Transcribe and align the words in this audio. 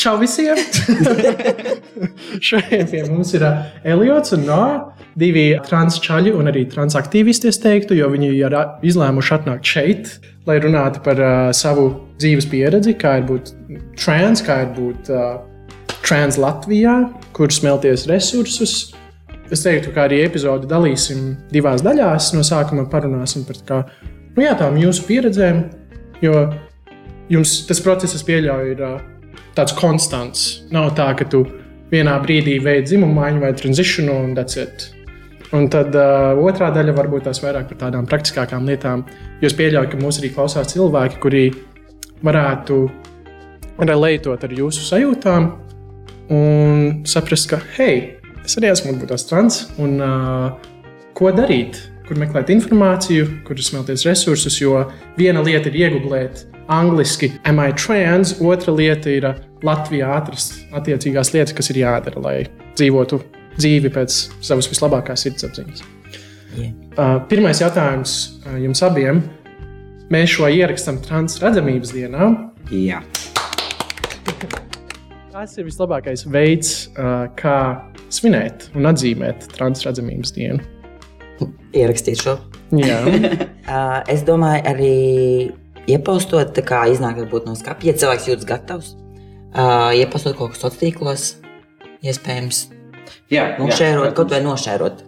Čau 0.00 0.14
visiem! 0.16 0.56
Šodien 2.46 2.86
pie 2.88 3.02
mums 3.04 3.34
ir 3.36 3.42
Eliots 3.84 4.32
un 4.32 4.46
Noa, 4.48 4.70
divi 5.20 5.58
transčaļi 5.66 6.32
un 6.38 6.48
arī 6.48 6.62
transaktīvisti, 6.72 7.50
es 7.50 7.60
teiktu, 7.60 7.98
jo 7.98 8.08
viņi 8.08 8.30
ir 8.38 8.56
izlēmuši 8.86 9.34
atnākt 9.36 9.68
šeit, 9.68 10.14
lai 10.48 10.56
runātu 10.64 11.02
par 11.04 11.20
uh, 11.20 11.34
savu 11.52 11.90
dzīves 12.16 12.48
pieredzi, 12.48 12.96
kā 12.96 13.18
ir 13.20 13.28
būt 13.28 13.52
trans, 14.00 14.40
kā 14.46 14.62
ir 14.64 14.72
būt 14.78 15.12
uh, 15.12 15.36
trans 16.00 16.40
Latvijā, 16.40 16.96
kur 17.36 17.52
smelties 17.52 18.08
resursus. 18.08 18.94
Es 19.52 19.66
teiktu, 19.66 19.92
ka 19.92 20.08
arī 20.08 20.24
epizodi 20.24 20.70
dalīsim 20.70 21.34
divās 21.52 21.84
daļās. 21.84 22.32
No 22.38 22.46
sākuma 22.46 22.88
parunāsim 22.88 23.44
par 23.44 23.64
kā, 23.68 23.84
nu 24.32 24.48
jā, 24.48 24.56
tām 24.56 24.80
jūsu 24.80 25.04
pieredzēm, 25.10 25.64
jo 26.24 26.46
jums 27.28 27.58
tas 27.68 27.84
process, 27.84 28.16
es 28.16 28.24
pieļauju, 28.24 28.76
ir 28.78 28.86
uh, 28.86 29.00
tāds 29.60 29.76
konstants. 29.76 30.46
Nav 30.72 30.94
tā, 30.96 31.10
ka 31.18 31.26
tu 31.28 31.44
vienā 31.92 32.16
brīdī 32.24 32.56
veic 32.64 32.88
dzimumu 32.88 33.18
maiņu 33.18 33.44
vai 33.44 33.52
tranziciju 33.56 34.14
un 34.14 34.34
that's 34.38 34.58
it. 34.60 34.88
Un 35.56 35.66
tad 35.72 35.96
uh, 35.98 36.38
otrā 36.38 36.70
daļa 36.70 36.94
varbūt 36.94 37.26
tās 37.26 37.40
vairāk 37.42 37.72
par 37.72 37.80
tādām 37.80 38.06
praktiskākām 38.06 38.68
lietām. 38.70 39.02
Jo 39.42 39.50
es 39.50 39.56
pieļauju, 39.58 39.90
ka 39.90 39.98
mūs 39.98 40.20
arī 40.20 40.30
klausās 40.36 40.70
cilvēki, 40.70 41.18
kuri 41.22 41.44
varētu 42.22 42.78
relētot 43.80 44.46
ar 44.46 44.54
jūsu 44.54 44.86
sajūtām 44.86 45.50
un 46.30 46.84
saprast, 47.08 47.48
ka, 47.50 47.58
hei, 47.74 48.20
es 48.44 48.54
arī 48.60 48.70
esmu 48.70 48.94
tās 49.10 49.26
trans, 49.26 49.64
un 49.82 49.96
uh, 49.98 50.70
ko 51.18 51.32
darīt, 51.34 51.80
kur 52.06 52.20
meklēt 52.20 52.52
informāciju, 52.54 53.26
kur 53.48 53.58
smelties 53.58 54.06
resursus, 54.06 54.60
jo 54.62 54.84
viena 55.18 55.42
lieta 55.42 55.72
ir 55.72 55.80
iegūt 55.82 56.46
angliski 56.70 57.32
am 57.42 57.58
I 57.58 57.74
trans, 57.74 58.36
otra 58.38 58.72
lieta 58.72 59.10
ir 59.10 59.26
Latvijā 59.66 60.08
atrast 60.16 60.62
attiecīgās 60.76 61.32
lietas, 61.34 61.54
kas 61.56 61.70
ir 61.72 61.82
jādara, 61.82 62.22
lai 62.24 62.36
dzīvotu 62.78 63.20
dzīvi 63.58 63.90
pēc 63.92 64.20
savas 64.44 64.68
vislabākās 64.70 65.26
sirdsapziņas. 65.26 65.84
Yeah. 66.56 66.72
Uh, 66.96 67.18
pirmais 67.30 67.60
jautājums 67.62 68.16
uh, 68.46 68.56
jums 68.58 68.82
abiem. 68.86 69.22
Mēs 70.10 70.32
šo 70.34 70.48
ierakstām 70.50 70.98
transredzamības 71.04 71.92
dienā. 71.94 72.30
Jā. 72.74 73.04
Tas 75.30 75.54
ir 75.56 75.68
vislabākais 75.68 76.26
veids, 76.26 76.88
uh, 76.98 77.28
kā 77.38 77.56
svinēt 78.10 78.70
un 78.74 78.90
atzīmēt 78.90 79.46
transredzamības 79.54 80.34
dienu. 80.36 80.64
Ierakstīt 81.76 82.24
šo. 82.24 82.38
Jā. 82.76 83.02
Uh, 83.70 84.00
es 84.10 84.24
domāju, 84.26 84.64
arī 84.66 84.94
iepaustot, 85.86 86.56
kā 86.66 86.80
iznāk 86.90 87.20
no 87.22 87.52
skapja, 87.54 87.92
ja 87.92 88.00
cilvēks 88.00 88.26
jūtas 88.26 88.48
gatavs. 88.48 88.88
Uh, 89.50 89.90
iepaustot 89.98 90.36
kaut 90.38 90.52
ko 90.52 90.58
sociālos 90.58 90.78
tīklos, 90.78 91.22
iespējams. 92.06 92.68
Jā, 93.34 93.56
nošērot, 93.58 94.12
kaut 94.14 94.30
vai 94.30 94.38
nošērot. 94.44 95.00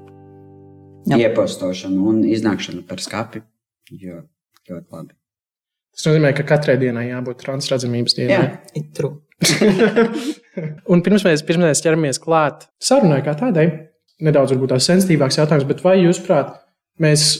Jā. 1.12 1.18
Iepostošana 1.28 1.98
un 2.10 2.22
iznākšana 2.26 2.82
par 2.88 3.02
skapi. 3.02 3.44
Jo, 3.94 4.24
ļoti 4.66 4.96
labi. 4.96 5.14
Tas 5.92 6.08
nozīmē, 6.08 6.32
ka 6.34 6.46
katrai 6.48 6.74
dienai 6.80 7.08
jābūt 7.10 7.38
transredzamības 7.44 8.18
dienai. 8.18 8.50
Jā, 8.74 8.82
true. 8.96 9.20
un 10.92 11.02
pirms 11.06 11.26
mēs, 11.28 11.46
pirms 11.46 11.66
mēs 11.68 11.82
ķeramies 11.84 12.18
klāt 12.22 12.66
sarunai 12.82 13.20
kā 13.22 13.36
tādai, 13.38 13.68
nedaudz 14.22 14.56
varbūt 14.56 14.74
tās 14.74 14.90
sensitīvāks 14.90 15.38
jautājums, 15.38 15.68
bet 15.70 15.82
vai 15.86 15.98
jūs 16.00 16.22
prāt, 16.24 16.54
mēs 17.02 17.30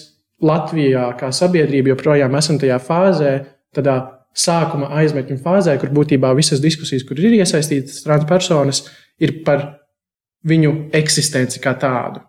Latvijā 0.42 1.08
kā 1.18 1.30
sabiedrība 1.34 1.96
joprojām 1.96 2.34
esam 2.38 2.62
tajā 2.62 2.78
fāzē, 2.82 3.36
tādā 3.74 3.96
sākuma 4.32 4.90
aizmetņu 5.00 5.38
fāzē, 5.44 5.76
kur 5.80 5.92
būtībā 5.94 6.32
visas 6.36 6.62
diskusijas, 6.64 7.04
kur 7.08 7.20
ir 7.20 7.36
iesaistītas 7.38 8.02
transpersonas, 8.06 8.84
ir 9.20 9.40
par 9.46 9.66
viņu 10.48 10.74
eksistenci 10.96 11.60
kā 11.62 11.74
tādu. 11.78 12.22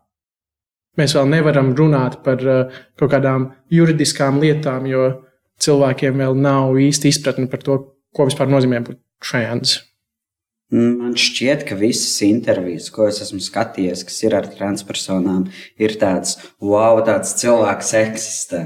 Mēs 1.00 1.16
vēl 1.18 1.32
nevaram 1.32 1.72
runāt 1.74 2.20
par 2.26 2.44
uh, 2.46 2.82
kaut 3.00 3.16
kādām 3.16 3.48
juridiskām 3.74 4.38
lietām, 4.44 4.86
jo 4.86 5.08
cilvēkiem 5.64 6.22
vēl 6.22 6.38
nav 6.38 6.78
īsti 6.78 7.10
izpratne 7.10 7.50
par 7.50 7.64
to, 7.66 7.80
ko 8.14 8.28
vispār 8.30 8.52
nozīmē 8.52 8.84
būt 8.86 9.02
trans. 9.24 9.80
Man 10.74 11.14
šķiet, 11.20 11.68
ka 11.70 11.76
visas 11.78 12.16
intervijas, 12.26 12.88
ko 12.94 13.06
es 13.06 13.20
esmu 13.22 13.42
skatījies, 13.46 14.02
kas 14.10 14.16
ir 14.26 14.34
ar 14.38 14.48
transpersonām, 14.50 15.44
ir 15.78 15.94
tāds, 16.02 16.40
wow, 16.62 16.98
tāds 17.06 17.36
cilvēks 17.42 17.92
eksistē. 18.00 18.62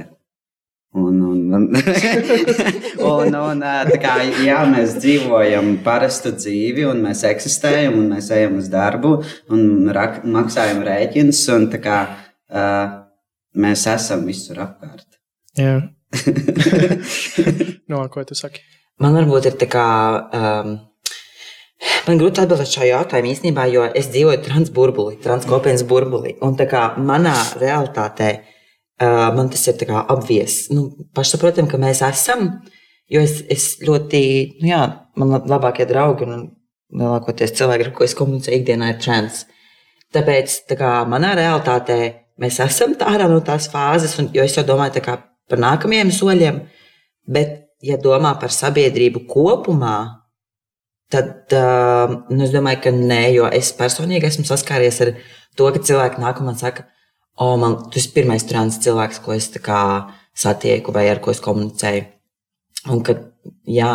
Un, 0.96 1.18
un, 1.20 1.37
un, 3.12 3.36
un, 3.36 3.36
un 3.36 3.64
kā, 4.02 4.16
jā, 4.44 4.62
mēs 4.70 4.96
dzīvojam 5.02 5.78
parastu 5.86 6.34
dzīvi, 6.36 6.86
un 6.90 7.04
mēs 7.06 7.24
eksistējam, 7.30 7.98
un 8.02 8.10
mēs 8.16 8.30
ejam 8.36 8.58
uz 8.62 8.68
darbu, 8.74 9.12
un 9.54 9.92
rak, 9.96 10.24
maksājam 10.28 10.82
rēķinus, 10.88 11.44
un 11.56 11.70
kā, 11.84 12.00
uh, 12.52 12.98
mēs 13.58 13.86
esam 13.94 14.26
visur 14.28 14.64
apkārt. 14.66 15.08
Jā. 15.58 15.78
no, 17.92 18.04
ko 18.12 18.26
tu 18.28 18.38
saki? 18.38 18.62
Man 19.04 19.18
varbūt 19.18 19.52
ir 19.52 19.58
tā 19.62 19.72
kā. 19.72 19.88
Um, 20.34 20.78
Man 22.08 22.18
grūti 22.18 22.42
atbildēt 22.42 22.72
šo 22.72 22.86
jautājumu 22.88 23.30
īstenībā, 23.30 23.68
jo 23.70 23.84
es 23.86 24.08
dzīvoju 24.10 24.40
transburbulī, 24.48 25.20
transkopienas 25.22 25.84
burbulī. 25.86 26.32
Un 26.42 26.56
tā 26.58 26.66
kā 26.72 26.88
manā 26.98 27.36
realitātē 27.62 28.30
uh, 28.34 28.57
man 29.00 29.50
tas 29.54 29.68
ir 29.70 29.92
apvies. 29.98 30.68
Nu, 30.74 30.90
pašsaprotam, 31.16 31.68
ka 31.70 31.80
mēs 31.82 32.02
esam, 32.06 32.48
jo 33.10 33.22
es, 33.22 33.42
es 33.50 33.68
ļoti, 33.86 34.22
nu 34.62 34.72
jā, 34.72 34.82
man 35.20 35.38
labākie 35.50 35.88
draugi 35.90 36.28
un 36.28 36.48
lielākoties 36.98 37.56
cilvēki, 37.58 37.88
ar 37.88 37.94
ko 37.96 38.08
es 38.08 38.16
komunicēju 38.18 38.62
ikdienā, 38.62 38.94
ir 38.94 39.02
trans. 39.04 39.46
Tāpēc 40.16 40.62
tā 40.70 40.78
kā 40.80 40.92
manā 41.10 41.34
realitātē 41.38 42.00
mēs 42.42 42.62
esam 42.64 42.96
ārā 43.04 43.28
no 43.30 43.42
tās 43.46 43.68
fāzes, 43.72 44.16
un, 44.22 44.32
jo 44.34 44.46
es 44.46 44.56
jau 44.56 44.66
domāju 44.66 45.04
par 45.04 45.62
nākamajiem 45.62 46.14
soļiem, 46.16 46.62
bet, 47.28 47.64
ja 47.86 48.00
domā 48.02 48.34
par 48.42 48.50
sabiedrību 48.50 49.28
kopumā, 49.30 49.98
Tad 51.08 51.54
nu, 52.28 52.42
es 52.44 52.52
domāju, 52.52 52.82
ka 52.84 52.92
nē, 52.92 53.22
jo 53.32 53.48
es 53.56 53.70
personīgi 53.78 54.28
esmu 54.28 54.44
saskāries 54.48 54.98
ar 55.06 55.14
to, 55.56 55.70
ka 55.72 55.80
cilvēki 55.80 56.20
nāk 56.20 56.42
un 56.42 56.50
man 56.50 56.58
saka, 56.60 56.84
o, 57.38 57.50
man, 57.62 57.78
tu 57.92 58.00
esi 58.02 58.12
pirmais 58.16 58.46
trans 58.48 58.80
cilvēks, 58.84 59.22
ko 59.24 59.36
es 59.36 59.50
kā, 59.64 59.82
satieku 60.38 60.94
vai 60.96 61.08
ar 61.12 61.22
ko 61.24 61.34
es 61.34 61.42
komunicēju. 61.44 62.06
Un 62.94 63.02
ka, 63.06 63.18
jā, 63.70 63.94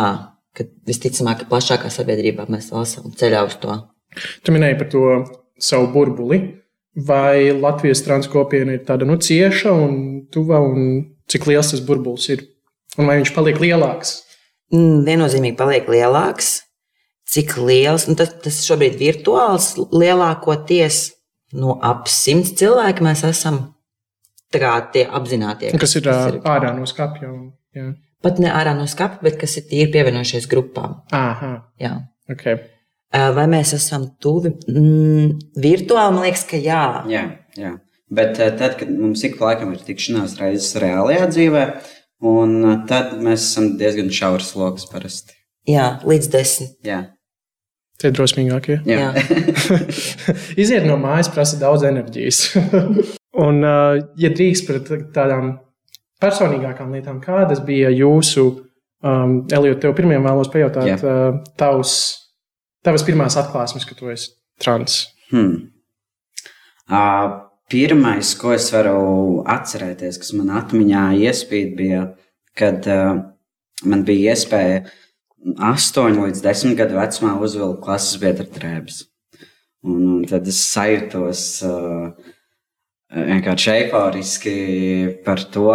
ka 0.55 0.65
visticamāk, 0.87 1.43
ka 1.43 1.49
plašākā 1.51 1.91
sabiedrībā 1.93 2.47
mēs 2.51 2.71
vēl 2.73 2.83
esam 2.87 3.13
ceļā 3.19 3.45
uz 3.47 3.55
to. 3.63 3.77
Tu 4.45 4.53
minēji 4.53 4.79
par 4.81 4.91
to 4.91 5.05
savu 5.61 5.89
burbuli. 5.95 6.41
Vai 6.93 7.49
Latvijas 7.57 8.03
transkopiena 8.05 8.75
ir 8.75 8.83
tāda 8.85 9.07
nu, 9.09 9.15
cieša 9.17 9.71
un 9.73 9.95
tuva, 10.29 10.59
un 10.61 10.99
cik 11.31 11.47
liels 11.49 11.71
tas 11.73 11.81
burbulis 11.81 12.27
ir? 12.29 12.43
Un 12.99 13.09
vai 13.09 13.17
viņš 13.17 13.31
paliek 13.33 13.57
lielāks? 13.57 14.19
Mm, 14.75 15.01
viennozīmīgi 15.07 15.57
paliek 15.57 15.89
lielāks 15.89 16.59
cik 17.33 17.57
liels, 17.57 18.07
nu, 18.09 18.15
tas, 18.19 18.33
tas 18.43 18.61
šobrīd 18.67 18.97
ir 18.97 19.17
virtuāls, 19.17 19.73
lielākoties 19.93 21.13
no 21.53 21.77
ap 21.81 22.09
simts 22.11 22.53
cilvēku 22.59 23.05
mēs 23.05 23.23
esam 23.27 23.61
tie 24.53 25.05
apzinātie. 25.09 25.71
Kas, 25.71 25.79
kas 25.81 25.95
ir, 25.97 26.03
kas 26.07 26.33
ir 26.33 26.41
ārā 26.45 26.73
no 26.77 26.85
skapja? 26.89 27.31
Jā. 27.73 27.93
Pat 28.23 28.39
ne 28.39 28.51
ārā 28.53 28.75
no 28.77 28.85
skapja, 28.87 29.23
bet 29.25 29.39
kas 29.41 29.57
ir 29.59 29.65
tīri 29.67 29.91
pievienojušies 29.91 30.45
grupām. 30.51 31.01
Aha. 31.11 31.55
Jā. 31.81 31.95
Okay. 32.31 32.61
Vai 33.13 33.45
mēs 33.51 33.73
esam 33.75 34.07
tuvi? 34.21 34.53
Mm, 34.71 35.33
virtuāli 35.61 36.15
man 36.15 36.25
liekas, 36.25 36.45
ka 36.49 36.57
jā. 36.57 36.83
Jā, 37.11 37.25
jā. 37.59 37.75
Bet 38.13 38.37
tad, 38.37 38.77
kad 38.79 38.89
mums 38.89 39.23
ik 39.25 39.37
pa 39.39 39.51
laikam 39.51 39.73
ir 39.73 39.81
tikšanās 39.85 40.37
reizes 40.39 40.77
reālajā 40.81 41.27
dzīvē, 41.33 41.63
un 42.29 42.85
tad 42.89 43.17
mēs 43.21 43.45
esam 43.49 43.73
diezgan 43.77 44.09
šaurs 44.13 44.53
lokus 44.57 44.87
parasti. 44.89 45.37
Jā, 45.69 45.97
līdz 46.05 46.29
desmit. 46.33 46.73
Jā. 46.85 47.03
Tie 48.03 48.09
drosmīgākie. 48.11 48.81
Jā. 48.83 49.13
Iziet 50.61 50.83
no 50.83 50.97
mājas 50.99 51.29
prasa 51.31 51.55
daudz 51.61 51.85
enerģijas. 51.87 52.41
Un, 53.45 53.61
uh, 53.63 53.95
ja 54.19 54.31
drīkst 54.35 54.67
par 54.67 54.81
tādām 55.15 55.53
personīgākām 56.19 56.91
lietām, 56.91 57.21
kādas 57.23 57.61
bija 57.63 57.93
jūsu, 57.95 58.43
um, 59.07 59.37
Elīte, 59.47 59.79
tev 59.85 59.95
pirmajam 59.95 60.27
vēlos 60.27 60.51
pajautāt, 60.51 60.89
Jā. 60.91 60.97
uh, 60.99 61.37
tavs, 61.59 61.93
tavas 62.83 63.07
pirmās 63.07 63.39
atklāsmes, 63.39 63.87
ka 63.87 63.95
tu 63.95 64.11
esi 64.11 64.33
trans? 64.59 64.99
Hmm. 65.31 65.69
Uh, 66.91 67.39
pirmais, 67.71 68.33
ko 68.39 68.51
es 68.57 68.67
varu 68.75 69.45
atcerēties, 69.47 70.19
kas 70.19 70.35
man 70.35 70.51
atmiņā 70.59 71.05
iespīd, 71.23 71.71
bija, 71.79 72.03
kad 72.59 72.83
uh, 72.91 73.15
man 73.87 74.03
bija 74.07 74.35
iespēja 74.35 74.83
uh, 74.83 74.99
8 75.43 76.19
līdz 76.23 76.43
10 76.43 76.77
gadu 76.79 76.95
vecumā 76.97 77.33
uzvilku 77.43 77.81
klases 77.83 78.19
biedra 78.21 78.45
drēbes. 78.47 79.03
Un, 79.83 79.99
un 80.19 80.21
tad 80.29 80.47
es 80.47 80.61
sajūtos 80.71 81.41
uh, 81.67 82.13
vienkārši 83.11 83.71
eiforiski 83.73 84.53
par 85.25 85.43
to, 85.51 85.67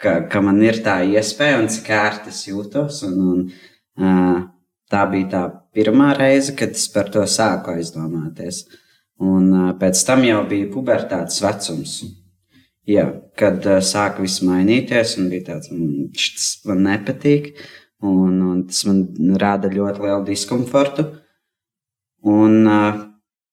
ka, 0.00 0.20
ka 0.30 0.42
man 0.44 0.62
ir 0.62 0.78
tā 0.84 1.00
iespēja 1.02 1.58
un 1.58 1.66
cik 1.72 1.90
ērti 1.96 2.30
es 2.30 2.44
jūtos. 2.46 3.02
Un, 3.08 3.18
un, 3.32 3.42
uh, 3.98 4.38
tā 4.90 5.02
bija 5.10 5.30
tā 5.34 5.42
pirmā 5.74 6.12
reize, 6.18 6.54
kad 6.58 6.78
es 6.78 6.86
par 6.94 7.10
to 7.10 7.26
sāku 7.26 7.74
aizdomāties. 7.74 8.64
Un 9.20 9.50
uh, 9.50 9.74
pēc 9.80 10.06
tam 10.06 10.22
jau 10.28 10.44
bija 10.48 10.70
pubertātes 10.70 11.42
vecums. 11.42 11.98
Jā, 12.88 13.10
kad 13.38 13.66
uh, 13.66 13.82
sāka 13.84 14.22
viss 14.22 14.46
mainīties, 14.46 15.18
un 15.18 15.28
bija 15.34 15.50
tāds, 15.50 15.74
mm, 15.74 16.08
tas 16.14 16.48
man 16.70 16.86
nepatīk, 16.86 17.52
un, 18.06 18.36
un 18.52 18.60
tas 18.68 18.82
man 18.88 19.04
rada 19.40 19.70
ļoti 19.72 20.06
lielu 20.06 20.26
diskomfortu. 20.28 21.06
Un 22.30 22.68
uh, 22.68 23.00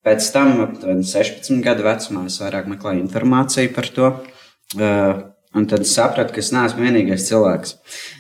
pēc 0.04 0.28
tam, 0.36 0.58
aptuveni 0.66 1.08
16 1.08 1.64
gadu 1.64 1.88
vecumā, 1.88 2.28
es 2.28 2.40
vairāk 2.42 2.68
meklēju 2.72 3.06
informāciju 3.06 3.74
par 3.76 3.92
to. 3.96 4.14
Uh, 4.76 5.26
Un 5.56 5.66
tad 5.66 5.86
sapratu, 5.88 6.36
ka 6.36 6.42
es 6.44 6.52
neesmu 6.54 6.84
vienīgais 6.84 7.24
cilvēks. 7.30 7.74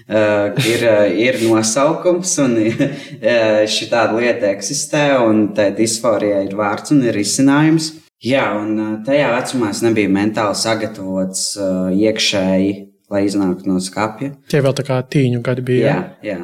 Uh, 0.07 0.56
ir, 0.63 0.83
uh, 0.88 1.03
ir 1.12 1.38
nosaukums, 1.44 2.31
un 2.41 2.56
uh, 2.63 3.62
šī 3.68 3.89
tāda 3.91 4.15
lieta 4.15 4.50
eksistē, 4.53 5.03
un 5.21 5.50
tā 5.57 5.68
disforija 5.75 6.39
ir 6.47 6.56
vārds 6.57 6.95
un 6.95 7.03
ir 7.06 7.19
izcinājums. 7.19 7.91
Jā, 8.24 8.47
un 8.57 8.71
uh, 8.79 8.94
tajā 9.06 9.27
vecumā 9.35 9.74
es 9.75 9.83
nebiju 9.85 10.13
mentāli 10.15 10.57
sagatavots 10.57 11.44
uh, 11.59 11.91
iekšēji, 11.94 12.71
lai 13.12 13.24
iznāktu 13.27 13.69
no 13.69 13.81
skapja. 13.83 14.33
Tie 14.51 14.62
vēl 14.63 14.75
tā 14.77 14.86
kā 14.88 15.00
tīņu 15.04 15.42
gadi 15.45 15.65
bija. 15.68 15.92
Jā, 15.92 16.00
jā. 16.25 16.39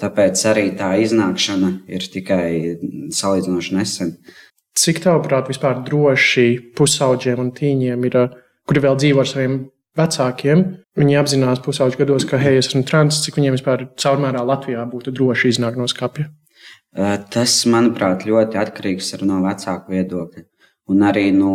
Tāpēc 0.00 0.40
arī 0.50 0.66
tā 0.76 0.90
iznākšana 1.00 1.70
ir 1.88 2.04
tikai 2.12 2.46
salīdzinoši 3.16 3.76
nesen. 3.78 4.16
Cik 4.76 5.00
tavuprāt, 5.06 5.48
vispār 5.48 5.80
droši 5.86 6.74
pusauģiem 6.76 7.40
un 7.40 7.52
tīņiem 7.54 8.08
ir, 8.10 8.18
kuri 8.68 8.82
vēl 8.84 8.98
dzīvo 9.00 9.22
ar 9.22 9.30
saviem 9.30 9.58
vecākiem, 9.96 10.64
viņi 10.98 11.18
apzinās 11.20 11.62
pusauģu 11.64 12.00
gados, 12.02 12.26
ka, 12.28 12.40
hei, 12.42 12.58
es 12.58 12.68
esmu 12.68 12.82
trans, 12.88 13.22
cik 13.24 13.38
viņiem 13.38 13.54
vispār 13.56 13.86
caurmērā 14.00 14.42
Latvijā 14.44 14.82
būtu 14.90 15.14
droši 15.14 15.54
iznākt 15.54 15.78
no 15.80 15.86
skapja? 15.90 16.26
Tas, 17.34 17.54
manuprāt, 17.70 18.26
ļoti 18.28 18.58
atkarīgs 18.60 19.14
ir 19.16 19.24
no 19.26 19.40
vecāku 19.46 19.94
viedokļa. 19.94 20.44
Un 20.92 21.06
arī 21.08 21.30
no 21.32 21.54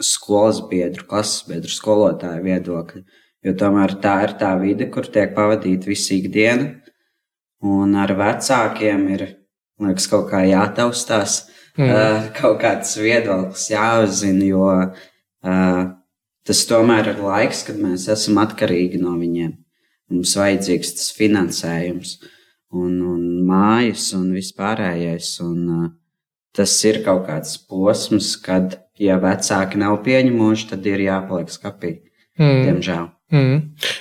skolas 0.00 0.62
biedru, 0.70 1.04
klases 1.10 1.44
biedru, 1.48 1.70
skolotāju 1.70 2.46
viedokļa. 2.46 3.02
Jo 3.46 3.54
tomēr 3.56 3.96
tā 4.02 4.18
ir 4.26 4.34
tā 4.40 4.50
vide, 4.60 4.90
kur 4.92 5.06
tiek 5.08 5.32
pavadīta 5.36 5.88
visu 5.88 6.18
ikdienu. 6.18 6.74
Un 7.64 7.94
ar 8.00 8.12
vecākiem 8.16 9.06
ir 9.14 9.24
liekas, 9.80 10.08
kaut 10.12 10.28
kā 10.30 10.42
jātaustās, 10.48 11.46
mm. 11.78 12.32
kaut 12.36 12.60
kāds 12.62 12.96
viedoklis 13.00 13.66
jāuzzina, 13.72 14.44
jo 14.48 14.66
uh, 14.68 15.80
tas 16.46 16.60
tomēr 16.68 17.14
ir 17.14 17.22
laiks, 17.24 17.64
kad 17.68 17.80
mēs 17.80 18.08
esam 18.12 18.40
atkarīgi 18.42 19.00
no 19.00 19.16
viņiem. 19.20 19.54
Mums 20.10 20.34
vajadzīgs 20.36 20.96
tas 20.98 21.08
finansējums, 21.16 22.16
un, 22.74 22.98
un 23.12 23.24
mājas 23.46 24.10
un 24.16 24.32
vispārējais. 24.34 25.32
Un, 25.46 25.62
uh, 25.76 25.88
tas 26.56 26.74
ir 26.88 27.00
kaut 27.06 27.24
kāds 27.28 27.56
posms, 27.70 28.34
kad, 28.42 28.80
ja 29.00 29.20
vecāki 29.22 29.80
nav 29.80 30.00
pieņemoši, 30.04 30.68
tad 30.74 30.90
ir 30.90 31.06
jāpaliek 31.06 31.52
skapī. 31.52 31.94
Mm. 32.40 32.66
Diemžēl. 32.66 33.08
Mm. 33.30 33.60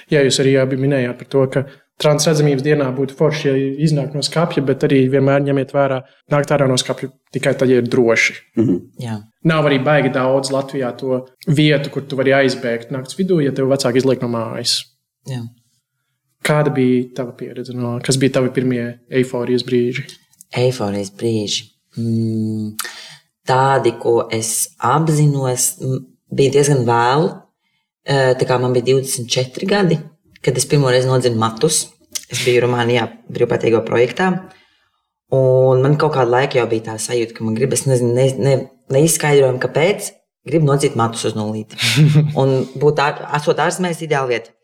Jā, 0.09 0.23
jūs 0.25 0.39
arī 0.41 0.55
abi 0.61 0.79
minējāt 0.81 1.17
par 1.19 1.29
to, 1.33 1.45
ka 1.53 1.65
transredzamības 1.99 2.63
dienā 2.63 2.87
būtu 2.95 3.15
forši, 3.19 3.47
ja 3.49 3.71
iznāk 3.85 4.15
no 4.15 4.23
skāpja, 4.25 4.63
bet 4.65 4.85
arī 4.87 5.01
vienmēr 5.11 5.43
ņemiet 5.49 5.73
vērā, 5.75 5.99
nākt 6.31 6.53
ārā 6.55 6.67
no 6.69 6.77
skāpja 6.79 7.11
tikai 7.35 7.53
tad, 7.59 7.71
ja 7.71 7.81
ir 7.81 7.89
droši. 7.91 8.35
Mm 8.55 8.67
-hmm. 8.67 8.79
Jā. 9.03 9.17
Nav 9.43 9.67
arī 9.67 9.83
baigi 9.83 10.09
daudz 10.09 10.51
Latvijā 10.51 10.91
to 10.97 11.25
vietu, 11.47 11.89
kur 11.89 12.01
tu 12.01 12.15
vari 12.15 12.31
aizbēgt 12.31 12.91
naktas 12.91 13.19
vidū, 13.19 13.41
ja 13.43 13.51
tev 13.51 13.67
vecāki 13.67 13.97
izliek 13.97 14.21
no 14.21 14.27
mājas. 14.27 14.79
Jā. 15.27 15.41
Kāda 16.43 16.73
bija 16.73 17.03
tava 17.15 17.31
pieredze? 17.31 17.73
No, 17.73 17.99
kas 18.03 18.17
bija 18.17 18.31
tavi 18.31 18.49
pirmie 18.49 18.99
eifórijas 19.11 19.63
brīži? 19.63 20.05
Eifórijas 20.57 21.11
brīži. 21.11 21.63
Mm, 21.97 22.77
tādi, 23.47 23.91
ko 23.99 24.29
es 24.31 24.75
apzinos, 24.77 25.75
bija 26.31 26.51
diezgan 26.51 26.85
vēlu. 26.85 27.29
Kā 28.09 28.57
man 28.57 28.73
bija 28.73 28.95
24 28.95 29.67
gadi, 29.69 30.00
kad 30.41 30.57
es 30.57 30.65
pirmo 30.69 30.89
reizi 30.89 31.09
nodzinu 31.09 31.38
matus. 31.38 31.88
Es 32.29 32.41
biju 32.45 32.63
Rumānijā 32.65 33.06
brīvprātīgo 33.29 33.81
projektā. 33.85 34.31
Un 35.33 35.83
man 35.83 35.97
kaut 36.01 36.15
kādu 36.15 36.33
laiku 36.33 36.57
jau 36.57 36.65
bija 36.69 36.88
tā 36.88 36.95
sajūta, 37.01 37.35
ka 37.38 37.45
man 37.45 37.57
gribas, 37.57 37.85
nezinu, 37.85 38.15
ne, 38.17 38.25
ne, 38.41 38.56
neizskaidrojumu, 38.94 39.61
kāpēc. 39.61 40.09
Gribu 40.50 40.69
nodzīt 40.71 40.95
matus 40.97 41.27
uz 41.29 41.35
nulīti. 41.38 41.77
Un 42.41 42.63
būt 42.81 43.01
esot 43.38 43.61
ārzemēs, 43.61 44.01
ideāla 44.06 44.31
vieta. 44.31 44.56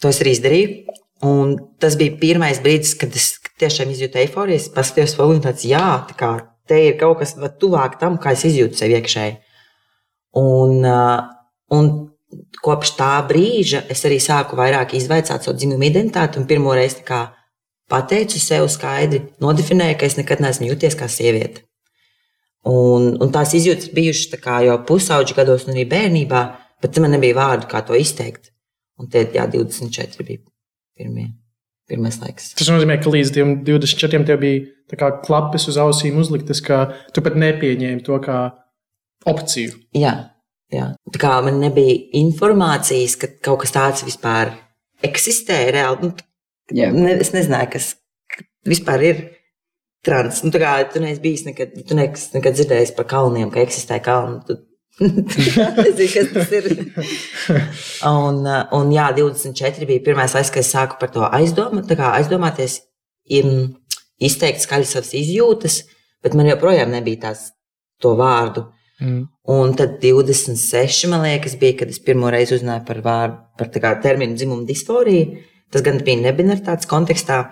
To 0.00 0.08
es 0.12 0.20
arī 0.22 0.32
izdarīju. 0.36 0.96
Un 1.28 1.52
tas 1.82 1.98
bija 2.00 2.16
pirmais 2.20 2.62
brīdis, 2.64 2.94
kad 2.96 3.12
es 3.16 3.34
tiešām 3.60 3.92
izjūtu 3.92 4.22
eifóriju. 4.22 4.56
Es 4.56 4.70
paskatījos, 4.72 5.18
vēl 5.18 5.34
un 5.34 5.42
tāds, 5.44 5.66
jā, 5.68 5.84
tā 6.08 6.16
kā 6.16 6.30
te 6.70 6.78
ir 6.86 6.96
kaut 7.00 7.20
kas 7.20 7.36
tuvāk 7.60 7.98
tam, 8.00 8.16
kā 8.22 8.32
es 8.36 8.46
izjūtu 8.48 8.78
sevi 8.78 8.96
iekšēji. 8.96 9.36
Un, 10.40 10.86
un 11.76 11.90
kopš 12.62 12.94
tā 12.98 13.12
brīža 13.28 13.84
es 13.92 14.04
arī 14.08 14.20
sāku 14.22 14.58
vairāk 14.58 14.94
izvaicāt 14.98 15.44
savu 15.44 15.56
dzimumu 15.58 15.88
identitāti 15.88 16.40
un 16.40 16.46
pirmo 16.50 16.74
reizi 16.76 17.02
pateicu 17.90 18.38
sev 18.38 18.68
skaidri, 18.70 19.24
nodefinēju, 19.42 19.96
ka 19.98 20.06
es 20.06 20.16
nekad 20.18 20.42
neesmu 20.44 20.68
jūties 20.68 20.94
kā 20.98 21.08
sieviete. 21.10 21.64
Un, 22.70 23.16
un 23.18 23.32
tās 23.34 23.54
izjūtas 23.56 23.90
bijušas 23.96 24.36
tā 24.44 24.60
jau 24.66 24.76
pusauģi 24.86 25.34
gados, 25.34 25.66
un 25.66 25.74
arī 25.74 25.86
bērnībā, 25.90 26.42
bet 26.84 27.00
man 27.02 27.16
nebija 27.16 27.38
vārdu, 27.38 27.66
kā 27.70 27.80
to 27.86 27.96
izteikt. 27.98 28.52
Un 29.00 29.08
tie 29.10 29.24
jā, 29.32 29.46
24 29.48 30.26
bija 30.26 30.44
pirmie. 30.98 31.30
Pirmais 31.90 32.20
laiks. 32.22 32.52
Tas 32.54 32.68
nozīmē, 32.70 33.00
ka 33.02 33.10
līdz 33.10 33.32
24 33.66 34.26
tev 34.28 34.42
bija 34.44 35.08
klapes 35.24 35.64
uz 35.72 35.78
ausīm 35.80 36.20
uzliktas, 36.22 36.60
ka 36.62 36.84
tu 37.10 37.24
pat 37.24 37.34
nepieņēmi 37.40 38.04
to 38.06 38.18
kā 38.22 38.36
opciju. 39.26 39.74
Jā, 39.98 40.12
Jā. 40.70 40.86
Tā 41.10 41.20
kā 41.20 41.32
man 41.44 41.58
nebija 41.62 41.96
informācijas, 42.20 43.16
ka 43.18 43.30
kaut 43.42 43.64
kas 43.64 43.74
tāds 43.74 44.04
vispār 44.06 44.52
eksistē 45.06 45.58
reāli. 45.74 46.12
Nu, 46.12 46.14
ne, 46.94 47.16
es 47.18 47.32
nezināju, 47.34 47.72
kas 47.74 47.92
vispār 48.68 49.04
ir 49.08 49.22
trans. 50.06 50.44
Nu, 50.46 50.52
kā, 50.54 50.76
tu 50.92 51.02
neesi 51.02 51.22
bijis 51.22 51.46
nekad, 51.48 51.74
tu 51.88 51.98
neesi 51.98 52.30
nekad 52.36 52.56
dzirdējis 52.56 52.94
par 52.96 53.08
kalniem, 53.10 53.50
ka 53.52 53.64
eksistē 53.64 53.98
kalni. 54.04 54.40
Tu, 54.46 54.58
nezinu, 55.80 56.08
kas 56.14 56.32
tas 56.34 56.54
ir. 56.54 56.68
un, 58.12 58.42
un 58.78 58.94
jā, 58.94 59.10
24 59.18 59.88
bija 59.90 60.06
pirmais 60.06 60.36
laiks, 60.36 60.52
kad 60.54 60.62
es 60.62 60.72
sāku 60.74 61.00
par 61.00 61.12
to 61.14 61.24
aizdomāt, 61.26 61.90
aizdomāties, 62.10 62.80
izteikt 64.20 64.62
skaļi 64.62 64.88
savas 64.88 65.14
izjūtas, 65.18 65.82
bet 66.22 66.36
man 66.38 66.50
joprojām 66.50 66.92
nebija 66.92 67.26
tās 67.26 67.48
to 68.00 68.14
vārdu. 68.18 68.68
Mm. 69.00 69.24
Un 69.50 69.72
tad 69.78 69.96
26, 70.02 71.08
man 71.10 71.24
liekas, 71.24 71.56
bija, 71.60 71.78
kad 71.80 71.92
es 71.92 72.00
pirmo 72.04 72.30
reizi 72.32 72.58
uzzināju 72.58 72.84
par, 72.86 73.00
vārdu, 73.04 73.40
par 73.58 74.02
terminu 74.04 74.36
dzimumu 74.36 74.68
disforiju. 74.68 75.40
Tas 75.70 75.84
gan 75.86 76.00
bija 76.04 76.20
nebinaritātes 76.26 76.88
kontekstā. 76.90 77.42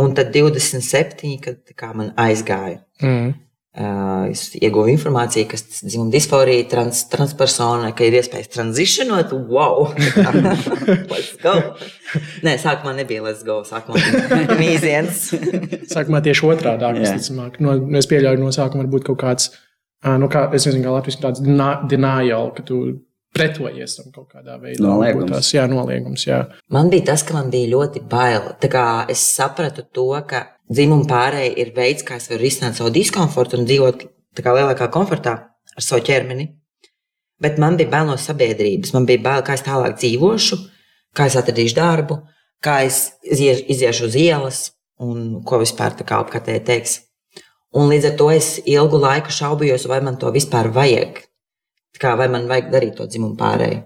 Un 0.00 0.14
tad 0.16 0.34
27, 0.34 1.36
kad 1.42 1.74
kā, 1.78 1.92
man 1.94 2.14
aizgāja. 2.18 2.80
Mm. 3.02 3.34
Uh, 3.74 4.28
es 4.30 4.52
ieguvu 4.54 4.86
informāciju, 4.92 5.48
kas 5.50 5.64
ir 5.66 5.88
dzimuma 5.90 6.12
disforija, 6.14 6.62
trans, 6.70 7.00
transpersona, 7.10 7.88
ka 7.98 8.06
ir 8.06 8.14
iespējas 8.20 8.52
transicionot. 8.54 9.32
Wow! 9.50 9.88
let's 11.10 11.32
go! 11.42 11.56
Nē, 12.46 12.54
sākumā 12.62 12.94
nebija 13.00 13.24
let's 13.24 13.42
go. 13.46 13.60
Sākumā 13.66 13.98
bija 13.98 14.58
mīziens. 14.62 15.24
sākumā 15.90 16.22
tieši 16.22 16.46
otrādi. 16.52 17.02
No, 17.58 17.74
es 17.98 18.10
pieļauju, 18.10 18.42
no 18.44 18.54
sākuma 18.54 18.84
var 18.84 18.92
būt 18.94 19.08
kaut 19.10 19.22
kāds 19.24 19.50
nu, 20.04 20.28
kā, 20.32 20.46
es 20.56 20.66
nezinu, 20.68 20.84
kā 20.84 20.94
Latvijas 20.94 21.20
tāds 21.22 21.42
denial, 21.90 22.50
ka 22.56 22.64
tu 22.66 22.80
pretojies 23.34 23.96
tam 23.98 24.10
kaut 24.14 24.28
kādā 24.30 24.56
veidā. 24.62 24.82
Noliegums. 24.84 25.32
Tās, 25.32 25.52
jā, 25.56 25.64
noliegums. 25.70 26.26
Jā. 26.28 26.40
Man 26.72 26.90
bija 26.92 27.10
tas, 27.10 27.24
ka 27.26 27.36
man 27.36 27.50
bija 27.52 27.72
ļoti 27.72 28.04
bail. 28.10 28.52
Tā 28.62 28.70
kā 28.72 28.84
es 29.10 29.22
sapratu 29.34 29.86
to, 29.96 30.10
ka 30.28 30.44
dzimuma 30.70 31.08
pārēja 31.10 31.54
ir 31.64 31.72
veids, 31.76 32.04
kā 32.06 32.18
es 32.20 32.28
varu 32.30 32.44
risināt 32.44 32.78
savu 32.78 32.92
diskomfortu 32.94 33.58
un 33.58 33.66
dzīvot 33.68 34.04
kā 34.42 34.54
lielākā 34.54 34.90
komfortā 34.94 35.34
ar 35.74 35.86
savu 35.86 36.04
ķermeni. 36.06 36.48
Bet 37.42 37.58
man 37.58 37.76
bija 37.78 37.90
bail 37.90 38.06
no 38.08 38.18
sabiedrības. 38.20 38.94
Man 38.94 39.08
bija 39.08 39.22
bail, 39.24 39.42
kā 39.46 39.58
es 39.58 39.66
tālāk 39.66 39.98
dzīvošu, 39.98 40.60
kā 41.16 41.26
es 41.30 41.36
atradīšu 41.40 41.78
darbu, 41.78 42.20
kā 42.62 42.80
es 42.86 43.08
iziešu 43.26 44.08
uz 44.08 44.18
ielas 44.18 44.62
un 45.02 45.42
ko 45.46 45.58
vispār 45.62 45.96
apkārtēji 45.98 46.64
teiks. 46.68 47.00
Un 47.74 47.90
līdz 47.90 48.10
ar 48.12 48.18
to 48.18 48.28
es 48.30 48.50
ilgu 48.70 49.00
laiku 49.02 49.34
šaubījos, 49.34 49.88
vai 49.90 50.00
man 50.04 50.18
to 50.20 50.30
vispār 50.34 50.70
vajag. 50.74 51.24
Kā, 51.98 52.14
vai 52.18 52.28
man 52.30 52.46
vajag 52.50 52.70
darīt 52.72 52.96
to 52.98 53.06
dzimumu 53.10 53.36
pārēju. 53.38 53.82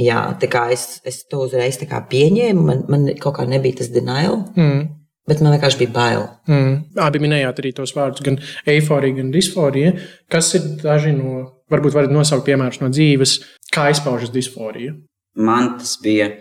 Jā, 0.00 0.20
tā 0.40 0.48
kā 0.50 0.68
es, 0.74 1.00
es 1.06 1.24
to 1.28 1.42
uzreiz 1.44 1.78
pieņēmu, 1.80 2.62
man, 2.64 2.82
man 2.90 3.06
kaut 3.20 3.36
kā 3.38 3.46
nebija 3.48 3.82
tas 3.82 3.90
denial. 3.92 4.44
Mm. 4.56 4.88
Bet 5.28 5.42
man 5.44 5.54
vienkārši 5.54 5.78
bija 5.82 5.92
bail. 5.94 6.24
Mm. 6.50 6.72
Abi 7.04 7.20
minējāt 7.22 7.60
arī 7.62 7.72
tos 7.76 7.92
vārdus, 7.94 8.22
gan 8.26 8.38
eifórija, 8.70 9.18
gan 9.20 9.30
disforija. 9.34 9.92
Kas 10.32 10.54
ir 10.58 10.66
daži 10.80 11.12
no, 11.14 11.44
varbūt 11.70 11.94
varat 11.94 12.14
nosaukt 12.14 12.48
piemērus 12.48 12.80
no 12.82 12.90
dzīves, 12.90 13.36
kā 13.74 13.90
izpaužas 13.92 14.32
disforija? 14.34 14.96
Man 15.38 15.76
tas 15.78 15.94
bija 16.02 16.32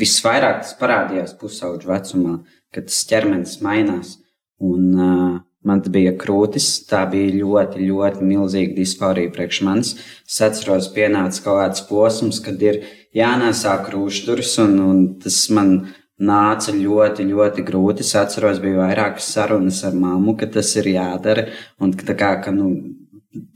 visvairāk, 0.00 0.60
tas 0.64 0.74
parādījās 0.80 1.32
pusauģu 1.40 1.88
vecumā, 1.88 2.36
kad 2.74 2.90
tas 2.90 3.00
ķermenis 3.08 3.56
mainās. 3.64 4.18
Un, 4.64 4.90
uh, 4.92 5.38
man 5.64 5.82
bija 5.94 6.12
krūtis, 6.20 6.68
tā 6.88 7.02
bija 7.10 7.32
ļoti, 7.40 7.84
ļoti 7.88 8.24
milzīga 8.28 8.76
disforija 8.76 9.32
priekš 9.34 9.60
manis. 9.66 9.94
Es 10.28 10.40
atceros, 10.44 10.90
pienāca 10.94 11.44
kaut 11.44 11.60
kāds 11.62 11.84
posms, 11.88 12.40
kad 12.44 12.62
ir 12.62 12.82
jānēsā 13.16 13.76
krūšturis, 13.86 14.56
un, 14.64 14.74
un 14.84 15.04
tas 15.22 15.38
man 15.54 15.76
nāca 16.20 16.74
ļoti, 16.74 17.26
ļoti 17.30 17.64
grūti. 17.66 18.04
Es 18.04 18.14
atceros, 18.18 18.60
bija 18.62 18.82
vairākas 18.84 19.30
sarunas 19.34 19.82
ar 19.86 19.96
mammu, 19.98 20.36
ka 20.40 20.50
tas 20.58 20.74
ir 20.80 20.92
jādara, 20.94 21.48
un 21.82 21.94
ka, 21.96 22.12
kā, 22.12 22.34
ka, 22.44 22.54
nu, 22.54 22.70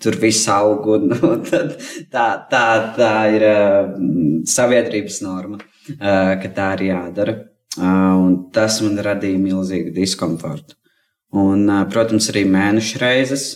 tur 0.03 0.19
viss 0.21 0.49
aug, 0.53 0.89
un, 0.97 1.13
un 1.31 1.45
tad, 1.47 1.77
tā, 2.13 2.27
tā, 2.51 2.65
tā 2.97 3.13
ir 3.37 3.47
uh, 3.51 3.93
sabiedrības 4.49 5.23
norma, 5.27 5.61
uh, 5.61 6.35
ka 6.41 6.53
tā 6.57 6.73
ir 6.79 6.89
jādara. 6.91 7.39
Uh, 7.79 8.49
tas 8.51 8.81
man 8.83 8.99
radīja 9.05 9.39
milzīgu 9.39 9.93
diskomfortu. 9.95 10.75
Un, 11.37 11.67
protams, 11.93 12.31
arī 12.33 12.45
mēnešu 12.49 13.01
reizes. 13.03 13.49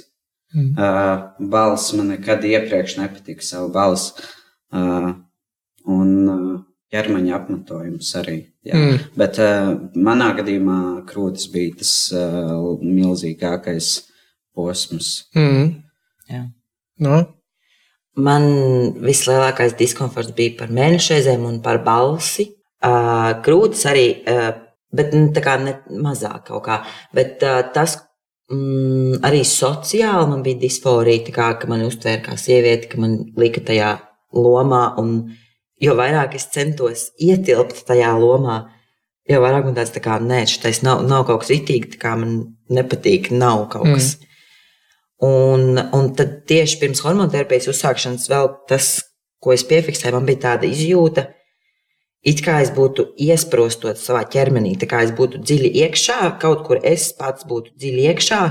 Mm. 0.52 0.75
Uh, 0.76 1.47
balss 1.49 1.95
man 1.97 2.11
nekad 2.12 2.45
iepriekš 2.45 2.99
nepatika, 2.99 3.45
savu 3.47 3.71
balsi. 3.73 4.12
Uh, 4.73 5.14
un 5.88 6.11
uh, 6.29 6.59
ķermeņa 6.93 7.37
apmetojums 7.38 8.11
arī. 8.21 8.38
Jā. 8.69 8.76
Mm. 8.76 9.05
Bet 9.19 9.41
uh, 9.43 9.73
manā 9.97 10.33
gadījumā 10.38 10.81
krūtis 11.09 11.49
bija 11.52 11.79
tas 11.81 11.93
uh, 12.14 12.75
milzīgākais 12.83 13.95
posms. 14.57 15.12
Mm. 15.37 15.71
Jā. 16.33 16.43
No? 17.02 17.23
Man 18.12 18.45
vislielākais 19.00 19.73
diskomforts 19.79 20.35
bija 20.37 20.59
par 20.59 20.75
mēnešu 20.75 21.14
reizēm 21.14 21.49
un 21.49 21.62
par 21.64 21.81
balsi. 21.87 22.50
Uh, 22.83 23.33
krūtis 23.47 23.87
arī, 23.88 24.07
uh, 24.29 24.52
bet 24.96 25.12
nu, 25.16 25.28
tā 25.34 25.42
kā 25.44 25.56
ne 25.62 25.76
mazāk 26.04 26.49
kaut 26.50 26.64
kā. 26.66 26.80
Bet 27.16 27.42
uh, 27.46 27.61
tas 27.75 27.96
mm, 28.52 29.22
arī 29.26 29.42
sociāli 29.49 30.28
man 30.30 30.44
bija 30.44 30.61
disforija, 30.66 31.32
kā, 31.34 31.52
ka 31.61 31.70
man 31.70 31.84
uztvēra 31.87 32.22
kā 32.28 32.37
sievieti, 32.40 32.90
ka 32.92 33.00
man 33.02 33.18
lika 33.38 33.64
tajā 33.64 33.94
lomā. 34.37 34.84
Un 35.02 35.16
jo 35.82 35.96
vairāk 35.99 36.37
es 36.38 36.49
centos 36.52 37.11
ietilpt 37.20 37.84
tajā 37.88 38.12
lomā, 38.20 38.62
jo 39.28 39.40
vairāk 39.42 39.68
man 39.68 39.78
tāds 39.78 39.94
tā 39.94 40.02
kā, 40.04 40.18
nē, 40.22 40.44
šis 40.50 40.82
nav, 40.87 41.04
nav 41.08 41.26
kaut 41.28 41.44
kas 41.44 41.54
itīgi, 41.56 41.96
kā 42.00 42.14
man 42.18 42.42
nepatīk, 42.72 43.32
nav 43.34 43.66
kaut 43.72 43.88
kas. 43.90 44.14
Mm. 44.16 44.28
Un, 45.22 45.78
un 45.94 46.08
tad 46.18 46.40
tieši 46.50 46.80
pirms 46.80 47.04
hormonterapijas 47.04 47.68
uzsākšanas 47.70 48.26
vēl 48.30 48.49
tas, 48.70 48.96
ko 49.42 49.52
es 49.54 49.62
piefiksēju, 49.66 50.16
man 50.16 50.26
bija 50.26 50.49
tāda 50.49 50.66
izjūta, 50.66 51.28
ka 51.30 51.41
It 52.23 52.38
kā 52.47 52.61
es 52.62 52.71
būtu 52.71 53.09
iesprostot 53.19 53.99
savā 53.99 54.23
ķermenī, 54.31 54.76
tā 54.79 54.87
kā 54.91 55.00
es 55.02 55.11
būtu 55.17 55.41
dziļi 55.43 55.73
iekšā, 55.83 56.19
kaut 56.43 56.61
kur 56.69 56.79
es 56.87 57.09
pats 57.19 57.47
būtu 57.49 57.75
dziļi 57.75 58.05
iekšā, 58.12 58.43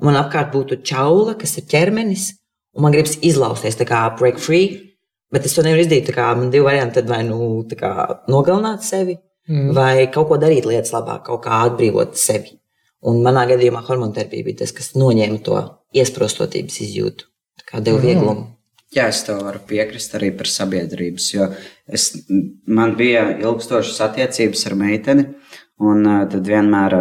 un 0.00 0.08
man 0.08 0.16
apkārt 0.22 0.54
būtu 0.54 0.78
čaula, 0.88 1.34
kas 1.40 1.58
ir 1.60 1.66
ķermenis, 1.68 2.30
un 2.76 2.86
man 2.86 2.94
gribas 2.96 3.18
izlausties, 3.20 3.76
tā 3.76 3.84
kā 3.88 4.06
break 4.16 4.40
free, 4.40 4.94
bet 5.32 5.44
es 5.44 5.56
to 5.56 5.64
nevaru 5.66 5.84
izdarīt. 5.84 6.08
Man 6.16 6.48
divi 6.54 6.64
varianti, 6.64 6.96
tad 6.96 7.10
vai 7.12 7.20
nu 7.28 7.66
kā, 7.76 7.92
nogalināt 8.32 8.88
sevi, 8.88 9.18
mm. 9.50 9.74
vai 9.76 10.08
kaut 10.14 10.30
ko 10.30 10.40
darīt 10.40 10.68
lietas 10.68 10.94
labāk, 10.96 11.26
kaut 11.28 11.44
kā 11.44 11.60
atbrīvot 11.66 12.16
sevi. 12.16 12.56
Un 13.04 13.20
manā 13.24 13.46
gadījumā 13.52 13.84
hormonterapija 13.84 14.48
bija 14.48 14.62
tas, 14.62 14.72
kas 14.76 14.94
noņēma 14.96 15.42
to 15.44 15.60
iesprostotības 15.96 16.80
izjūtu, 16.86 17.28
kā 17.68 17.84
deva 17.84 18.00
mm. 18.00 18.06
vieglumu. 18.08 18.48
Jā, 18.90 19.06
es 19.06 19.20
tev 19.22 19.44
varu 19.46 19.60
piekrist 19.68 20.16
arī 20.18 20.32
par 20.34 20.48
sabiedrības, 20.50 21.28
jo 21.30 21.46
es, 21.86 22.08
man 22.66 22.96
bija 22.98 23.28
ilgstošas 23.38 24.00
attiecības 24.08 24.64
ar 24.66 24.74
meiteni, 24.80 25.26
un 25.78 26.02
tad 26.32 26.42
vienmēr 26.50 26.96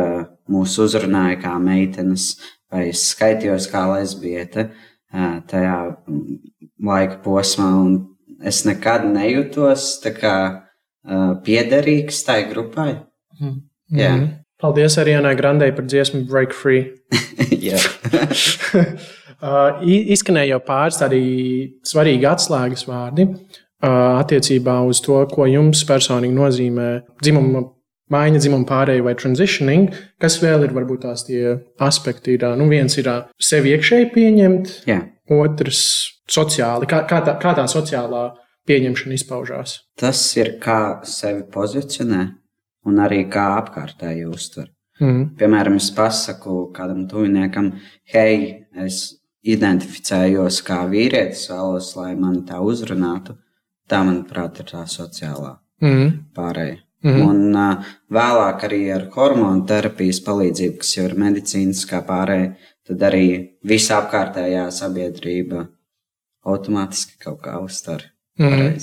mūs 0.53 0.77
uzrunāja 0.83 1.39
kā 1.41 1.55
meitenes, 1.61 2.35
vai 2.69 2.91
es 2.91 3.07
skaitījos 3.09 3.65
kā 3.71 3.87
lesbiete 3.89 4.69
tajā 5.49 5.77
laika 6.85 7.17
posmā, 7.25 7.71
un 7.81 7.97
es 8.45 8.61
nekad 8.69 9.07
nejūtos 9.09 9.95
tā 10.03 10.13
kā 10.13 10.35
piederīgs 11.45 12.21
tai 12.27 12.43
grupai. 12.51 12.91
Mm. 13.39 13.57
Jā. 13.97 14.13
Mm. 14.13 14.29
Paldies 14.59 14.97
arī 15.01 15.15
Anai 15.17 15.33
Grandei 15.39 15.71
par 15.73 15.87
dziesmu 15.87 16.27
Break 16.29 16.53
Free. 16.53 16.91
Jā. 17.69 17.79
Uh, 19.39 19.79
izskanēja 19.87 20.57
jau 20.57 20.61
pāris 20.67 20.99
tādi 20.99 21.19
svarīgi 21.87 22.27
atslēgas 22.27 22.83
vārdi 22.89 23.29
uh, 23.29 24.19
attiecībā 24.19 24.81
uz 24.83 24.99
to, 25.05 25.21
ko 25.31 25.47
jums 25.47 25.85
personīgi 25.87 26.35
nozīmē 26.35 26.87
dzimuma 27.23 27.63
maiņa, 28.11 28.41
dzimuma 28.41 28.67
pārēja 28.67 29.05
vai 29.05 29.13
transitioning. 29.19 29.93
Kas 30.21 30.39
vēl 30.43 30.65
ir 30.67 30.73
varbūt 30.75 31.05
tās 31.05 31.23
tie 31.27 31.55
aspekti? 31.85 32.35
Ir, 32.35 32.47
nu, 32.59 32.67
viens 32.71 32.97
ir 32.99 33.09
sevi 33.39 33.75
iekšēji 33.75 34.09
pieņemt, 34.15 34.73
Jā. 34.89 34.99
otrs 35.31 35.83
sociāli. 36.29 36.89
Kā, 36.89 37.03
kā, 37.09 37.21
tā, 37.25 37.37
kā 37.41 37.53
tā 37.57 37.65
sociālā 37.71 38.25
pieņemšana 38.69 39.15
izpaužās? 39.17 39.77
Tas 39.99 40.23
ir 40.37 40.57
kā 40.61 40.99
sevi 41.07 41.45
pozicionē 41.53 42.25
un 42.89 42.99
arī 43.05 43.23
kā 43.31 43.53
apkārtēji 43.61 44.27
uztver. 44.29 44.67
Mm. 44.99 45.37
Piemēram, 45.39 45.77
es 45.79 45.87
pasaku 45.95 46.65
kādam 46.75 47.05
tuviniekam, 47.07 47.71
hei, 48.11 48.65
es 48.83 49.18
identificējos 49.47 50.59
kā 50.67 50.81
vīrietis, 50.91 51.47
vēlos, 51.51 51.93
lai 51.99 52.13
mani 52.19 52.43
tā 52.47 52.59
uzrunātu. 52.63 53.37
Tā, 53.89 54.03
manuprāt, 54.05 54.59
ir 54.61 54.69
tā 54.69 54.83
sociālā 54.85 55.55
mm. 55.81 56.09
pārēja. 56.37 56.77
Mm. 57.07 57.21
Un 57.23 57.55
uh, 57.55 57.89
vēlāk 58.11 58.65
arī 58.67 58.81
ar 58.91 59.07
hormonu 59.13 59.63
terapijas 59.65 60.19
palīdzību, 60.25 60.81
kas 60.81 60.91
jau 60.97 61.05
ir 61.07 61.15
medicīniskā 61.17 62.03
pārēja, 62.05 62.51
tad 62.89 63.05
arī 63.07 63.25
visa 63.65 64.01
apkārtējā 64.01 64.67
sabiedrība 64.75 65.63
automātiski 66.49 67.17
kaut 67.23 67.39
kā 67.45 67.55
uztver. 67.63 68.09
Mm. 68.39 68.75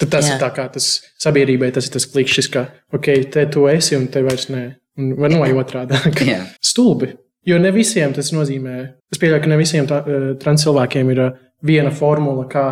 Tad 0.00 0.12
tas 0.12 0.28
Jā. 0.28 0.36
ir 0.36 0.42
tā 0.44 0.50
kā 0.54 0.66
tas 0.72 0.90
sabiedrībai, 1.20 1.72
tas 1.74 1.88
ir 1.88 1.96
tas 1.96 2.06
klikšķis, 2.12 2.50
ka, 2.52 2.66
ok, 2.94 3.08
te 3.32 3.46
tu 3.52 3.66
esi 3.72 3.96
un 3.98 4.06
te 4.12 4.22
vairs 4.24 4.50
nē. 4.52 4.66
Vai 5.18 5.30
nu 5.32 5.40
vai 5.42 5.50
otrādi? 5.56 5.98
Stulbi. 6.70 7.10
Jo 7.46 7.60
ne 7.62 7.70
visiem 7.70 8.14
tas 8.14 8.32
nozīmē, 8.34 8.76
es 9.12 9.20
pieļauju, 9.22 9.42
ka 9.44 9.50
ne 9.52 9.60
visiem 9.60 9.86
tā, 9.86 10.00
eh, 10.02 10.26
trans 10.42 10.64
cilvēkiem 10.66 11.12
ir 11.14 11.20
eh, 11.22 11.32
viena 11.62 11.92
formula, 11.94 12.46
kā, 12.50 12.66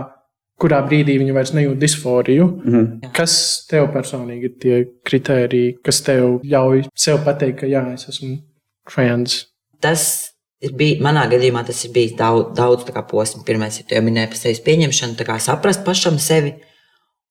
kurā 0.60 0.80
brīdī 0.86 1.16
viņi 1.20 1.34
vairs 1.34 1.54
nejūt 1.54 1.78
disforiju. 1.78 2.46
Mm 2.64 2.74
-hmm. 2.74 3.12
Kas 3.14 3.66
tev 3.70 3.88
personīgi 3.94 4.50
ir 4.50 4.54
tie 4.60 4.84
kriteriji, 5.04 5.78
kas 5.82 6.02
tev 6.02 6.40
ļauj 6.42 6.88
sev 6.94 7.24
pateikt, 7.24 7.60
ka 7.60 7.66
jā, 7.66 7.94
es 7.94 8.08
esmu 8.08 8.36
trans? 8.84 9.46
Tas 9.80 10.34
ir 10.60 10.72
bijis, 10.72 11.00
manā 11.02 11.26
gadījumā 11.30 11.64
tas 11.66 11.84
ir 11.84 11.92
bijis 11.92 12.16
daudz, 12.18 12.54
daudz 12.56 12.84
posmu. 13.10 13.44
Pirmais 13.44 13.80
ir, 13.80 13.86
jau 13.90 14.02
minēju 14.02 14.28
par 14.28 14.36
sevis 14.36 14.60
pieņemšanu, 14.60 15.16
kā 15.24 15.38
saprast 15.38 15.84
pašam 15.84 16.18
sevi. 16.18 16.54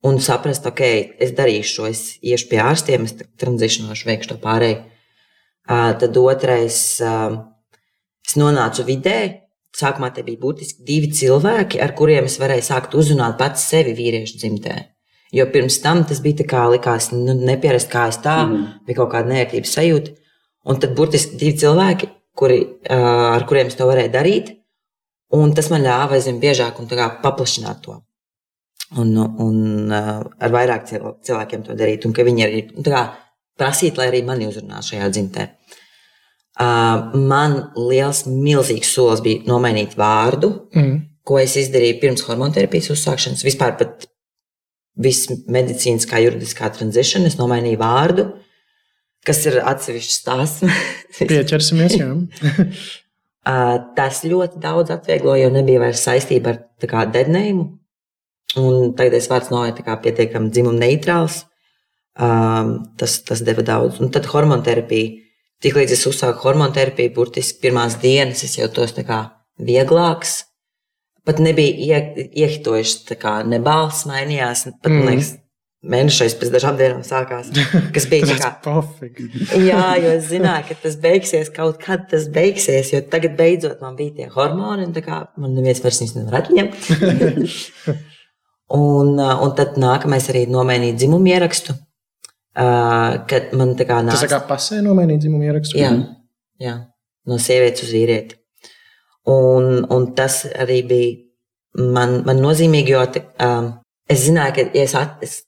Un 0.03 0.19
saprast, 0.19 0.65
ok, 0.65 0.81
es 1.19 1.31
darīšu 1.31 1.75
šo, 1.75 1.85
es 1.87 2.17
iešu 2.21 2.49
pie 2.49 2.59
ārstiem, 2.59 3.03
es 3.03 3.13
tranzīšanošu, 3.39 4.05
veikšu 4.05 4.29
to 4.29 4.35
pārēju. 4.35 4.92
Tad 5.67 6.17
otrais, 6.19 6.77
es 6.99 8.35
nonācu 8.39 8.85
vidē. 8.87 9.19
Sākumā 9.73 10.11
te 10.13 10.21
bija 10.21 10.37
būtiski 10.37 10.83
divi 10.85 11.07
cilvēki, 11.17 11.79
ar 11.81 11.95
kuriem 11.97 12.27
es 12.29 12.35
varēju 12.37 12.65
sākt 12.67 12.93
uzrunāt 12.93 13.39
pats 13.39 13.63
sevi 13.71 13.95
vīriešu 13.97 14.37
dzimtē. 14.37 14.75
Jo 15.33 15.47
pirms 15.49 15.79
tam 15.81 16.03
tas 16.05 16.19
bija 16.21 16.43
tā 16.43 16.45
kā 16.51 16.67
likās, 16.69 17.07
nu, 17.15 17.33
nepierast 17.33 17.89
kā 17.89 18.03
es 18.11 18.19
tā, 18.21 18.43
mm. 18.45 18.67
bija 18.85 18.99
kaut 18.99 19.09
kāda 19.15 19.31
neērtības 19.31 19.73
sajūta. 19.79 20.13
Un 20.69 20.77
tad 20.83 20.93
burtiski 20.95 21.39
divi 21.41 21.57
cilvēki, 21.63 22.11
kuri, 22.37 22.59
ar 22.93 23.47
kuriem 23.49 23.71
es 23.71 23.79
to 23.79 23.87
varēju 23.89 24.13
darīt, 24.13 24.53
un 25.33 25.55
tas 25.57 25.71
man 25.73 25.81
ļāva 25.87 26.19
aizvien 26.19 26.37
biežāk 26.43 26.77
un 26.79 26.91
paplašināt 27.23 27.81
to. 27.87 27.97
Un, 29.01 29.15
un 29.17 29.89
ar 29.89 30.53
vairāk 30.53 30.85
cilvēkiem 30.85 31.65
to 31.65 31.73
darīt, 31.79 32.05
un 32.05 32.13
ka 32.13 32.25
viņi 32.27 32.45
arī 32.45 32.61
nu, 32.75 32.85
kā, 32.85 33.07
prasīt, 33.59 33.97
lai 33.99 34.09
arī 34.11 34.23
mani 34.25 34.47
uzrunā 34.49 34.81
šajā 34.85 35.09
dzimtē. 35.13 35.47
Uh, 36.53 37.13
man 37.17 37.55
liels, 37.79 38.27
milzīgs 38.29 38.91
solis 38.93 39.23
bija 39.25 39.41
nomainīt 39.49 39.95
vārdu, 39.97 40.51
mm. 40.75 40.97
ko 41.25 41.39
es 41.41 41.55
izdarīju 41.57 41.97
pirms 42.01 42.25
hormonterapijas 42.27 42.91
uzsākšanas. 42.93 43.41
Vispār 43.47 43.73
pat 43.79 44.05
viss 45.01 45.31
medicīniskā, 45.49 46.21
juridiskā 46.21 46.69
tranzīcija, 46.75 47.23
es 47.25 47.39
nomainīju 47.39 47.79
vārdu, 47.81 48.27
kas 49.25 49.41
ir 49.49 49.57
atsevišķs 49.63 50.19
stāsts. 50.21 50.83
Pieķersimies, 51.31 51.97
jā. 51.97 52.11
uh, 53.49 53.77
tas 53.97 54.21
ļoti 54.27 54.61
daudz 54.61 54.93
atviegloja, 54.93 55.47
jo 55.47 55.55
nebija 55.57 55.81
vairs 55.87 56.05
saistība 56.05 56.53
ar 56.53 56.91
kā, 56.91 57.07
dednējumu. 57.17 57.65
Un 58.61 58.93
tagad 58.93 59.17
es 59.17 59.29
vārds 59.31 59.49
noiet 59.49 59.79
pietiekami 59.81 60.53
dzimuma 60.53 60.85
neitrāls. 60.85 61.41
Um, 62.13 62.73
tas, 62.97 63.17
tas 63.25 63.41
deva 63.41 63.65
daudz. 63.65 63.97
Un 64.03 64.11
tad 64.13 64.27
hormonterapija. 64.29 65.19
Tiklīdz 65.63 65.95
es 65.95 66.03
uzsāku 66.09 66.43
hormonterapiju, 66.43 67.13
burtiski 67.15 67.61
pirmās 67.63 67.95
dienas 68.01 68.43
es 68.45 68.57
jau 68.59 68.67
tos 68.69 68.93
tā 68.93 69.05
kā 69.07 69.21
vieglāks. 69.57 70.43
Pat 71.23 71.39
nebija 71.39 71.71
ie, 71.71 72.27
iehitojuši, 72.43 73.15
kā 73.15 73.37
ne 73.47 73.61
balss 73.63 74.03
mainījās, 74.09 74.65
pat, 74.83 74.91
mm. 74.91 75.05
liekas, 75.07 75.29
mēnešais 75.83 76.35
pēc 76.39 76.51
dažām 76.51 76.77
dienām 76.79 77.03
sākās. 77.07 77.49
Kas 77.95 78.07
bija 78.11 78.35
kā. 78.41 78.51
pofīgi. 78.63 79.29
Jā, 79.63 79.85
jo 80.03 80.11
es 80.17 80.27
zināju, 80.29 80.67
ka 80.69 80.77
tas 80.83 80.97
beigsies 81.03 81.51
kaut 81.55 81.79
kad, 81.83 82.05
tas 82.11 82.27
beigsies. 82.33 82.91
Jo 82.93 83.01
tagad 83.07 83.37
beidzot 83.39 83.81
man 83.83 83.95
bija 83.99 84.17
tie 84.19 84.27
hormoni, 84.35 84.89
un 84.89 85.05
kā 85.05 85.23
man 85.39 85.55
neviens 85.55 85.81
vairs 85.83 86.03
viņus 86.03 86.17
nevar 86.19 86.43
atņemt. 86.43 86.91
un, 88.83 89.15
un 89.17 89.57
tad 89.57 89.79
nākamais 89.81 90.29
arī 90.33 90.45
nomainīt 90.51 90.99
dzimumu 90.99 91.33
ierakstu. 91.33 91.79
Uh, 92.53 93.23
kad 93.25 93.53
man 93.57 93.71
tā 93.73 93.87
kā 93.89 93.97
Tas 94.05 94.21
nāca. 94.21 94.25
tā 94.27 94.29
kā 94.35 94.39
pasē 94.51 94.81
nomainīt 94.85 95.23
dzimumu 95.23 95.47
ierakstu. 95.47 95.79
Jā, 95.79 95.89
jā, 96.61 96.73
no 97.25 97.39
sievietes 97.41 97.87
uz 97.87 97.93
vīrieti. 97.95 98.37
Un, 99.33 99.87
un 99.89 100.11
tas 100.13 100.43
arī 100.61 100.83
bija 100.85 101.87
man, 101.95 102.19
man 102.27 102.43
nozīmīgi, 102.43 102.93
jo 102.93 103.01
te, 103.09 103.23
um, 103.41 103.71
es 104.05 104.27
zināju, 104.27 104.53
ka, 104.57 104.67
ja 104.77 104.83
es, 104.85 104.93
at, 104.99 105.23
es 105.25 105.39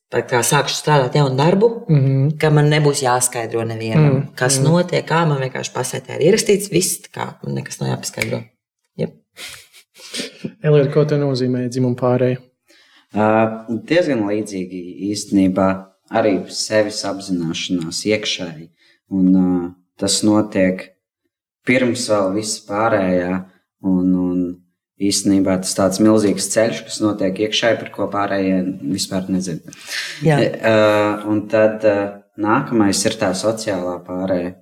sākšu 0.50 0.79
strādāt 0.79 1.15
jaunu 1.19 1.38
darbu, 1.38 1.69
Mm 1.89 2.00
-hmm. 2.05 2.38
ka 2.41 2.50
man 2.50 2.69
nebūs 2.71 3.03
jāskaidro 3.03 3.63
nevienam, 3.67 4.03
Mm, 4.03 4.17
mm, 4.17 4.35
kas 4.35 4.59
mm. 4.59 4.63
mm. 4.63 4.71
notiek, 4.71 5.05
kā 5.05 5.27
man 5.27 5.41
vienkārši 5.41 5.74
pasētē 5.74 6.15
ir 6.15 6.31
ierakstīts, 6.31 6.71
viss, 6.71 7.01
kā 7.13 7.33
man 7.43 7.55
nekas 7.55 7.79
nav 7.79 7.89
jāpaskaidro. 7.89 8.41
Yep. 8.97 9.12
Elīte, 10.63 10.91
ko 10.93 11.05
te 11.05 11.15
nozīmē 11.15 11.69
dzimumu 11.69 11.95
pārēju? 11.95 12.38
Uh, 13.15 13.77
diezgan 13.88 14.25
līdzīgi 14.27 15.12
īstenībā 15.12 15.94
arī 16.13 16.38
sevis 16.53 17.01
apzināšanās 17.07 18.03
iekšēji. 18.12 18.69
Un, 19.15 19.31
uh, 19.35 19.71
tas 20.00 20.21
notiek 20.25 20.89
pirms 21.65 22.07
vēl 22.12 22.35
viss 22.38 22.62
pārējā. 22.67 23.41
Un, 23.85 24.13
un 24.17 24.38
īstenībā 25.01 25.57
tas 25.62 25.75
tāds 25.77 26.01
milzīgs 26.01 26.47
ceļš, 26.53 26.83
kas 26.88 27.01
notiek 27.03 27.41
iekšēji, 27.45 27.79
par 27.81 27.91
ko 27.93 28.07
pārējie 28.12 28.62
vispār 28.81 29.27
nezina. 29.33 29.75
Uh, 30.55 31.25
un 31.29 31.43
tad 31.51 31.85
uh, 31.89 32.05
nākamais 32.41 33.01
ir 33.05 33.17
tā 33.19 33.33
sociālā 33.38 34.00
pārēja, 34.07 34.55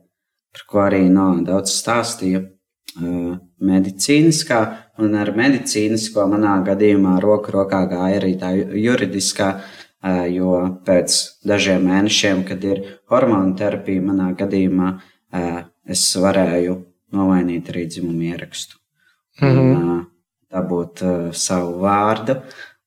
par 0.53 0.65
ko 0.69 0.83
arī 0.87 1.05
no 1.11 1.29
daudz 1.45 1.75
stāstīju. 1.77 2.49
Uh, 2.93 3.37
medicīniskā, 3.63 4.59
un 5.01 5.15
ar 5.17 5.31
medicīnisko 5.33 6.27
manā 6.29 6.57
gadījumā 6.67 7.15
roku 7.23 7.53
rokā 7.55 7.79
gāja 7.89 8.19
arī 8.19 8.33
tā 8.41 8.51
ju- 8.57 8.67
juridiskā, 8.83 9.47
uh, 9.55 9.82
jo 10.33 10.79
pēc 10.85 11.17
dažiem 11.47 11.85
mēnešiem, 11.87 12.43
kad 12.47 12.63
ir 12.67 12.81
hormonu 13.11 13.55
terapija, 13.59 14.01
manā 14.03 14.33
gadījumā 14.35 14.97
es 15.87 16.03
varēju 16.19 16.75
nomainīt 17.13 17.69
arī 17.71 17.85
dzimumu 17.87 18.23
ierakstu. 18.33 18.75
Un, 19.41 19.49
Mhm. 19.49 19.99
uh, 19.99 20.05
dabūt 20.53 21.01
savu 21.33 21.79
vārdu. 21.81 22.41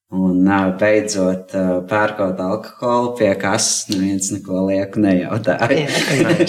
Un 0.09 0.45
beidzot, 0.79 1.51
pērkot 1.89 2.39
alkoholu 2.39 3.17
pie 3.17 3.33
kases, 3.35 3.89
neviens 3.89 4.31
neko 4.31 4.67
lieku 4.69 4.99
nejautāja. 5.03 5.67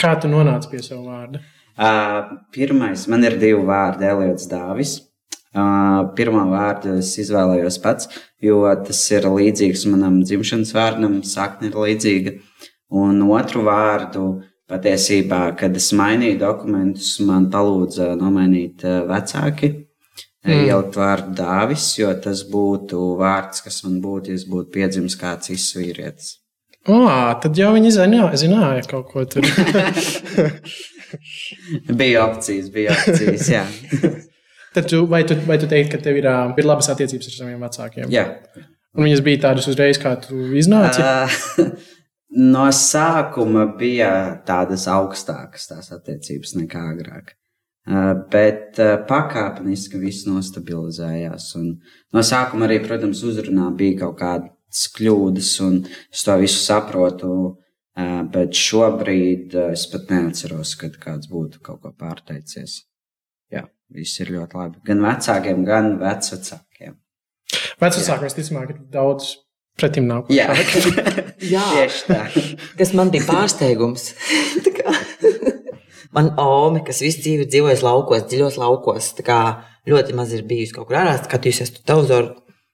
Kā 0.00 0.14
tu 0.20 0.28
nonāci 0.28 0.68
pie 0.72 0.82
sava 0.84 1.02
vārda? 1.06 1.40
Uh, 1.80 2.36
pirmais, 2.52 3.06
man 3.08 3.24
ir 3.24 3.38
divi 3.40 3.62
vārdi, 3.64 4.04
Eliots 4.04 4.44
Dāvis. 4.50 4.98
Uh, 5.50 6.12
pirmā 6.14 6.44
vārdu 6.50 6.98
es 7.00 7.14
izvēlējos 7.18 7.80
pats, 7.82 8.10
jo 8.44 8.62
tas 8.86 9.02
ir 9.12 9.28
līdzīgs 9.28 9.86
manam 9.90 10.20
dzimšanas 10.24 10.72
vārdam, 10.76 11.20
sakne 11.26 11.70
ir 11.70 11.78
līdzīga. 11.84 12.34
Un 13.00 13.20
otru 13.28 13.62
vārdu 13.66 14.24
patiesībā, 14.70 15.42
kad 15.58 15.76
es 15.78 15.90
mainīju 15.96 16.40
dokumentus, 16.40 17.12
man 17.26 17.48
palūdza 17.52 18.14
nomainīt 18.18 18.84
uh, 18.86 19.04
vecāki. 19.10 19.72
Mm. 20.40 20.50
Mm. 20.50 20.66
Jau 20.70 20.80
vārdu 20.94 21.34
dāvis, 21.42 21.86
jo 22.00 22.10
tas 22.24 22.42
būtu 22.48 23.00
vārds, 23.20 23.60
kas 23.64 23.82
man 23.84 23.98
būtu, 24.00 24.32
ja 24.32 24.40
es 24.40 24.46
būtu 24.48 24.72
piedzimis 24.72 25.18
kāds 25.20 25.50
cits 25.50 25.74
vīrietis. 25.76 26.36
O, 26.88 27.02
tad 27.42 27.58
jau 27.60 27.74
viņi 27.74 27.90
zināja, 27.92 28.38
zināja 28.40 28.86
kaut 28.88 29.10
ko 29.12 29.26
tur. 29.28 29.44
Bija 31.98 32.26
opcijas, 32.26 32.70
bija 32.72 32.92
opcijas. 32.92 33.48
Jā, 33.48 33.64
tad 34.74 34.90
tu, 34.90 35.04
vai, 35.10 35.22
tu, 35.28 35.36
vai 35.48 35.58
tu 35.60 35.68
teiksi, 35.70 35.92
ka 35.92 36.02
tev 36.02 36.20
ir, 36.20 36.28
ir 36.60 36.68
labas 36.68 36.90
attiecības 36.92 37.30
ar 37.30 37.38
saviem 37.38 37.64
vecākiem? 37.68 38.12
jā. 38.12 38.26
Un 38.96 39.06
viņas 39.06 39.22
bija 39.22 39.44
tādas 39.46 39.68
uzreiz, 39.70 40.00
kā 40.02 40.16
tu 40.18 40.36
iznāci. 40.58 41.02
Uh, 41.04 41.68
no 42.54 42.66
sākuma 42.74 43.68
bija 43.78 44.10
tādas 44.46 44.88
augstākas 44.90 45.68
tās 45.70 45.92
attiecības 45.94 46.56
nekā 46.58 46.82
agrāk. 46.96 47.36
Uh, 47.90 48.12
bet 48.32 48.78
uh, 48.82 48.98
pakāpeniski 49.08 50.00
viss 50.02 50.26
nostabilizējās. 50.28 51.48
Un 51.60 51.72
no 52.14 52.24
sākuma 52.26 52.66
arī, 52.66 52.80
protams, 52.84 53.22
uzrunā 53.26 53.70
bija 53.78 54.02
kaut 54.04 54.18
kādas 54.20 54.84
kļūdas, 54.96 55.54
un 55.66 55.80
es 55.88 56.26
to 56.26 56.36
visu 56.42 56.60
saprotu. 56.62 57.32
Uh, 57.98 58.20
bet 58.32 58.54
šobrīd 58.54 59.54
es 59.72 59.82
pat 59.90 60.12
neatceros, 60.12 60.76
kad 60.78 60.94
kāds 61.02 61.30
būtu 61.30 61.58
kaut 61.62 61.82
ko 61.82 61.90
pārteicies. 61.98 62.84
Jā, 63.50 63.64
viss 63.94 64.20
ir 64.22 64.32
ļoti 64.34 64.58
labi. 64.58 64.82
Gan 64.86 65.04
vecākiem, 65.04 65.62
gan 65.66 65.94
vecākiem. 66.00 66.96
Vecākiem 67.80 68.26
visticamāk 68.26 68.74
ir 68.74 68.82
daudz 68.92 69.34
pretim 69.80 70.08
nākošais. 70.10 70.36
Jā, 70.36 70.50
Jā. 71.54 71.64
tieši 71.74 72.04
tā. 72.08 72.20
kas 72.80 72.94
man 72.96 73.12
bija 73.14 73.26
pārsteigums. 73.28 74.12
Man 76.10 76.32
Ome, 76.42 76.80
kas 76.82 76.98
visu 77.04 77.20
dzīvi 77.22 77.44
ir 77.44 77.50
dzīvojusi 77.52 77.84
laukos, 77.86 78.24
dziļos 78.26 78.56
laukos, 78.58 79.12
kā 79.22 79.36
ļoti 79.86 80.16
maz 80.18 80.32
ir 80.34 80.42
bijusi 80.48 80.74
kaut 80.74 80.88
kur 80.88 80.98
ārā, 80.98 81.12
skatījusies 81.22 81.70
televizoru, 81.86 82.32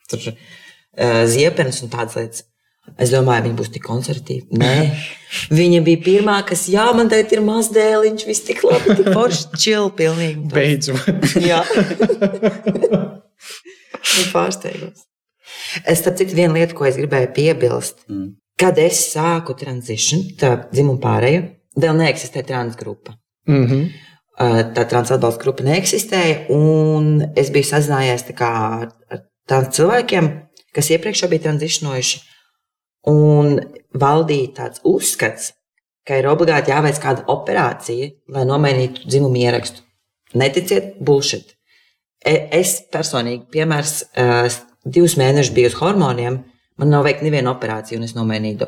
tur 0.09 0.23
uh, 0.31 1.21
ziepenes 1.29 1.83
un 1.85 1.93
tādas 1.93 2.17
lietas. 2.17 2.47
Es 2.97 3.11
domāju, 3.13 3.45
viņa 3.49 3.59
būs 3.59 3.73
tik 3.75 3.85
konservatīva. 3.85 4.47
Nē, 4.57 4.77
viņa 5.53 5.83
bija 5.85 6.01
pirmā, 6.05 6.37
kas, 6.49 6.65
jā, 6.73 6.87
man 6.97 7.11
te 7.13 7.19
ir 7.21 7.43
mazs 7.45 7.73
dēliņš, 7.75 8.25
viss 8.29 8.47
tik 8.47 8.63
labi, 8.65 8.97
tik 8.97 9.11
forši, 9.13 9.61
čili, 9.61 9.91
pilnīgi. 9.99 10.47
Beidzot. 10.55 11.05
Jā. 11.45 11.61
Bija 14.07 14.31
pārsteigums. 14.33 15.05
Es 15.85 16.01
tam 16.05 16.17
citu 16.17 16.39
vienu 16.39 16.57
lietu, 16.57 16.77
ko 16.79 16.87
es 16.89 16.97
gribēju 16.97 17.33
piebilst. 17.37 18.07
Mm. 18.09 18.33
Kad 18.57 18.79
es 18.81 19.03
sāku 19.13 19.57
transition, 19.59 20.23
tā 20.41 20.55
dzimuma 20.71 21.03
pārēju, 21.03 21.43
vēl 21.77 21.99
neeksistē 21.99 22.45
transgrupa. 22.47 23.19
Mm 23.49 23.67
-hmm. 23.67 23.89
Tā 24.77 24.85
trans 24.89 25.11
atbalsta 25.11 25.43
grupa 25.43 25.65
neeksistēja, 25.65 26.47
un 26.53 27.23
es 27.37 27.51
biju 27.51 27.65
sazinājies 27.65 28.27
tā 28.29 28.49
ar 28.53 29.21
tādiem 29.49 29.71
cilvēkiem, 29.73 30.29
kas 30.73 30.91
iepriekš 30.91 31.29
bija 31.29 31.43
transitionojuši. 31.47 32.21
Un 33.07 33.61
valdīja 33.95 34.53
tāds 34.57 34.81
uzskats, 34.85 35.53
ka 36.07 36.19
ir 36.21 36.27
obligāti 36.31 36.73
jāveic 36.73 36.99
kāda 37.03 37.25
operācija, 37.33 38.11
lai 38.35 38.45
nomainītu 38.49 39.07
dzimumu 39.07 39.39
ierakstu. 39.43 39.83
Neticiet, 40.35 40.97
bullshit. 41.01 41.55
E- 42.27 42.49
Es 42.59 42.81
personīgi, 42.93 43.47
piemērs, 43.55 44.03
uh, 44.19 44.49
divus 44.85 45.15
mēnešus 45.19 45.55
biju 45.55 45.71
uz 45.71 45.75
hormoniem, 45.81 46.41
man 46.79 46.91
nav 46.91 47.05
veikta 47.07 47.23
neviena 47.27 47.53
operācija, 47.55 47.99
un 47.99 48.05
es 48.05 48.15
nomainīju 48.15 48.67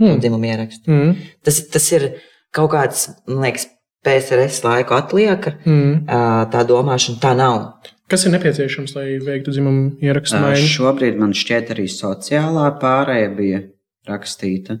Mm. 0.00 0.18
dzimumu 0.20 0.44
ierakstu. 0.48 0.90
Mm. 0.90 1.16
Tas, 1.44 1.60
tas 1.70 1.92
ir 1.92 2.08
kaut 2.52 2.70
kāds, 2.72 3.08
man 3.28 3.44
liekas, 3.44 3.68
PSRS 4.08 4.64
laiku 4.64 4.96
atlieka. 4.96 5.54
Mm. 5.68 6.08
Tā 6.52 6.64
domāšana 6.68 7.20
tā 7.22 7.34
nav. 7.36 7.60
Kas 8.08 8.24
ir 8.24 8.32
nepieciešams, 8.32 8.94
lai 8.96 9.18
veiktu 9.20 9.52
dzimumu 9.52 9.98
ierakstu? 10.00 10.40
Šobrīd 10.72 11.18
man 11.20 11.34
šķiet 11.36 11.74
arī 11.74 11.84
sociālā 11.92 12.70
pārēja 12.80 13.28
bija 13.36 13.60
rakstīta, 14.08 14.78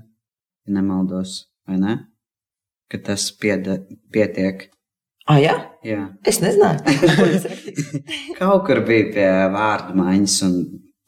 ja 0.64 0.76
nemaldos, 0.78 1.42
vai 1.68 1.76
ne? 1.82 1.96
Ka 2.88 3.00
tas 3.10 3.28
pieda, 3.36 3.82
pietiek. 4.14 4.70
Ah, 5.28 5.36
jā, 5.44 5.58
Jā. 5.84 6.06
es 6.24 6.40
nezināju. 6.40 6.88
Kaut 8.38 8.64
kur 8.64 8.80
bija 8.88 9.10
pie 9.12 9.28
vārdu 9.52 9.98
maiņas 10.00 10.36
un 10.46 10.54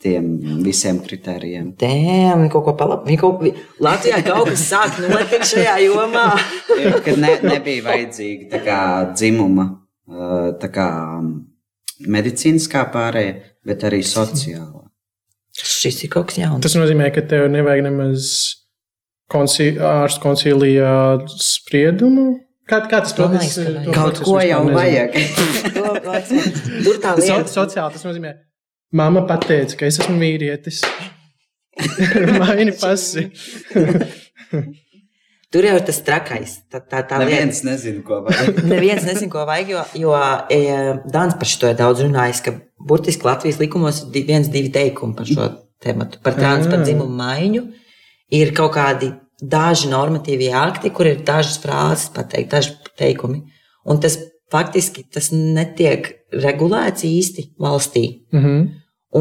tiem 0.00 0.28
visiem 0.64 0.98
kritērijiem. 1.04 1.74
Dēm, 1.80 2.40
viņi 2.44 2.52
kaut 2.54 2.64
ko 2.68 2.74
palab. 2.80 3.02
Viņi 3.08 3.18
kaut... 3.20 3.42
vi- 3.44 3.52
Latvijā 3.84 4.22
kaut 4.24 4.48
kas 4.48 4.62
sāk 4.70 4.96
notikt 5.04 5.44
šajā 5.50 5.74
jomā. 5.84 6.26
Kad 7.04 7.18
ne, 7.20 7.34
nebija 7.44 7.84
vajadzīga 7.88 8.48
tā 8.54 8.60
kā 8.64 8.78
dzimuma, 9.12 9.66
uh, 10.08 10.50
tā 10.62 10.70
kā 10.72 10.86
medicīniskā 12.00 12.86
pārēja, 12.94 13.34
bet 13.66 13.84
arī 13.88 14.00
sociālā. 14.06 14.86
Šis 15.60 16.04
ir 16.06 16.12
kaut 16.14 16.30
kas 16.30 16.38
jauns. 16.40 16.62
Tas 16.64 16.76
nozīmē, 16.78 17.10
ka 17.12 17.24
tev 17.28 17.48
nevajag 17.52 17.82
nemaz 17.90 18.30
konci 19.30 19.74
ārstu 19.76 20.22
koncīlijā 20.24 20.92
spriedumu. 21.36 22.30
Kā, 22.70 22.78
kā 22.86 23.00
tas 23.02 23.12
ka 23.18 23.26
vajag. 23.32 23.90
Kaut 23.92 24.20
ko 24.24 24.38
jau 24.46 24.62
vajag. 24.70 25.16
Tur 25.74 27.00
tā 27.02 27.16
So, 27.18 27.34
lieta. 27.34 27.50
sociāli 27.50 27.96
tas 27.96 28.04
nozīmē, 28.06 28.30
mamma 28.92 29.24
pateica, 29.29 29.76
ka 29.81 29.88
es 29.88 30.00
esmu 30.03 30.18
vīrietis. 30.20 30.83
Maini 32.40 32.72
pasi. 32.76 33.31
Tur 35.50 35.66
jau 35.66 35.72
ir 35.74 35.83
tas 35.83 35.98
trakais. 36.07 36.53
Tā, 36.70 36.79
tā, 36.79 37.00
tā 37.03 37.18
lieta. 37.18 37.26
Neviens 37.26 37.62
nezina, 37.66 38.03
ko 38.07 38.20
vajag. 38.22 38.61
Neviens 38.70 39.07
nezina, 39.09 39.31
ko 39.33 39.42
vajag, 39.48 39.72
jo, 39.74 39.81
jo 40.05 40.12
e, 40.46 40.61
Dāns 41.11 41.35
par 41.40 41.50
šo 41.50 41.72
ir 41.72 41.79
daudz 41.81 42.05
runājis, 42.05 42.42
ka 42.46 42.55
burtiski 42.87 43.26
Latvijas 43.26 43.59
likumos 43.59 44.05
ir 44.07 44.29
viens, 44.29 44.50
divi 44.53 44.70
teikumi 44.74 45.16
par 45.18 45.26
šo 45.26 45.48
tematu, 45.83 46.20
par 46.22 46.38
trans, 46.38 46.68
par 46.70 46.79
Ah. 46.79 46.87
dzimumu 46.87 47.18
maiņu. 47.18 47.64
Ir 48.38 48.55
kaut 48.55 48.76
kādi 48.76 49.11
daži 49.42 49.90
normatīvie 49.90 50.53
akti, 50.55 50.92
kur 50.94 51.11
ir 51.11 51.24
dažas 51.26 51.59
frāzes 51.59 52.12
pateikt, 52.14 52.55
daži 52.55 52.76
teikumi. 53.00 53.42
Un 53.90 53.98
tas 53.98 54.20
faktiski 54.52 55.04
tas 55.12 55.30
netiek 55.32 56.08
regulēts 56.32 57.04
īsti 57.06 57.50
valstī. 57.60 58.06
Mhm. 58.32 58.68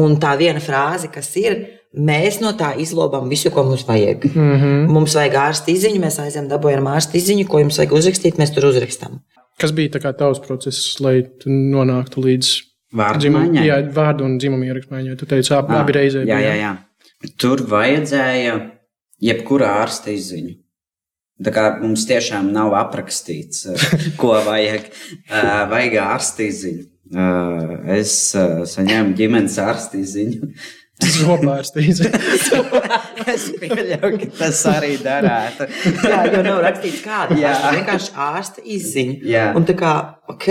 Un 0.00 0.16
tā 0.22 0.36
viena 0.38 0.60
frāze, 0.62 1.08
kas 1.10 1.32
ir, 1.36 1.56
mēs 1.98 2.38
no 2.40 2.52
tā 2.54 2.76
izlobam 2.78 3.28
visu, 3.28 3.50
ko 3.50 3.64
mums 3.66 3.82
vajag. 3.88 4.28
Mhm. 4.30 4.86
Mums 4.92 5.16
vajag 5.18 5.34
ārsta 5.34 5.72
izziņu, 5.74 5.98
mēs 6.04 6.20
aizējām, 6.22 6.48
dabūjām 6.52 6.86
ārsta 6.86 7.18
izziņu, 7.18 7.48
ko 7.50 7.58
jums 7.58 7.78
vajag 7.78 7.92
uzrakstīt, 7.98 8.38
mēs 8.38 8.54
tur 8.54 8.68
uzrakstām. 8.70 9.18
Kas 9.58 9.72
bija 9.76 9.90
tavs 10.12 10.38
process, 10.40 11.00
lai 11.00 11.22
tu 11.22 11.50
nonāktu 11.50 12.22
līdz 12.24 12.52
Vārdu 12.96 13.20
dzimumu, 13.26 13.52
maiņai? 13.52 13.66
jā, 13.66 13.76
vārdu 13.94 14.24
un 14.26 14.38
dzimumu 14.38 14.66
ierakstmaiņai? 14.66 15.16
Tu 15.18 15.26
teici, 15.26 15.52
abi, 15.54 15.74
Ah, 15.74 15.82
abi 15.82 15.92
reizē. 15.92 16.24
Jā, 16.26 16.38
jā, 16.42 16.54
jā. 16.58 16.70
Tur 17.38 17.60
vajadzēja 17.70 18.54
jebkura 19.20 19.68
ārsta 19.84 20.10
izziņu. 20.10 20.56
Tā 21.40 21.52
kā 21.54 21.64
mums 21.80 22.04
tiešām 22.08 22.50
nav 22.52 22.74
aprakstīts, 22.76 23.64
eh, 23.72 24.08
ko 24.20 24.34
vajag. 24.46 24.90
Eh, 24.90 25.52
Vajag 25.70 25.96
ārsta 26.04 26.44
izziņu. 26.46 26.86
Eh, 27.10 27.76
Es 28.00 28.12
saņēmu 28.70 29.16
ģimenes 29.18 29.56
ārsta 29.58 29.98
izziņu. 31.08 31.26
Zobārstīts. 31.30 32.00
Es 33.30 33.46
pieļauju, 33.60 34.18
ka 34.22 34.28
tas 34.38 34.60
arī 34.70 34.94
darētu. 35.02 35.66
Jā, 36.04 36.20
jau 36.32 36.42
nav 36.46 36.60
rakstīts 36.64 37.02
kāda. 37.04 37.36
Jā. 37.38 37.52
Jā, 37.54 37.72
vienkārši 37.76 38.14
ārsta 38.26 38.64
izziņa. 38.64 39.16
Jā. 39.30 39.44
Un 39.58 39.66
tā 39.68 39.76
kā, 39.78 39.92
ok. 40.32 40.48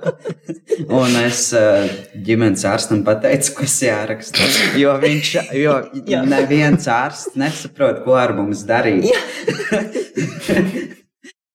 Un 1.00 1.18
es 1.22 1.42
eh, 1.56 1.90
ģimenes 2.26 2.64
ārstam 2.68 3.04
pateicu, 3.06 3.56
kas 3.60 3.76
jāraksta. 3.84 4.48
Jo 4.80 4.94
viņš, 5.02 5.34
jo 5.58 5.76
Jā. 6.08 6.22
neviens 6.28 6.88
ārsts 6.90 7.36
nesaprot, 7.40 8.02
ko 8.06 8.16
ar 8.20 8.34
mums 8.38 8.64
darīt. 8.68 9.10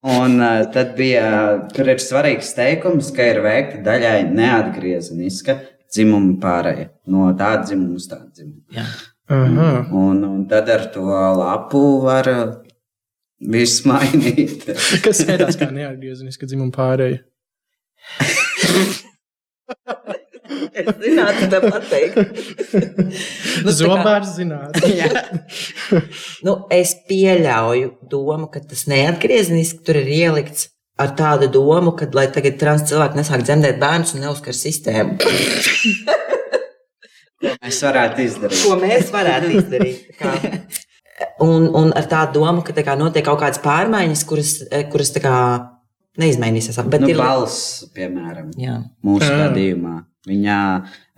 Un 0.05 0.37
uh, 0.37 0.59
tad 0.69 0.91
bija, 0.93 1.29
tur 1.73 1.87
ir 1.89 1.97
svarīgs 1.97 2.51
teikums, 2.53 3.07
ka 3.15 3.25
ir 3.25 3.39
veikta 3.41 3.79
daļai 3.87 4.19
neatgriezeniska 4.29 5.55
dzimuma 5.95 6.35
pārēja 6.43 6.89
no 7.11 7.29
tāda 7.39 7.63
dzimuma 7.69 7.95
uz 7.99 8.07
tādu 8.11 8.29
dzimumu. 8.35 8.61
Jā. 8.75 8.85
Aha. 9.31 9.69
Un, 9.97 10.19
un 10.27 10.43
tad 10.51 10.67
ar 10.69 10.83
to 10.93 11.01
lapu 11.39 11.81
var 12.03 12.27
uh, 12.29 12.43
visu 13.41 13.87
mainīt. 13.89 14.67
Kas 15.05 15.23
skaitās 15.23 15.57
kā 15.57 15.71
neatgriezeniska 15.73 16.45
dzimuma 16.51 16.75
pārēja? 16.75 17.23
Es 20.75 20.89
zinātu, 21.01 21.47
tā 21.49 21.59
pateikt. 21.63 22.17
Nu, 23.65 23.71
tā 23.71 23.71
kā- 23.71 23.73
Zobārs 23.79 24.33
zināt. 24.35 24.75
Nu, 26.45 26.53
es 26.75 26.91
pieļauju 27.07 27.93
domu, 28.11 28.49
ka 28.51 28.59
tas 28.61 28.83
neatgriezeniski 28.91 29.79
tur 29.87 29.97
ir 30.03 30.09
ielikts 30.11 30.67
ar 31.01 31.13
tādu 31.17 31.49
domu, 31.51 31.93
ka, 31.97 32.07
lai 32.15 32.27
tagad 32.33 32.57
trans 32.61 32.85
cilvēki 32.89 33.19
nesāk 33.19 33.43
dzemdēt 33.45 33.79
bērnus 33.81 34.15
un 34.15 34.25
neuzskar 34.25 34.55
sistēmu. 34.57 35.19
Es 37.65 37.81
varētu 37.83 38.23
izdarīt. 38.23 38.61
Ko 38.63 38.77
mēs 38.81 39.11
varētu 39.13 39.51
izdarīt? 39.59 40.09
Un, 41.43 41.67
un 41.77 41.91
ar 41.95 42.07
tādu 42.11 42.41
domu, 42.41 42.63
ka 42.65 42.73
tā 42.75 42.83
kā, 42.83 42.95
notiek 42.99 43.25
kaut 43.27 43.39
kādas 43.39 43.61
pārmaiņas, 43.63 44.23
kuras, 44.27 44.51
eh, 44.67 44.85
kuras 44.91 45.13
kā, 45.21 45.35
neizmainīsies. 46.19 46.79
Bet 46.91 47.03
Nu, 47.03 47.11
ir 47.11 47.19
balss, 47.19 47.85
piemēram, 47.95 48.51
Jā. 48.59 48.81
mūsu 49.03 49.29
gadījumā. 49.29 49.95
Viņa, 50.25 50.57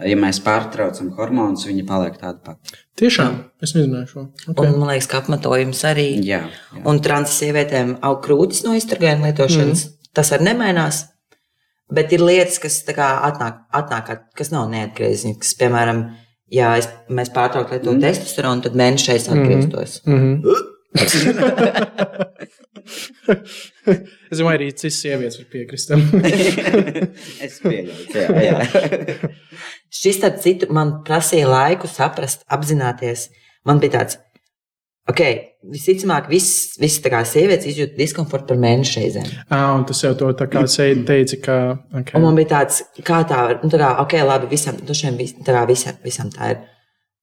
ja 0.03 0.15
mēs 0.19 0.41
pārtraucam 0.43 1.13
hormonus, 1.15 1.63
viņa 1.69 1.83
paliek 1.87 2.17
tāda 2.19 2.41
pati. 2.43 2.75
Tiešām, 2.99 3.37
es 3.63 3.71
nezināju 3.77 4.09
šo. 4.09 4.23
Un, 4.25 4.53
Okay. 4.53 4.73
man 4.73 4.89
liekas, 4.91 5.07
ka 5.07 5.21
apmetojums 5.21 5.83
arī. 5.87 6.07
Jā, 6.27 6.41
jā. 6.75 6.83
Un 6.83 6.99
trans 7.05 7.31
sievietēm 7.39 7.97
aug 8.03 8.19
krūtis 8.25 8.65
no 8.65 8.75
izturgājuma 8.75 9.29
lietošanas. 9.29 9.85
Mm. 9.85 10.11
Tas 10.17 10.33
arī 10.35 10.49
nemainās. 10.49 11.05
Bet 11.87 12.11
ir 12.11 12.19
lietas, 12.19 12.59
kas 12.59 12.81
tā 12.83 12.97
kā 12.97 13.07
atnāk, 13.29 13.61
atnāk 13.71 14.09
kas 14.35 14.51
nav 14.51 14.67
neatgriezeniskas. 14.73 15.53
Piemēram, 15.61 16.01
ja 16.51 16.73
es, 16.75 16.89
mēs 17.07 17.31
pārtrauktu 17.31 17.77
lietot 17.77 17.95
mm. 17.95 18.03
testosteronu, 18.03 18.65
tad 18.65 18.75
mēnešais 18.75 19.29
atgrieztos. 19.31 20.01
Mhm. 20.03 20.41
es 24.31 24.39
domāju, 24.39 24.55
arī 24.55 24.67
citas 24.71 24.99
sievietes 25.01 25.39
var 25.41 25.47
piekrist 25.51 25.89
tam. 25.91 26.01
es 27.45 27.59
ka 27.61 27.71
jā, 27.73 28.27
jā. 28.45 28.55
Šis, 29.93 30.17
starp 30.19 30.37
citu, 30.43 30.69
man 30.73 30.87
prasīja 31.07 31.47
laiku 31.51 31.87
saprast, 31.91 32.39
apzināties. 32.53 33.21
Man 33.67 33.81
bija 33.83 33.91
tāds, 33.97 34.13
ok, 35.11 35.21
visticamāk, 35.73 36.29
visas 36.31 36.77
vis, 36.81 36.99
sievietes 37.31 37.67
izjūt 37.71 37.97
diskomfortu 37.99 38.47
par 38.53 38.57
mēnešu 38.63 38.99
reizēm. 39.01 39.27
ah, 39.49 39.75
un 39.75 39.85
tas 39.89 39.99
jau 40.03 40.13
to 40.19 40.31
tā 40.39 40.45
kā 40.51 40.59
teica, 41.11 41.37
ka. 41.43 41.57
Okay. 42.01 42.15
Un 42.19 42.21
man 42.29 42.39
bija 42.39 42.49
tāds, 42.55 42.75
kā 43.03 43.17
tā 43.27 43.39
nu, 43.61 43.69
tā 43.71 43.77
kā, 43.81 43.89
ok, 44.05 44.13
labi, 44.27 44.51
visam, 44.55 44.75
nu, 44.79 44.93
šiem, 44.97 45.19
vis, 45.19 45.35
tā 45.43 45.51
kā 45.55 45.67
visam, 45.69 45.95
visam 46.03 46.31
tā 46.33 46.43
ir. 46.55 46.65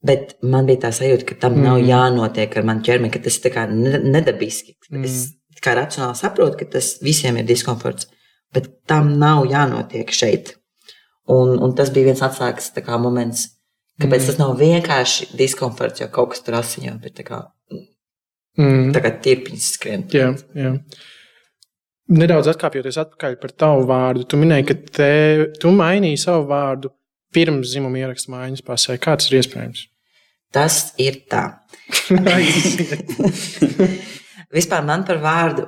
Bet 0.05 0.35
man 0.45 0.67
bija 0.69 0.83
tā 0.83 0.91
sajūta, 0.93 1.25
ka 1.31 1.39
tam 1.47 1.57
mm. 1.57 1.65
nav 1.65 1.79
jānotiek 1.81 2.59
ar 2.59 2.67
manu 2.69 2.85
ķermeni, 2.85 3.13
ka 3.15 3.23
tas 3.25 3.39
ir 3.41 3.73
nedabiski. 4.05 4.77
Mm. 4.93 5.07
Es 5.09 5.63
kā 5.65 5.73
racionāli 5.79 6.19
saprotu, 6.19 6.59
ka 6.61 6.69
tas 6.77 6.91
visiem 7.05 7.39
ir 7.41 7.49
diskomforts, 7.49 8.11
bet 8.53 8.69
tam 8.91 9.15
nav 9.21 9.47
jānotiek 9.49 10.13
šeit. 10.13 10.59
Un, 11.33 11.55
un 11.57 11.73
tas 11.77 11.89
bija 11.95 12.11
viens 12.11 12.21
atslēgas 12.25 12.69
kā, 12.77 12.99
moments, 13.01 13.47
kāpēc 14.03 14.21
mm. 14.21 14.29
tas 14.29 14.41
nav 14.43 14.53
vienkārši 14.61 15.31
diskomforts, 15.41 16.05
jo 16.05 16.11
kaut 16.13 16.35
kas 16.35 16.45
tur 16.45 16.59
asiņo, 16.61 16.99
bet 17.01 17.17
tā 17.23 17.25
kā, 17.31 17.41
mm. 17.73 18.93
tā 18.93 19.05
kā 19.07 19.15
tirpiņas 19.25 19.71
skrien. 19.79 20.05
Jā, 20.13 20.35
jā. 20.59 20.75
Nedaudz 22.13 22.51
atkāpjoties 22.53 23.01
atpakaļ 23.01 23.39
par 23.41 23.57
tavu 23.57 23.89
vārdu. 23.89 24.27
Tu 24.29 24.37
minēji, 24.37 24.69
ka 24.69 24.77
te, 25.01 25.11
tu 25.57 25.73
mainīji 25.73 26.21
savu 26.27 26.45
vārdu 26.53 26.93
pirms 27.35 27.73
dzimuma 27.73 28.03
ieraksta 28.03 28.35
mājas 28.35 28.61
pasē. 28.67 29.01
Kā 29.01 29.17
tas 29.17 29.33
ir 29.33 29.41
iespējams? 29.41 29.87
Tas 30.55 30.93
ir 31.03 31.25
tā. 31.31 31.45
Vispār 34.55 34.85
man 34.87 35.03
par 35.07 35.19
vārdu, 35.23 35.67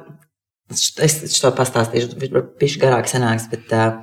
es 0.71 1.41
to 1.41 1.51
pastāstīšu, 1.57 2.19
viņš 2.61 2.77
garāk 2.83 3.11
sanāks, 3.11 3.49
bet 3.51 3.73
uh, 3.75 3.97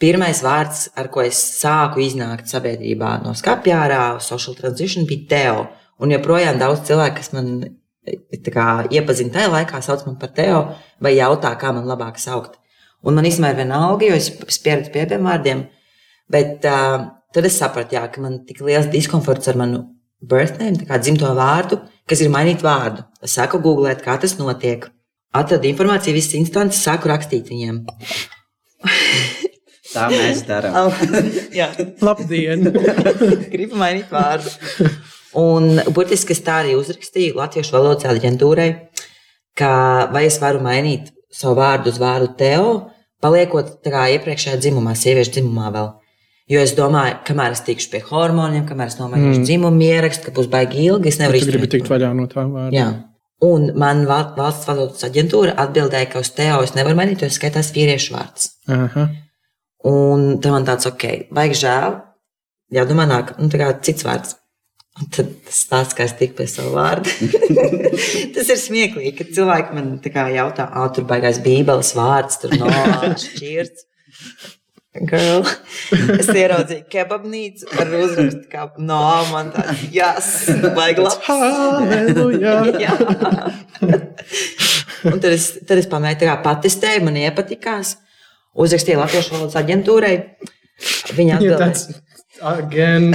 pirmais 0.00 0.40
vārds, 0.44 0.88
ar 0.96 1.10
ko 1.12 1.24
es 1.24 1.40
sāku 1.60 2.00
iznākt 2.04 2.48
sabiedrībā 2.48 3.18
no 3.24 3.34
skapjārā, 3.36 4.04
social 4.24 4.56
transition, 4.56 5.08
bija 5.08 5.28
Teo. 5.34 5.60
Un 6.00 6.14
joprojām 6.14 6.56
daudz 6.60 6.86
cilvēku, 6.88 7.20
kas 7.20 7.32
man 7.36 7.52
kā, 8.54 8.68
iepazina 8.88 9.36
tajā 9.36 9.52
laikā, 9.52 9.82
sauc 9.84 10.06
man 10.08 10.16
par 10.20 10.32
Teo, 10.36 10.64
vai 11.04 11.12
jautā, 11.18 11.52
kā 11.60 11.74
man 11.76 11.88
labāk 11.88 12.16
saukt. 12.22 12.56
Un 13.04 13.16
man 13.16 13.28
īstenībā 13.28 13.52
ir 13.52 13.62
vienalga, 13.62 14.08
jo 14.08 14.16
es 14.16 14.60
pieredzu 14.64 14.92
pie 14.92 15.04
abiem 15.04 15.28
vārdiem, 15.28 15.64
bet 16.32 16.64
uh, 16.68 17.19
tad 17.34 17.46
es 17.48 17.58
sapratu, 17.60 17.96
jā, 17.96 18.04
ka 18.12 18.22
man 18.22 18.40
tik 18.46 18.62
liels 18.66 18.90
diskomforts 18.92 19.50
ar 19.50 19.58
manu 19.60 19.84
birthname, 20.20 20.80
tā 20.82 20.88
kā 20.88 20.98
dzimto 21.00 21.30
vārdu, 21.36 21.80
kas 22.08 22.22
ir 22.24 22.32
mainīt 22.32 22.64
vārdu. 22.64 23.06
Es 23.24 23.36
sāku 23.38 23.60
googlēt, 23.62 24.02
kā 24.04 24.18
tas 24.20 24.36
notiek. 24.40 24.88
Atradu 25.36 25.68
informāciju, 25.70 26.16
visas 26.16 26.34
instances, 26.40 26.82
sāku 26.82 27.10
rakstīt 27.12 27.52
viņiem. 27.52 27.84
Tā 29.90 30.06
mēs 30.10 30.44
darām. 30.46 30.92
Jā, 31.58 31.70
Labdien! 32.04 32.68
gribu 33.54 33.78
mainīt 33.80 34.10
vārdu. 34.12 34.52
Un 35.40 35.80
burtiski 35.94 36.34
es 36.34 36.42
tā 36.46 36.60
arī 36.62 36.76
uzrakstīju 36.78 37.38
Latviešu 37.38 37.74
valodas 37.76 38.06
aģentūrai, 38.10 38.68
ka 39.58 39.72
vai 40.14 40.24
es 40.28 40.38
varu 40.42 40.62
mainīt 40.62 41.10
savu 41.34 41.58
vārdu 41.58 41.90
uz 41.90 41.98
vārdu 42.02 42.30
Teo, 42.38 42.70
paliekot 43.22 43.78
tā 43.84 43.92
kā 43.94 44.06
iepriekšējā 44.16 44.58
dzimumā, 44.62 44.94
sieviešu 44.98 45.38
dzimumā 45.38 45.70
vēl. 45.74 45.90
Jo 46.50 46.64
es 46.64 46.72
domāju, 46.74 47.20
kamēr 47.28 47.54
es 47.54 47.62
tikšu 47.66 47.92
pie 47.92 48.00
hormoniem, 48.08 48.64
kamēr 48.66 48.90
es 48.90 48.98
nomainīšu 48.98 49.38
mm. 49.38 49.46
dzimumu 49.46 49.86
ierakstu, 49.86 50.26
ka 50.26 50.34
būs 50.34 50.48
baigi 50.50 50.82
ilgi, 50.88 51.12
es 51.12 51.20
nevaru 51.20 51.38
gribi 51.38 51.52
izturēt 51.52 51.74
tikt 51.76 51.90
vaļā 51.92 52.10
no 52.18 52.26
tā 52.30 52.42
vārda. 52.42 52.74
Jā. 52.74 52.88
Un 53.46 53.70
man 53.78 54.02
val- 54.08 54.34
valsts 54.36 54.66
valodas 54.68 55.06
aģentūra 55.06 55.54
atbildēja, 55.62 56.10
ka 56.10 56.24
uz 56.24 56.32
Teo 56.36 56.58
es 56.66 56.74
nevaru 56.74 56.98
mainīt, 56.98 57.22
jo 57.22 57.30
skaitās 57.32 57.70
vīriešu 57.76 58.16
vārds. 58.16 58.50
Aha. 58.68 59.06
Un 59.86 60.26
tad 60.42 60.52
man 60.56 60.66
tāds, 60.68 60.90
ok, 60.90 61.06
vajag 61.38 61.56
žēl. 61.62 61.96
Jā, 62.74 62.84
domā, 62.86 63.06
nāk, 63.08 63.32
nu, 63.38 63.48
tā 63.50 63.62
kā 63.62 63.70
cits 63.86 64.04
vārds. 64.06 64.36
Un 65.00 65.08
tad 65.14 65.30
tas 65.46 65.62
stāsts, 65.64 65.94
kā 65.96 66.04
es 66.04 66.16
tiku 66.18 66.40
pie 66.40 66.48
sava 66.50 66.74
vārda. 66.74 67.14
tas 68.34 68.50
ir 68.50 68.58
smieklīgi, 68.58 69.14
kad 69.22 69.30
cilvēki 69.38 69.76
man 69.78 69.92
tā 70.02 70.12
kā 70.12 70.26
jautā, 70.34 70.66
ah, 70.66 70.90
tur 70.92 71.06
baigās 71.08 71.38
bībeles 71.44 71.94
vārds, 71.96 72.42
tur 72.42 72.52
no 72.60 72.68
šķirts. 73.22 73.86
Girl. 74.90 75.44
Es 76.18 76.26
ieraudzīju 76.34 76.82
kebabnīcu 76.90 77.68
ar 77.78 77.92
uzrakstu, 77.94 78.42
kā 78.50 78.64
no 78.82 78.98
man 79.30 79.52
tā, 79.54 79.62
jas, 79.94 80.48
vajag 80.50 80.98
labs. 81.04 81.20
Halleluja! 81.28 82.54
Jā. 82.82 82.96
Un 85.06 85.22
tad 85.22 85.30
es, 85.30 85.44
tad 85.62 85.78
es 85.78 85.86
pamēģināju, 85.92 86.26
kā 86.26 86.34
patestēju, 86.42 87.04
man 87.06 87.20
iepatikās. 87.20 87.94
Uzrakstīju 88.58 88.98
Latvijas 88.98 89.30
valodas 89.30 89.58
aģentūrai. 89.60 90.14
Viņa 91.14 91.36
Ja 91.36 91.38
atbildēja, 91.38 92.00
Again. 92.40 93.14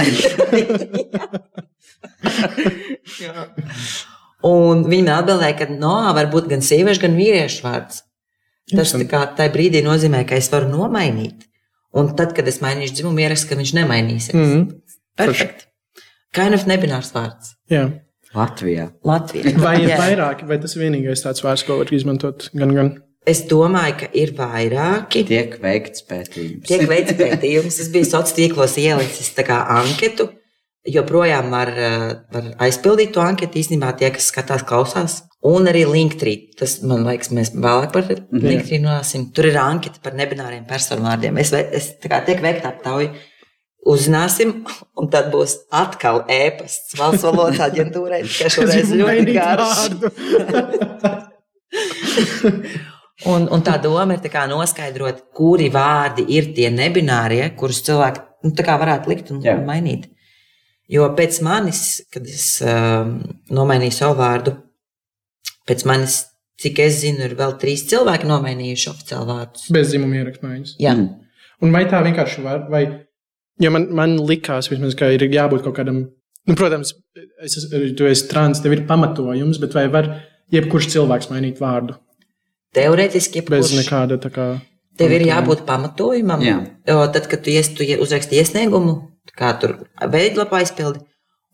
Un 4.46 4.84
viņi 4.86 5.02
man 5.02 5.16
atbildēja, 5.18 5.56
ka 5.58 5.66
no, 5.74 5.98
var 6.16 6.26
būt 6.32 6.48
gan 6.54 6.62
sieviešu, 6.64 7.02
gan 7.04 7.18
vīriešu 7.18 7.60
vārds. 7.66 8.00
Tas 8.70 8.94
tā 8.94 9.04
kā 9.10 9.20
tajā 9.36 9.52
brīdī 9.54 9.82
nozīmē, 9.84 10.24
ka 10.28 10.38
es 10.38 10.48
varu 10.52 10.70
nomainīt. 10.70 11.46
Un 11.96 12.10
tad, 12.18 12.34
kad 12.36 12.48
es 12.50 12.60
mainīšu 12.64 12.98
dzimumu, 12.98 13.22
ierakstu, 13.24 13.50
ka 13.50 13.60
viņš 13.60 13.72
nemainīsies. 13.78 14.34
Mm 14.36 14.50
-hmm. 14.50 14.66
Perfekti. 15.16 15.68
Kainaf 16.36 16.66
nebinārs 16.68 17.14
vārds. 17.14 17.54
Jā. 17.72 17.86
Latvijā. 18.36 18.90
Latvijā. 19.06 19.54
Vai 19.66 19.78
ir 19.82 19.90
Jā. 19.94 19.98
vairāk, 20.02 20.46
vai 20.48 20.58
tas 20.60 20.76
ir 20.76 20.82
vienīgais 20.84 21.24
tāds 21.24 21.44
vārds, 21.44 21.64
ko 21.66 21.78
var 21.80 21.92
izmantot? 21.92 22.50
Gan, 22.52 22.74
gan. 22.76 22.90
Es 23.26 23.42
domāju, 23.50 23.94
ka 24.02 24.08
ir 24.14 24.34
vairāki. 24.38 25.24
Tiek 25.26 25.56
veikts 25.62 26.04
pētījums. 26.06 26.66
Tiek 26.68 26.84
veikts 26.86 27.16
pētījums. 27.18 27.80
Es 27.82 27.88
biju 27.94 28.06
sociālos 28.06 28.36
tīklos 28.36 28.76
ielicis 28.78 29.32
tā 29.34 29.42
kā 29.48 29.56
anketu. 29.80 30.28
Joprojām 30.86 31.50
var, 31.50 31.68
eh, 31.68 32.14
var 32.32 32.50
aizpildīt 32.66 33.12
to 33.12 33.20
anketu. 33.20 33.58
Īstenībā 33.58 33.96
tie, 33.98 34.10
kas 34.10 34.30
skatās, 34.32 34.64
klausās. 34.64 35.22
Un 35.42 35.66
arī 35.66 35.84
Linktree. 35.86 36.54
Tas 36.58 36.82
man 36.82 37.04
liekas, 37.04 37.30
mēs 37.30 37.52
vēlāk 37.54 37.92
par 37.92 38.02
Linktree 38.08 38.80
runāsim. 38.80 39.32
Tur 39.34 39.46
ir 39.46 39.58
anketa 39.62 39.98
par 40.02 40.12
nebināriem 40.12 40.66
personu 40.66 41.02
vārdiem. 41.02 41.38
Es, 41.38 41.52
es 41.52 41.94
tā 42.02 42.08
kā 42.10 42.24
tiek 42.24 42.40
veikta 42.42 42.68
aptauja. 42.72 43.12
Uzzināsim, 43.86 44.64
un 44.98 45.10
tad 45.10 45.30
būs 45.34 45.56
atkal 45.70 46.24
ēpasts 46.26 46.98
valsts 46.98 47.24
valodas 47.26 47.62
aģentūrai. 47.68 48.22
Tikai 48.30 48.50
šoreiz 48.50 48.92
ļoti 48.96 49.32
garš. 49.36 49.78
Un, 53.24 53.46
un 53.48 53.62
tā 53.64 53.78
doma 53.80 54.12
ir 54.12 54.20
tā 54.20 54.42
noskaidrot, 54.50 55.22
kuri 55.34 55.70
vārdi 55.72 56.26
ir 56.36 56.50
tie 56.56 56.68
nebinārie, 56.68 57.48
kurus 57.56 57.80
cilvēki 57.86 58.20
nu, 58.44 58.52
varētu 58.52 59.08
likt 59.12 59.32
un 59.32 59.40
Jā. 59.40 59.56
un 59.56 59.64
mainīt. 59.64 60.04
Jo 60.88 61.08
pēc 61.18 61.40
manis, 61.42 61.80
kad 62.14 62.26
es 62.30 62.60
um, 62.62 63.16
nomainīju 63.50 63.94
savu 63.96 64.18
vārdu, 64.20 64.52
pēc 65.66 65.82
manis, 65.88 66.20
cik 66.62 66.78
es 66.84 67.00
zinu, 67.02 67.24
ir 67.26 67.34
vēl 67.38 67.56
trīs 67.60 67.82
cilvēki 67.90 68.28
nomainījuši 68.30 68.90
oficiālu 68.92 69.26
vārdus. 69.32 69.64
Bez 69.74 69.90
dzimuma 69.90 70.20
ierakstmaiņas. 70.22 70.76
Jā, 70.82 70.94
Mm. 70.96 71.08
Un 71.64 71.72
vai 71.72 71.86
tā 71.88 72.02
vienkārši 72.04 72.42
var, 72.44 72.66
vai 72.70 72.82
ja 73.64 73.70
man, 73.72 73.86
man 73.96 74.18
likās, 74.28 74.66
vismaz, 74.68 74.92
ka 74.94 75.08
ir 75.14 75.22
jābūt 75.32 75.62
kaut 75.64 75.74
kādam, 75.78 76.02
nu, 76.46 76.54
protams, 76.54 76.90
es, 77.42 77.56
es- 77.56 77.94
tu 77.96 78.04
esi 78.04 78.26
trans, 78.28 78.60
tev 78.60 78.72
ir 78.76 78.82
pamatojums, 78.86 79.56
bet 79.62 79.72
vai 79.72 79.86
var 79.88 80.10
jebkurš 80.52 80.90
cilvēks 80.92 81.30
mainīt 81.32 81.58
vārdu 81.58 81.96
teorētiski, 82.76 83.40
bez 83.48 83.70
jebkurš, 83.70 83.78
nekāda 83.80 84.18
tā 84.20 84.30
kā. 84.34 84.46
tev 85.00 85.10
ir 85.16 85.24
jābūt 85.30 85.64
pamatojumam. 85.66 86.40
Jā. 86.44 86.58
Jo 86.86 87.06
tad, 87.12 87.26
kad 87.32 87.42
tu, 87.42 87.50
ies, 87.50 87.68
tu 87.74 87.84
uzraksti 88.04 88.36
iesniegumu, 88.36 88.98
kā 89.36 89.52
tur 89.60 89.76
veidlapā 90.12 90.60
aizpildi, 90.62 91.02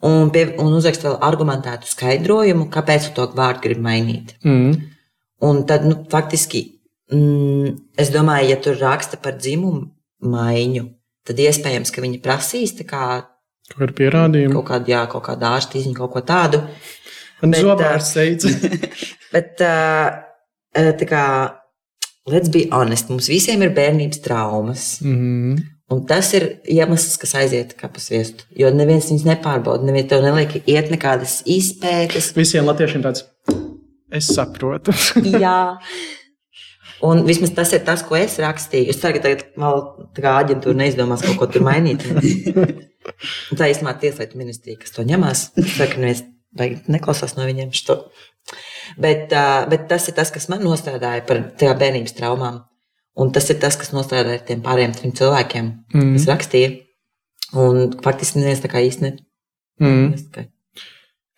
un, 0.02 0.30
pie, 0.34 0.46
un 0.60 0.74
uzraksti 0.76 1.06
vēl 1.08 1.18
argumentētu 1.22 1.88
skaidrojumu, 1.90 2.68
kāpēc 2.74 3.12
to 3.16 3.28
vārdu 3.38 3.66
gribi 3.68 3.84
mainīt. 3.86 4.34
Mm. 4.44 4.74
Un 5.42 5.62
tad, 5.66 5.86
nu, 5.88 6.02
faktiski, 6.10 6.64
mm, 7.12 7.76
es 7.98 8.10
domāju, 8.14 8.50
ja 8.52 8.58
tur 8.62 8.78
raksta 8.82 9.18
par 9.22 9.38
dzimumu 9.38 9.86
maiņu, 10.32 10.84
tad 11.26 11.40
iespējams, 11.42 11.90
ka 11.94 12.04
viņi 12.04 12.22
prasīs 12.22 12.74
kā, 12.86 13.28
Kaut 13.72 13.78
kāda 13.78 13.94
pierādījuma. 13.96 14.54
kaut 14.58 14.68
kādu, 14.68 14.90
jā, 14.90 15.06
kaut 15.08 15.22
kādu 15.24 15.46
ārstu 15.48 15.78
izņu, 15.78 15.94
kaut 15.96 16.12
ko 16.12 16.20
tādu. 16.26 16.60
Man 17.42 17.54
bet, 17.54 17.62
zobārsts 17.62 18.14
teica, 18.14 18.50
Bet, 19.32 19.62
tā 19.62 21.06
kā, 21.08 21.22
let's 22.28 22.50
be 22.52 22.66
honest, 22.70 23.08
mums 23.10 23.30
visiem 23.30 23.62
ir 23.62 23.72
bērnības 23.74 24.20
traumas. 24.22 24.98
mm. 25.00 25.71
Un 25.92 26.00
tas 26.08 26.30
ir 26.36 26.46
iemesls, 26.70 27.18
kas 27.20 27.34
aiziet 27.36 27.74
kā 27.76 27.90
pa 27.92 28.00
sviestu. 28.00 28.46
Jo 28.56 28.70
neviens 28.72 29.10
viņus 29.10 29.26
nepārbauda, 29.28 29.84
neviens 29.84 30.08
tev 30.08 30.24
neliek 30.24 30.62
iet 30.62 30.88
nekādas 30.92 31.40
izpētes. 31.48 32.32
visiem 32.38 32.68
latviešiem 32.70 33.04
tāds. 33.04 33.26
Es 34.12 34.30
saprotu. 34.32 34.94
Jā. 35.44 35.58
Un 37.02 37.24
vismaz 37.26 37.50
tas 37.56 37.72
ir 37.74 37.82
tas, 37.86 38.04
ko 38.06 38.14
es 38.14 38.38
rakstīju. 38.40 38.92
Es 38.92 39.00
ceru, 39.02 39.18
ka 39.18 39.24
tagad 39.26 39.46
vēl 39.58 39.80
tā 40.14 40.24
kā 40.24 40.34
aģentūra 40.44 40.78
neizdomās 40.78 41.24
kaut 41.26 41.40
ko 41.40 41.48
tur 41.50 41.64
mainīt. 41.66 42.04
Un 42.06 43.58
tā 43.58 43.68
īstenībā 43.72 43.96
tieslietu 44.00 44.38
ministrija, 44.38 44.78
kas 44.80 44.94
to 44.94 45.04
ņemās. 45.08 45.48
Es 45.58 45.74
ceru, 45.74 45.90
ka 45.96 46.04
neviens 46.04 46.22
neklausās 46.92 47.34
no 47.38 47.48
viņiem 47.48 47.72
šo. 47.74 47.98
Bet, 49.00 49.32
bet 49.72 49.88
tas 49.90 50.06
ir 50.08 50.16
tas, 50.16 50.30
kas 50.34 50.48
man 50.52 50.62
nostrādāja 50.62 51.24
par 51.26 51.42
tajā 51.58 51.74
bērnības 51.80 52.14
traumām. 52.18 52.62
Un 53.16 53.32
tas 53.32 53.50
ir 53.52 53.58
tas, 53.60 53.76
kas 53.76 53.90
nostrādāja 53.92 54.38
ar 54.40 54.46
tiem 54.48 54.62
pārējiem 54.64 54.94
trim 54.96 55.12
cilvēkiem, 55.12 55.66
Mm. 55.94 56.12
kas 56.16 56.26
rakstīja. 56.30 56.70
Un 57.52 57.92
faktiski 58.00 58.38
neviens 58.40 58.62
tā 58.64 58.70
kā 58.72 58.80
īsti 58.80 59.02
ne. 59.02 59.10
Mm. 59.80 60.46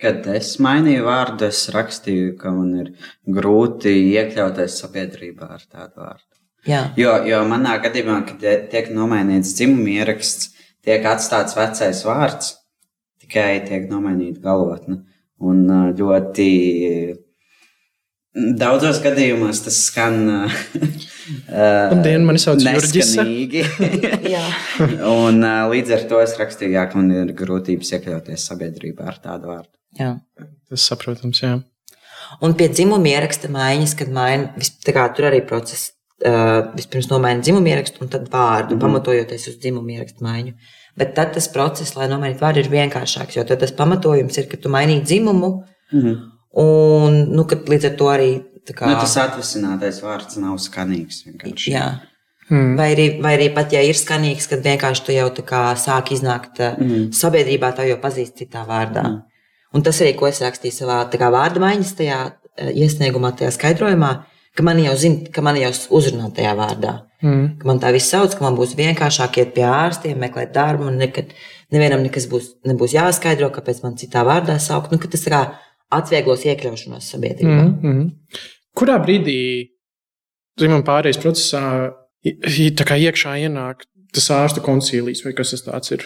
Kad 0.01 0.27
es 0.27 0.57
mainīju 0.63 1.03
vārdu, 1.07 1.47
es 1.49 1.65
rakstīju, 1.75 2.37
ka 2.39 2.51
man 2.55 2.75
ir 2.81 2.93
grūti 3.27 3.91
iekļauties 4.15 4.77
sabiedrībā 4.83 5.51
ar 5.57 5.63
tādu 5.71 6.03
vārdu. 6.05 6.31
Jā, 6.67 6.93
Jo, 6.97 7.17
jo 7.27 7.41
manā 7.49 7.75
gadījumā, 7.83 8.27
kad 8.27 8.39
tie- 8.41 8.69
tiek 8.71 8.89
nomainīts 8.95 9.55
dzimuma 9.57 9.89
ieraksts, 9.99 10.51
tiek 10.85 11.03
atstāts 11.05 11.57
vecais 11.57 12.05
vārds, 12.05 12.55
tikai 13.21 13.67
tiek 13.67 13.89
nomainīta 13.91 14.41
galotne. 14.41 15.03
Un 15.41 15.67
ļoti 15.99 17.19
daudzos 18.35 19.03
gadījumos 19.03 19.65
tas 19.65 19.83
skan. 19.91 20.49
Labdien, 21.49 22.25
mani 22.29 22.41
sauc 22.43 22.61
jā. 24.37 24.45
Un 25.11 25.41
līdz 25.73 25.95
ar 25.97 26.05
to 26.11 26.21
es 26.25 26.37
rakstīju, 26.41 26.75
jā, 26.77 26.85
ka 26.91 27.01
man 27.01 27.11
ir 27.15 27.33
grūtības 27.39 27.95
iekļauties 27.99 28.47
sabiedrībā 28.51 29.09
ar 29.13 29.21
tādu 29.23 29.53
vārdu. 29.53 29.73
jā. 30.01 30.15
Tas 30.71 30.87
saprotams, 30.91 31.43
jā. 31.45 31.59
Un 32.43 32.55
pie 32.59 32.69
dzimuma 32.73 33.11
ieraksta 33.13 33.51
maiņas, 33.53 33.93
kad 33.99 34.09
maina, 34.15 34.71
kā 34.87 35.05
tur 35.17 35.31
arī 35.31 35.45
process. 35.47 35.91
Uh, 36.25 36.71
vispirms 36.73 37.09
nomaina 37.11 37.43
dzimumu 37.43 37.69
ierakstu, 37.69 38.01
un 38.01 38.09
tad 38.09 38.29
vārdu, 38.33 38.71
mm. 38.71 38.79
-hmm. 38.79 38.81
pamatojoties 38.81 39.49
uz 39.51 39.57
dzimumu 39.61 39.91
ierakstu 39.97 40.25
maiņu. 40.25 40.53
Bet 40.97 41.15
tad 41.15 41.35
tas 41.35 41.49
process, 41.53 41.97
lai 41.97 42.07
nomainītu 42.09 42.41
vārdu, 42.41 42.63
ir 42.63 42.71
vienkāršāks. 42.71 43.37
Jo 43.37 43.45
tad 43.45 43.61
tas 43.61 43.73
pamatojums 43.73 44.39
ir, 44.39 44.47
ka 44.49 44.57
tu 44.57 44.69
mainīji 44.73 45.03
dzimumu, 45.03 45.51
Mhm. 45.93 46.15
Un 46.61 47.21
nu, 47.35 47.45
kad 47.51 47.69
līdz 47.71 47.91
ar 47.91 47.95
to 48.01 48.11
arī. 48.13 48.33
tā 48.65 48.73
Kā, 48.73 48.89
Nu, 48.89 48.97
tas 48.97 49.17
atvasinātais 49.21 50.01
vārds 50.01 50.39
nav 50.41 50.57
skanīgs. 50.57 51.25
vienkārši. 51.27 51.71
jā. 51.75 52.01
Mm. 52.51 52.77
Vai 52.77 52.95
arī, 52.95 53.07
vai 53.23 53.37
arī 53.39 53.49
pat, 53.55 53.73
ja 53.73 53.81
ir 53.81 53.97
skanīgs, 53.97 54.49
kad 54.49 54.61
vienkārši 54.65 55.05
tu 55.05 55.13
jau 55.13 55.29
sāk 55.77 56.13
iznākt 56.13 56.61
mm. 56.61 56.81
Mhm. 56.81 57.13
sabiedrībā, 57.13 57.73
tā 57.77 57.89
jau 57.89 57.97
pazīst 58.01 58.37
citā 58.37 58.67
vārdā. 58.67 59.03
Mhm. 59.03 59.15
Mm. 59.15 59.23
Un 59.75 59.83
tas 59.83 60.01
arī, 60.01 60.15
ko 60.15 60.27
es 60.27 60.41
rakstīju 60.41 60.73
savā 60.73 61.01
tā 61.11 61.19
kā 61.19 61.31
vārda 61.35 61.59
maiņas 61.59 61.97
tajā 61.99 62.33
eh, 62.57 62.71
iesniegumā, 62.73 63.33
tajā 63.37 63.51
skaidrojumā, 63.57 64.13
ka 64.55 64.63
man 64.63 64.79
jau 64.79 64.95
zina, 64.97 65.27
ka 65.33 65.43
man 65.43 65.57
jau 65.57 65.73
uzrunā 65.99 66.31
tajā 66.37 66.55
vārdā. 66.55 66.93
Mm. 67.25 67.59
Ka 67.59 67.67
man 67.67 67.81
tā 67.81 67.91
viss 67.93 68.13
sauc, 68.13 68.37
ka 68.37 68.45
man 68.45 68.55
būs 68.59 68.77
vienkāršāk 68.79 69.39
iet 69.41 69.55
pie 69.57 69.65
ārstiem, 69.67 70.19
meklēt 70.21 70.53
darbu, 70.55 70.87
un 70.93 71.01
nekad 71.01 71.33
nevienam 71.75 72.05
nekas 72.05 72.29
būs, 72.31 72.53
nebūs 72.69 72.95
jāskaidro, 72.95 73.51
kāpēc 73.55 73.83
man 73.83 73.97
citā 73.99 74.23
vārdā 74.29 74.59
sauc. 74.63 74.91
Nu, 74.93 75.01
tas 75.01 75.25
kā 75.25 75.41
atvieglos 75.99 76.45
iekļaušanos 76.49 77.11
sabiedrībā. 77.15 77.63
Mm 77.63 77.79
-hmm. 77.83 78.11
Kurā 78.75 78.99
brīdī 79.03 79.39
dzimuma 80.59 80.85
pārējais 80.87 81.21
procesā 81.23 81.93
iekšā 82.25 83.37
ienāk 83.47 83.85
tas 84.15 84.31
ārstu 84.31 84.63
koncīlijs 84.65 85.25
vai 85.27 85.33
kas 85.37 85.51
tas 85.55 85.65
tāds 85.67 85.95
ir? 85.95 86.05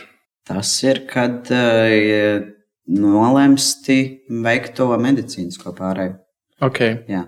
Tas 0.49 0.71
ir, 0.83 1.03
kad 1.11 1.51
uh, 1.53 2.47
nolemsti 2.89 3.99
veikt 4.45 4.77
to 4.81 4.89
medicīnisko 4.97 5.75
pārēju. 5.77 6.17
Okay. 6.65 6.97
Jā, 7.09 7.27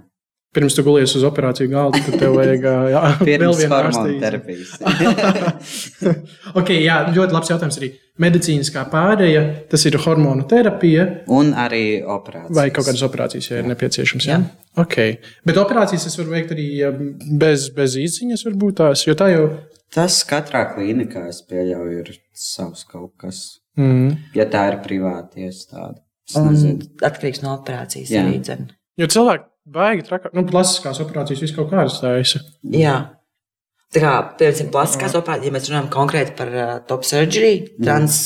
Pirms 0.51 0.75
tu 0.75 0.83
gulies 0.83 1.13
uz 1.15 1.23
operāciju 1.23 1.71
galda, 1.71 2.01
tad 2.03 2.17
tev 2.19 2.33
vajag 2.35 2.65
jā, 2.91 3.01
vēl 3.23 3.53
vienu 3.55 3.71
hormonu 3.71 3.85
ārstu. 3.87 4.15
terapijas. 4.19 4.73
ok, 6.59 6.73
jā, 6.75 6.97
ļoti 7.15 7.37
labs 7.37 7.53
jautājums 7.53 7.79
arī. 7.79 7.91
Medicīniskā 8.21 8.83
pārēja, 8.91 9.43
tas 9.71 9.87
ir 9.87 9.95
hormonu 10.03 10.43
terapija 10.51 11.05
Un 11.31 11.53
arī 11.57 12.03
operācijas. 12.03 12.57
vai 12.59 12.67
kaut 12.75 12.89
kādas 12.89 13.05
operācijas, 13.07 13.47
ja 13.53 13.61
ir 13.63 13.69
nepieciešams. 13.71 14.27
Jā? 14.27 14.41
Okay. 14.83 15.21
Bet 15.47 15.61
operācijas 15.63 16.09
es 16.11 16.19
varu 16.19 16.35
veikt 16.35 16.51
arī 16.57 16.67
bez, 17.41 17.69
bez 17.77 17.95
izziņas, 18.03 18.43
varbūt 18.49 18.81
tās, 18.83 19.07
jo 19.07 19.15
tā 19.17 19.31
jau. 19.31 19.47
Tas 19.95 20.19
katrā 20.27 20.65
klīnikā, 20.75 21.29
es 21.31 21.41
pieļauju, 21.47 22.03
ir 22.03 22.19
savs 22.35 22.83
kaut 22.91 23.15
kas. 23.23 23.61
Mm. 23.79 24.19
Ja 24.35 24.51
tā 24.51 24.67
ir 24.73 24.81
privāta 24.83 25.47
iestāde. 25.47 26.03
Atkarīgs 26.35 27.43
no 27.47 27.55
operācijas 27.55 28.11
Jā. 28.13 28.27
arī. 28.27 28.67
Jo 29.01 29.09
cilvēki 29.11 29.47
baigi 29.75 30.07
trakā, 30.07 30.33
nu, 30.37 30.45
klasiskās 30.49 31.01
operācijas 31.05 31.45
visu 31.45 31.57
kaut 31.57 31.71
kādas 31.73 32.01
taisa. 32.03 32.43
Jā. 32.75 32.97
Tā 33.91 34.03
kā, 34.03 34.15
piemēram, 34.39 34.71
plastiskās 34.75 35.17
operācijas, 35.19 35.49
ja 35.49 35.55
mēs 35.57 35.71
runājam 35.71 35.91
konkrēti 35.95 36.35
par 36.39 36.51
uh, 36.55 36.73
top 36.87 37.07
surgery, 37.09 37.55
trans 37.81 38.21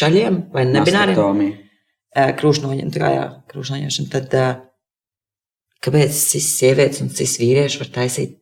čaļiem 0.00 0.38
vai 0.54 0.64
nebināriem 0.70 1.18
uh, 1.20 2.30
krūšnoņiem, 2.38 2.92
tā 2.94 3.02
kā 3.02 3.10
jā, 3.12 3.26
krūšnoņošana, 3.52 4.12
tad 4.14 4.36
uh, 4.38 4.52
kāpēc 5.84 6.22
šis 6.32 6.52
sievietes 6.60 7.02
un 7.04 7.12
šis 7.12 7.36
vīrieši 7.42 7.82
var 7.82 7.92
taisīt 7.98 8.38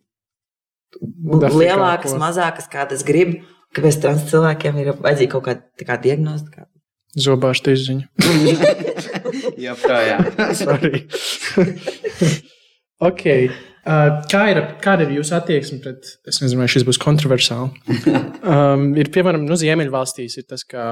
lielākas, 1.00 2.14
mazākas, 2.18 2.68
kādas 2.70 3.06
grib, 3.06 3.40
kāpēc 3.76 4.00
trans 4.02 4.26
cilvēkiem 4.30 4.82
ir 4.82 4.92
vajadzīga 4.98 5.34
kaut 5.36 5.46
kāda 5.48 5.66
tā 5.78 5.88
kā 5.88 5.98
diagnostika. 6.02 6.68
Zobārsta 7.18 7.74
izziņa. 7.74 8.06
Joprojām. 9.60 10.24
Sorry. 10.60 11.04
ok. 13.10 13.26
Uh, 13.80 14.18
kā 14.28 14.42
ir, 14.52 14.58
kāda 14.84 15.06
ir 15.06 15.14
jūsu 15.16 15.32
attieksme 15.38 15.78
pret, 15.80 16.04
es 16.28 16.40
nezinu, 16.42 16.60
vai 16.60 16.68
šis 16.68 16.84
būs 16.88 17.00
kontroversāli. 17.00 17.72
Um, 18.40 18.94
ir, 18.96 19.10
piemēram, 19.12 19.42
nu, 19.44 19.56
Ziemeļvalstīs 19.60 20.38
ir 20.40 20.46
tas, 20.48 20.62
ka 20.64 20.82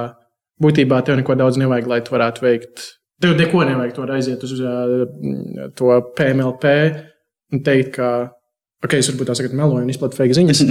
būtībā 0.61 0.99
tev 1.03 1.17
neko 1.17 1.33
daudz 1.41 1.57
nevajag, 1.57 1.87
lai 1.89 1.97
tu 2.05 2.13
varētu 2.13 2.45
veikt. 2.45 2.83
Tev 3.25 3.33
neko 3.39 3.63
nevajag, 3.65 3.97
vari 4.03 4.19
aiziet 4.19 4.45
uz 4.45 4.53
uh, 4.61 5.71
to 5.79 5.97
PMLP 6.19 6.75
un 7.57 7.63
teikt, 7.65 7.95
ka, 7.97 8.11
ok, 8.85 8.99
es 9.01 9.09
varbūt 9.09 9.31
tās 9.33 9.41
tagad 9.41 9.57
meloju 9.57 9.87
un 9.87 9.95
izplatu 9.95 10.21
fake 10.21 10.37
ziņas. 10.37 10.63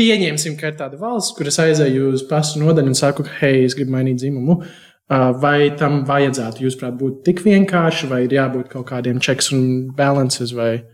Pieņemsim, 0.00 0.56
ka 0.58 0.72
ir 0.72 0.80
tāda 0.80 0.98
valsts, 0.98 1.36
kuras 1.36 1.60
aizēju 1.66 2.14
uz 2.16 2.24
pasu 2.32 2.64
nodaļu 2.64 2.94
un 2.94 2.98
saku, 2.98 3.28
hei, 3.42 3.66
es 3.68 3.76
gribu 3.76 3.98
mainīt 3.98 4.24
dzimumu. 4.24 4.56
Uh, 4.56 4.89
Vai 5.10 5.72
tam 5.74 6.04
vajadzētu, 6.06 6.62
jūsuprāt, 6.62 6.94
būt 6.94 7.22
tik 7.26 7.40
vienkārši, 7.42 8.06
vai 8.06 8.20
ir 8.28 8.34
jābūt 8.36 8.68
kaut 8.70 8.86
kādiem 8.92 9.18
checks 9.18 9.50
un 9.56 9.64
balances? 9.96 10.52
Vai... 10.54 10.84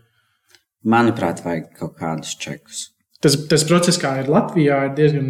Manuprāt, 0.89 1.43
vajag 1.45 1.67
kaut 1.77 1.99
kādus 2.01 2.33
čekus. 2.41 2.87
Tas, 3.21 3.37
tas 3.51 3.65
process, 3.69 3.99
kā 4.01 4.15
ir 4.23 4.31
Latvijā, 4.33 4.79
ir 4.87 4.95
diezgan 4.97 5.29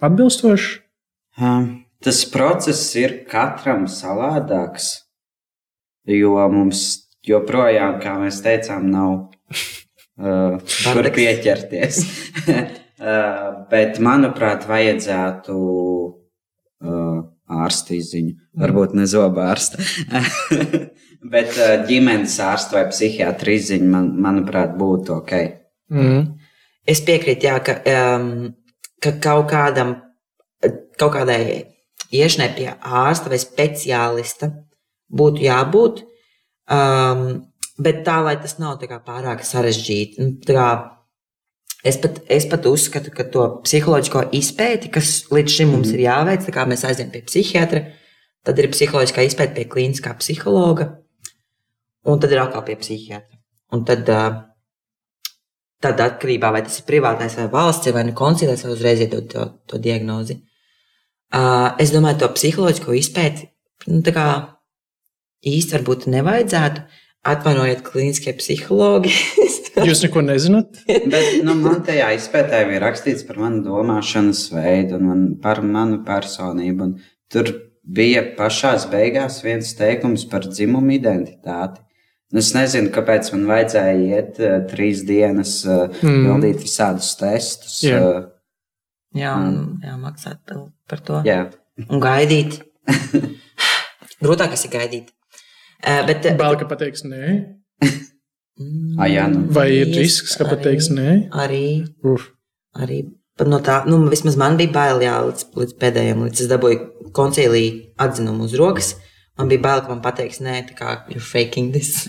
atbilstošs. 0.00 0.78
Um, 1.36 1.66
tas 2.00 2.22
process 2.32 2.80
ir 2.96 3.18
katram 3.28 3.84
savādāks. 3.92 4.88
Jo 6.08 6.38
mums 6.48 6.84
joprojām, 7.28 7.98
kā 8.00 8.14
mēs 8.22 8.40
teicām, 8.40 8.88
nav 8.88 9.12
uh, 10.16 10.56
kur 10.80 11.10
pieķerties. 11.12 12.00
uh, 12.56 13.66
bet, 13.68 14.00
manuprāt, 14.00 14.64
vajadzētu 14.70 15.58
ārsta 17.48 17.96
izziņu. 17.96 18.34
Varbūt 18.58 18.94
ne 18.98 19.06
zobārsta. 19.08 19.80
bet 21.32 21.56
uh, 21.56 21.74
ģimenes 21.88 22.36
ārsta 22.44 22.78
vai 22.78 22.84
psihiatra 22.92 23.56
izziņa, 23.56 23.88
man, 23.94 24.12
manuprāt, 24.28 24.76
būtu 24.78 25.16
ok. 25.18 25.34
Mm. 25.94 26.22
Es 26.88 27.02
piekrītu, 27.04 27.48
jā, 27.48 27.58
ka, 27.64 27.78
um, 27.92 28.28
ka 29.02 29.14
kaut, 29.22 29.48
kādam, 29.50 29.96
kaut 31.00 31.14
kādai 31.16 31.42
iešanai 32.14 32.52
pie 32.56 32.70
ārsta 32.76 33.32
vai 33.32 33.40
speciālista 33.42 34.52
būtu 35.08 35.44
jābūt. 35.44 36.04
Um, 36.68 37.26
bet 37.80 38.02
tā, 38.06 38.18
lai 38.24 38.36
tas 38.40 38.58
nav 38.60 38.78
tā 38.80 38.88
kā 38.90 39.00
pārāk 39.04 39.44
sarežģīti. 39.46 40.20
Nu, 40.20 40.36
tā 40.44 40.56
kā 40.56 40.68
Es 41.88 41.96
pat, 42.02 42.20
es 42.28 42.44
pat 42.50 42.66
uzskatu, 42.68 43.12
ka 43.14 43.24
to 43.32 43.46
psiholoģisko 43.64 44.26
izpēti, 44.36 44.90
kas 44.92 45.12
līdz 45.32 45.54
šim 45.54 45.72
mums 45.72 45.92
ir 45.94 46.04
jāveic, 46.04 46.44
tā 46.44 46.54
kā 46.54 46.66
mēs 46.68 46.84
aizējām 46.88 47.12
pie 47.14 47.22
psihiatra, 47.24 47.84
tad 48.44 48.60
ir 48.60 48.70
psiholoģiskā 48.74 49.24
izpēta 49.28 49.56
pie 49.56 49.64
klīniskā 49.72 50.12
psihologa, 50.20 50.90
un 52.08 52.20
tad 52.20 52.34
ir 52.34 52.42
atkal 52.42 52.66
pie 52.66 52.76
psihiatra. 52.80 53.38
Un 53.72 53.84
tad, 53.88 54.08
tad 55.84 56.02
atkarībā 56.04 56.50
vai 56.54 56.62
tas 56.66 56.80
ir 56.80 56.86
privātais 56.88 57.36
vai 57.40 57.48
valsts, 57.52 57.92
vai 57.94 58.04
nu 58.08 58.16
konsultēs, 58.16 58.64
vai 58.66 58.74
uzreiz 58.74 59.04
iedod 59.04 59.28
to, 59.32 59.48
to 59.68 59.80
diagnozi. 59.82 60.38
Es 61.80 61.92
domāju, 61.92 62.22
to 62.22 62.30
psiholoģisko 62.36 62.96
izpēti 62.96 63.50
nu, 63.88 64.00
īsti 65.46 65.76
varbūt 65.76 66.08
nevajadzētu. 66.10 66.82
Atvainojiet, 67.28 67.82
klīniskie 67.86 68.32
psihologi. 68.38 69.10
Jūs 69.88 70.00
neko 70.06 70.22
nezināt? 70.26 70.80
Bet 70.88 71.42
nu, 71.46 71.54
man 71.60 71.82
tajā 71.86 72.08
izpētē 72.16 72.62
bija 72.70 72.80
rakstīts 72.86 73.26
par 73.28 73.36
manu 73.42 73.60
domāšanas 73.66 74.46
veidu 74.54 74.96
un 74.98 75.04
man, 75.10 75.24
par 75.42 75.60
manu 75.62 76.00
personību. 76.06 76.86
Un 76.88 76.94
tur 77.30 77.50
bija 77.84 78.22
pašā 78.38 78.72
beigās 78.92 79.42
viens 79.44 79.74
teikums 79.78 80.24
par 80.30 80.48
dzimumu 80.48 80.96
identitāti. 80.96 81.84
Es 82.36 82.50
nezinu, 82.52 82.90
kāpēc 82.92 83.30
man 83.32 83.46
vajadzēja 83.48 84.00
iet 84.08 84.40
uh, 84.44 84.56
trīs 84.68 85.04
dienas, 85.08 85.62
uh, 85.64 85.86
Mm. 86.02 86.26
pildīt 86.26 86.58
visādus 86.64 87.14
testus. 87.16 87.78
Jā. 87.86 88.00
Uh, 88.04 88.26
jā, 89.16 89.30
un, 89.40 89.78
jā, 89.84 89.94
maksāt 90.02 90.42
par- 90.48 90.66
par 90.88 91.00
to. 91.06 91.22
jā. 91.24 91.46
Un 91.88 92.02
gaidīt. 92.02 92.58
Grūtākais 94.24 94.64
ir 94.66 94.72
gaidīt. 94.74 95.08
Bet, 95.84 96.26
Balka 96.38 96.66
pateiks, 96.66 97.04
nē. 97.06 97.36
Ah, 98.98 99.06
jā, 99.06 99.28
nu. 99.30 99.44
Vai 99.54 99.68
ir 99.76 99.92
risks, 99.94 100.34
ka 100.36 100.48
pateiks, 100.48 100.90
arī- 100.90 100.98
nē? 100.98 101.30
Arī, 101.30 101.66
Uf. 102.02 102.32
arī 102.74 103.04
no 103.46 103.60
tā, 103.62 103.82
nu, 103.86 104.00
vismaz 104.10 104.36
man 104.40 104.56
bija 104.58 104.72
bail, 104.74 105.02
jā, 105.04 105.14
līdz, 105.28 105.44
līdz 105.54 105.74
pēdējiem, 105.78 106.24
līdz 106.26 106.40
es 106.42 106.50
dabūju 106.50 107.12
koncīlī 107.14 107.64
atzinumu 108.00 108.48
uz 108.48 108.56
rokas. 108.58 108.96
Man 109.38 109.50
bija 109.52 109.62
bail, 109.62 109.82
ka 109.84 109.92
man 109.92 110.02
pateiks, 110.02 110.40
nē, 110.42 110.56
tā 110.70 110.74
kā 110.78 110.94
you're 111.12 111.22
faking 111.22 111.70
this. 111.72 112.08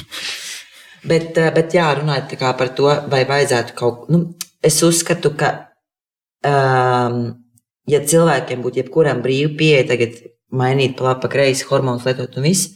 bet, 1.10 1.34
bet, 1.34 1.76
jā, 1.76 1.90
runājot 1.98 2.30
tā 2.32 2.40
kā 2.40 2.54
par 2.56 2.72
to, 2.76 2.88
vai 3.12 3.26
vajadzētu 3.28 3.76
kaut 3.76 4.06
ko, 4.06 4.14
nu, 4.14 4.22
es 4.64 4.80
uzskatu, 4.86 5.34
ka, 5.36 5.52
um, 6.48 7.20
ja 7.90 8.00
cilvēkiem 8.00 8.64
būtu 8.64 8.80
jebkuram 8.80 9.20
brīvi 9.24 9.52
pieeja 9.58 9.90
tagad 9.92 10.16
mainīt 10.52 10.96
pa 10.98 11.04
labi, 11.10 11.20
pa 11.22 11.28
kreisi, 11.32 11.64
hormonus 11.68 12.04
lietot 12.08 12.36
un 12.36 12.42
viss, 12.48 12.68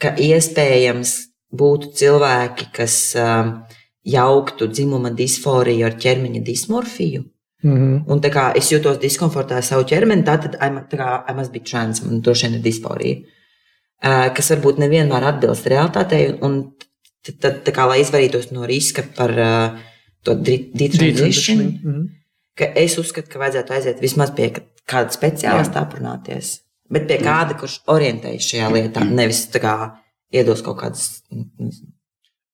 ka 0.00 0.14
iespējams 0.20 1.14
būtu 1.54 1.92
cilvēki, 2.00 2.66
kas 2.74 2.96
um, 3.20 3.52
jauktu 4.04 4.66
dzimuma 4.68 5.10
disforiju 5.16 5.86
ar 5.86 5.94
ķermeņa 6.02 6.42
dismorfiju. 6.44 7.22
Mhm. 7.64 8.02
Un 8.12 8.20
tā 8.20 8.28
kā 8.34 8.50
es 8.58 8.68
jūtos 8.72 8.98
diskomfortā 9.00 9.56
ar 9.56 9.64
savu 9.64 9.86
ķermeni, 9.88 10.24
tad 10.26 10.58
I, 10.60 10.68
mu- 10.70 10.82
tā 10.90 10.98
kā, 11.00 11.24
I 11.30 11.32
must 11.38 11.52
be 11.54 11.60
trans, 11.64 12.02
man 12.04 12.20
droši 12.20 12.48
vien 12.48 12.58
ir 12.58 12.64
disforija. 12.66 13.22
Uh, 14.04 14.28
kas 14.36 14.50
varbūt 14.52 14.82
nevienmēr 14.82 15.24
atbilst 15.30 15.64
realitātei, 15.72 16.34
un 16.44 16.74
tad, 17.24 17.38
tad 17.40 17.62
tā 17.64 17.72
kā, 17.72 17.86
lai 17.88 18.02
izvairītos 18.02 18.50
no 18.52 18.66
riska 18.68 19.06
par 19.16 19.30
uh, 19.32 19.78
to 20.24 20.34
detransition, 20.34 21.62
Mhm. 21.80 22.02
ka 22.58 22.68
es 22.76 22.98
uzskatu, 23.00 23.30
ka 23.32 23.38
vajadzētu 23.38 23.72
aiziet 23.78 24.00
vismaz 24.04 24.30
pie 24.36 24.50
kāda 24.86 25.10
speciālista 25.14 25.80
aprunāties. 25.80 26.58
Bet 26.92 27.06
pie 27.08 27.18
kāda, 27.22 27.56
kurš 27.58 27.78
orientējas 27.90 28.48
šajā 28.50 28.70
lietā, 28.74 29.04
nevis 29.08 29.46
tā 29.52 29.62
kā 29.62 29.74
iedos 30.34 30.60
kaut 30.64 30.82
kādas. 30.82 31.22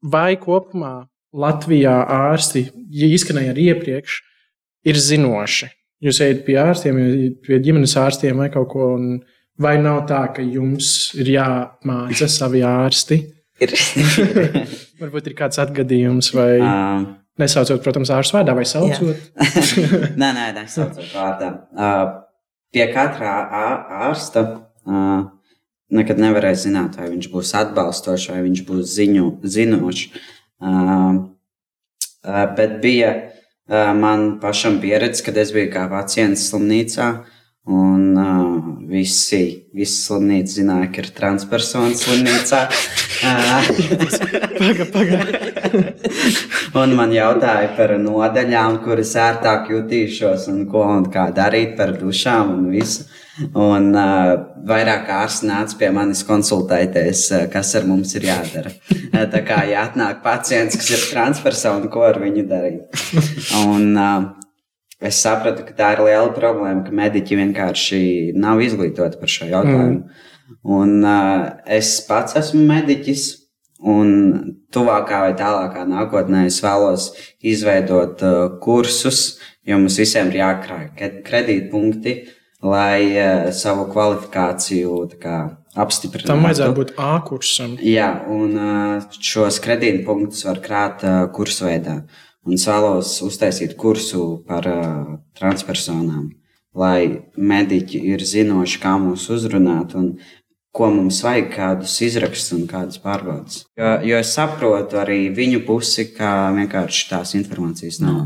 Vai 0.00 0.36
kopumā 0.40 1.08
Latvijā 1.36 1.96
ārsti, 2.10 2.68
ja 2.94 3.10
izskanēja 3.10 3.54
arī 3.54 3.70
iepriekš, 3.74 4.20
ir 4.86 4.98
zinoši? 4.98 5.70
Jūs 6.00 6.22
ejat 6.24 6.46
pie 6.46 6.56
ārstiem, 6.62 7.00
pie 7.44 7.58
ģimenes 7.60 7.96
ārstiem 8.00 8.38
vai 8.40 8.48
kaut 8.54 8.70
ko, 8.72 8.94
un 8.96 9.18
vai 9.60 9.76
nav 9.82 10.06
tā, 10.08 10.22
ka 10.36 10.44
jums 10.44 11.10
ir 11.20 11.34
jāmāca 11.34 12.30
savi 12.30 12.64
ārsti? 12.64 13.20
Ir. 13.60 13.74
Varbūt 15.02 15.28
ir 15.28 15.36
kāds 15.36 15.60
atgadījums, 15.60 16.32
vai 16.32 16.52
Uh, 16.64 17.02
nesaucot, 17.40 17.82
protams, 17.84 18.10
ārstu 18.14 18.38
vārdā, 18.38 18.54
vai 18.56 18.64
saucot. 18.68 19.28
nē, 20.20 20.30
nē, 20.36 20.46
nē, 20.56 20.64
saucot 20.70 21.12
vārdā. 21.12 21.52
Uh, 21.76 22.10
pie 22.74 22.86
katra 22.94 23.32
ā- 23.50 24.08
ārsta 24.10 24.44
uh, 24.50 25.24
nekad 25.90 26.20
nevarēja 26.22 26.66
zināt, 26.66 26.96
vai 27.00 27.08
viņš 27.10 27.30
būs 27.32 27.54
atbalstošs, 27.58 28.30
vai 28.30 28.44
viņš 28.46 28.62
būs 28.68 28.94
ziņu, 28.94 29.26
zinošs. 29.42 30.06
Uh, 30.60 31.30
bet 32.56 32.80
bija 32.82 33.12
man 33.70 34.40
pašam 34.42 34.80
pieredze, 34.82 35.22
kad 35.24 35.36
es 35.38 35.52
biju 35.54 35.70
kā 35.72 35.86
pacients 35.90 36.48
slimnīcā. 36.50 37.10
Un 37.68 38.16
uh, 38.16 38.86
visi, 38.88 39.66
visi 39.76 39.98
slimnīca 40.06 40.54
zināja, 40.54 40.86
ka 40.94 41.02
ir 41.02 41.10
transpersona 41.12 41.92
slimnīcā. 41.92 42.62
Uh, 43.20 43.68
Paga, 44.60 44.86
paga. 44.88 45.18
Un 46.80 46.94
man 46.96 47.12
jautāja 47.12 47.68
par 47.76 47.92
nodaļām, 48.00 48.80
kuras 48.84 49.12
ērtāk 49.20 49.68
jutīšos, 49.74 50.48
un 50.52 50.64
ko 50.72 50.86
un 50.88 51.06
kā 51.12 51.26
darīt 51.36 51.76
par 51.76 51.92
dušām 52.00 52.54
un 52.56 52.66
visu. 52.72 53.04
Un 53.56 53.92
uh, 53.92 54.32
vairāk 54.68 55.12
ārsti 55.20 55.48
nāca 55.48 55.76
pie 55.80 55.92
manis 55.96 56.24
konsultēties, 56.28 57.26
kas 57.52 57.76
ar 57.76 57.88
mums 57.88 58.16
ir 58.16 58.28
jādara. 58.28 58.72
Tā 59.12 59.44
kā 59.44 59.62
ja 59.68 59.84
atnāk 59.88 60.24
pacients, 60.24 60.80
kas 60.80 60.92
ir 60.96 61.06
transpersona, 61.12 61.92
ko 61.92 62.08
ar 62.08 62.20
viņu 62.24 62.48
darīt. 62.48 63.00
Un, 63.68 63.90
uh, 63.96 64.39
es 65.00 65.20
sapratu, 65.24 65.64
ka 65.66 65.76
tā 65.76 65.92
ir 65.96 66.04
liela 66.06 66.30
problēma, 66.36 66.84
ka 66.86 66.94
mediķi 66.94 67.38
vienkārši 67.40 68.00
nav 68.38 68.60
izglītoti 68.64 69.20
par 69.20 69.32
šo 69.32 69.48
jautājumu. 69.50 70.02
Mm. 70.02 70.26
Un 70.76 70.96
uh, 71.06 71.46
es 71.78 71.98
pats 72.08 72.36
esmu 72.40 72.64
mediķis. 72.68 73.28
Un 73.80 74.10
tuvākā 74.76 75.22
vai 75.24 75.30
tālākā 75.38 75.86
nākotnē 75.88 76.42
es 76.50 76.58
vēlos 76.60 77.06
izveidot 77.40 78.20
uh, 78.20 78.42
kursus, 78.60 79.38
jo 79.64 79.78
mums 79.80 79.96
visiem 79.96 80.28
ir 80.28 80.42
jākrāj 80.42 80.90
kredītpunkti, 81.24 82.14
lai 82.60 83.06
uh, 83.14 83.48
savu 83.56 83.86
kvalifikāciju 83.88 84.98
kā, 85.22 85.38
apstiprinātu. 85.80 86.28
Tam 86.28 86.44
vajadzētu 86.44 86.76
būt 86.76 86.92
A 87.00 87.14
kursam. 87.24 87.78
Jā, 87.80 88.10
un 88.28 88.52
uh, 88.60 89.16
šos 89.16 89.62
kredītpunktus 89.64 90.44
var 90.50 90.60
krāt 90.64 91.06
uh, 91.08 91.22
kursveidā. 91.32 92.02
Un 92.48 92.56
vēlos 92.56 93.18
uztaisīt 93.26 93.74
kursu 93.76 94.40
par 94.48 94.66
uh, 94.70 95.16
transpersonām, 95.36 96.30
lai 96.72 97.30
mediķi 97.36 98.00
ir 98.14 98.24
zinoši, 98.24 98.78
kā 98.80 98.94
mūs 99.02 99.26
uzrunāt 99.34 99.92
un 99.98 100.14
ko 100.72 100.88
mums 100.94 101.18
vajag, 101.26 101.50
kādus 101.52 101.96
izrakstus 102.06 102.54
un 102.56 102.66
kādas 102.70 103.00
pārbaudas. 103.02 103.64
Jo, 103.78 103.96
jo 104.06 104.20
es 104.22 104.32
saprotu 104.36 105.00
arī 105.02 105.24
viņu 105.34 105.64
pusi, 105.66 106.06
ka 106.14 106.50
vienkārši 106.56 107.08
tās 107.10 107.34
informācijas 107.38 108.00
nav. 108.04 108.22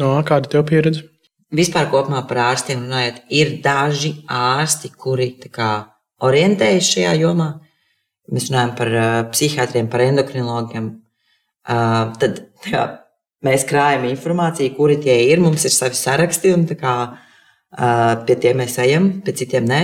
No, 0.00 0.14
kāda 0.26 0.50
tev 0.54 0.64
pieredze? 0.70 1.04
Vispār 1.52 1.90
kopumā 1.92 2.22
par 2.28 2.46
ārstiem 2.46 2.86
runājot, 2.86 3.18
ir 3.28 3.58
daži 3.64 4.14
ārsti, 4.24 4.88
kuri 4.96 5.34
kā 5.52 5.72
orientējas 6.24 6.88
šajā 6.94 7.12
jomā. 7.20 7.50
Mēs 8.32 8.48
runājam 8.48 8.72
par 8.78 8.90
uh, 8.96 9.08
psihiatriem, 9.34 9.90
par 9.92 10.06
endokrinologiem. 10.06 10.88
Uh, 11.68 12.14
tad 12.22 12.40
jā, 12.64 12.86
mēs 13.46 13.66
krājam 13.68 14.06
informāciju, 14.10 14.74
kuri 14.76 14.98
tie 15.02 15.16
ir. 15.30 15.42
Mums 15.42 15.66
ir 15.68 15.74
savi 15.74 15.98
saraksti, 15.98 16.52
un 16.56 16.66
kā, 16.78 16.94
uh, 17.12 18.12
pie 18.26 18.38
tiem 18.42 18.62
mēs 18.62 18.78
ejam, 18.82 19.10
pie 19.24 19.34
citiem 19.38 19.66
nē. 19.68 19.82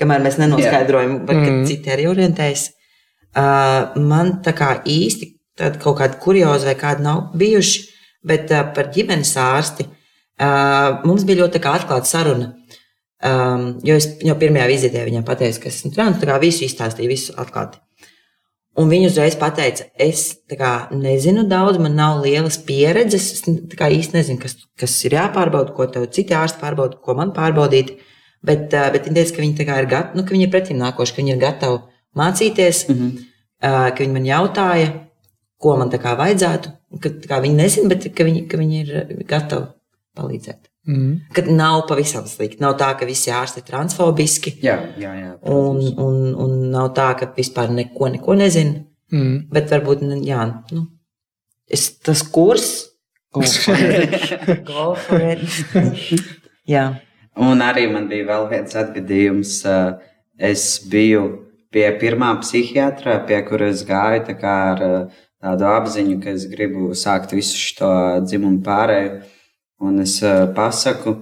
Kamēr 0.00 0.24
mēs 0.24 0.38
nenoskaidrojam, 0.40 1.20
vai 1.28 1.36
mm. 1.38 1.62
citi 1.68 1.92
arī 1.92 2.08
orientējas. 2.10 2.70
Uh, 3.36 3.96
man 4.00 4.38
tā 4.44 4.52
kā 4.56 4.78
īsti 4.88 5.32
tāda 5.56 5.80
kaut 5.80 5.98
kāda 6.00 6.18
kurioza 6.20 6.68
vai 6.68 6.76
kāda 6.80 7.04
nav 7.04 7.22
bijuši, 7.36 7.86
bet 8.26 8.52
uh, 8.52 8.66
par 8.76 8.90
ģimenes 8.92 9.32
ārsti 9.40 9.86
uh, 9.88 11.02
mums 11.04 11.24
bija 11.28 11.44
ļoti 11.44 11.62
atklāta 11.64 12.08
saruna. 12.08 12.52
Um, 13.26 13.78
jo 13.84 13.96
es 13.96 14.10
jau 14.20 14.34
pirmajā 14.36 14.66
vizītē 14.68 15.02
viņam 15.06 15.24
pateicu, 15.24 15.62
ka 15.62 15.70
esmu 15.72 15.90
trans, 15.94 16.18
tā 16.20 16.28
kā 16.28 16.36
visu 16.40 16.66
izstāstīju, 16.66 17.08
visu 17.08 17.36
atklāti. 17.40 17.80
Un 18.76 18.90
viņa 18.92 19.08
uzreiz 19.08 19.36
pateica, 19.40 19.86
es 19.96 20.26
kā, 20.50 20.72
nezinu 20.92 21.46
daudz, 21.48 21.78
man 21.80 21.94
nav 21.96 22.18
lielas 22.20 22.58
pieredzes. 22.60 23.30
Es 23.32 23.46
kā, 23.72 23.88
īsti 23.92 24.18
nezinu, 24.18 24.40
kas, 24.42 24.58
kas 24.76 24.96
ir 25.08 25.16
jāpārbauda, 25.16 25.72
ko 25.76 25.86
tev 25.92 26.04
citi 26.12 26.36
ārsti 26.36 26.60
pārbauda, 26.60 27.00
ko 27.00 27.16
man 27.16 27.32
pārbaudīt. 27.36 27.94
Bet, 28.46 28.68
bet 28.68 29.08
viņa 29.08 29.16
teica, 29.16 29.36
ka 29.38 29.42
viņi, 29.42 29.56
ir, 29.64 29.88
gat, 29.90 30.12
nu, 30.18 30.26
ka 30.26 30.36
viņi 30.36 30.44
ir 30.44 30.52
pretim 30.52 30.80
nākoši, 30.82 31.16
ka 31.16 31.22
viņi 31.22 31.32
ir 31.32 31.40
gatavi 31.40 31.80
mācīties, 32.20 32.82
mm 32.90 32.98
-hmm. 33.00 33.26
ka 33.64 34.04
viņi 34.04 34.12
man 34.12 34.28
jautāja, 34.28 34.92
ko 35.56 35.76
man 35.80 35.90
vajadzētu. 35.90 36.76
Ka, 37.00 37.10
kā, 37.32 37.40
viņi 37.42 37.56
nezina, 37.56 37.88
bet 37.88 38.12
ka 38.14 38.28
viņi, 38.28 38.46
ka 38.48 38.60
viņi 38.60 38.80
ir 38.84 39.24
gatavi 39.24 39.66
palīdzēt. 40.16 40.65
Mm. 40.86 41.14
Kad 41.34 41.48
nav 41.50 41.80
pavisam 41.88 42.26
slikti. 42.30 42.60
Nav 42.62 42.76
tā, 42.78 42.92
ka 42.98 43.06
visi 43.08 43.32
ārsti 43.34 43.62
ir 43.62 43.66
transfobiski. 43.66 44.52
Jā, 44.62 44.76
jā, 45.00 45.14
jā. 45.18 45.32
Un, 45.50 45.80
un, 45.98 46.20
un 46.44 46.52
nav 46.70 46.92
tā, 46.94 47.08
ka 47.18 47.30
vispār 47.34 47.72
neko, 47.74 48.10
neko 48.14 48.36
nezinu. 48.38 48.84
Mm. 49.12 49.34
Bet 49.54 49.70
varbūt, 49.70 50.04
jā, 50.26 50.44
nu, 50.74 50.86
es, 51.70 51.88
tas 52.02 52.22
kurs, 52.30 52.70
golfa 53.34 55.18
Jā. 56.76 56.86
Un 57.36 57.62
arī 57.62 57.86
man 57.90 58.08
bija 58.10 58.26
vēl 58.30 58.48
viens 58.50 58.78
atgadījums. 58.78 59.58
Es 60.36 60.64
biju 60.90 61.26
pie 61.74 61.86
pirmā 62.00 62.32
psihiatra, 62.40 63.20
pie 63.28 63.42
kuras 63.46 63.82
gāju 63.86 64.24
tā 64.28 64.54
ar 64.72 64.82
tādu 65.42 65.68
apziņu, 65.68 66.18
ka 66.22 66.32
es 66.32 66.46
gribu 66.50 66.94
sākt 66.96 67.34
visu 67.36 67.58
šo 67.60 67.90
dzimumu 68.24 68.62
pārēju 68.66 69.35
un 69.82 70.00
es 70.02 70.18
uh, 70.24 70.46
pasaku, 70.56 71.16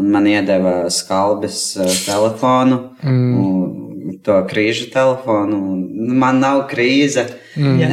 un 0.00 0.10
man 0.10 0.26
iedeva 0.30 0.74
skalbes 0.90 1.60
uh, 1.78 1.86
telefonu, 2.06 2.80
mm. 3.02 3.38
un, 3.40 4.18
to 4.24 4.36
krīžu 4.50 4.90
telefonu. 4.92 5.60
Un, 5.74 6.16
man 6.20 6.40
nav 6.42 6.64
krīze. 6.70 7.26
Mm. 7.56 7.86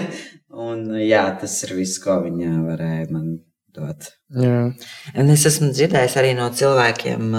un, 0.66 0.84
jā, 1.02 1.24
tas 1.40 1.56
ir 1.66 1.76
viss, 1.78 2.00
ko 2.02 2.20
viņa 2.24 2.56
varēja 2.64 3.08
man 3.12 3.38
dot. 3.74 4.12
Jā. 4.34 4.70
Un 5.18 5.32
es 5.34 5.46
esmu 5.48 5.70
dzirdējis 5.74 6.16
arī 6.20 6.34
no 6.38 6.48
cilvēkiem, 6.54 7.34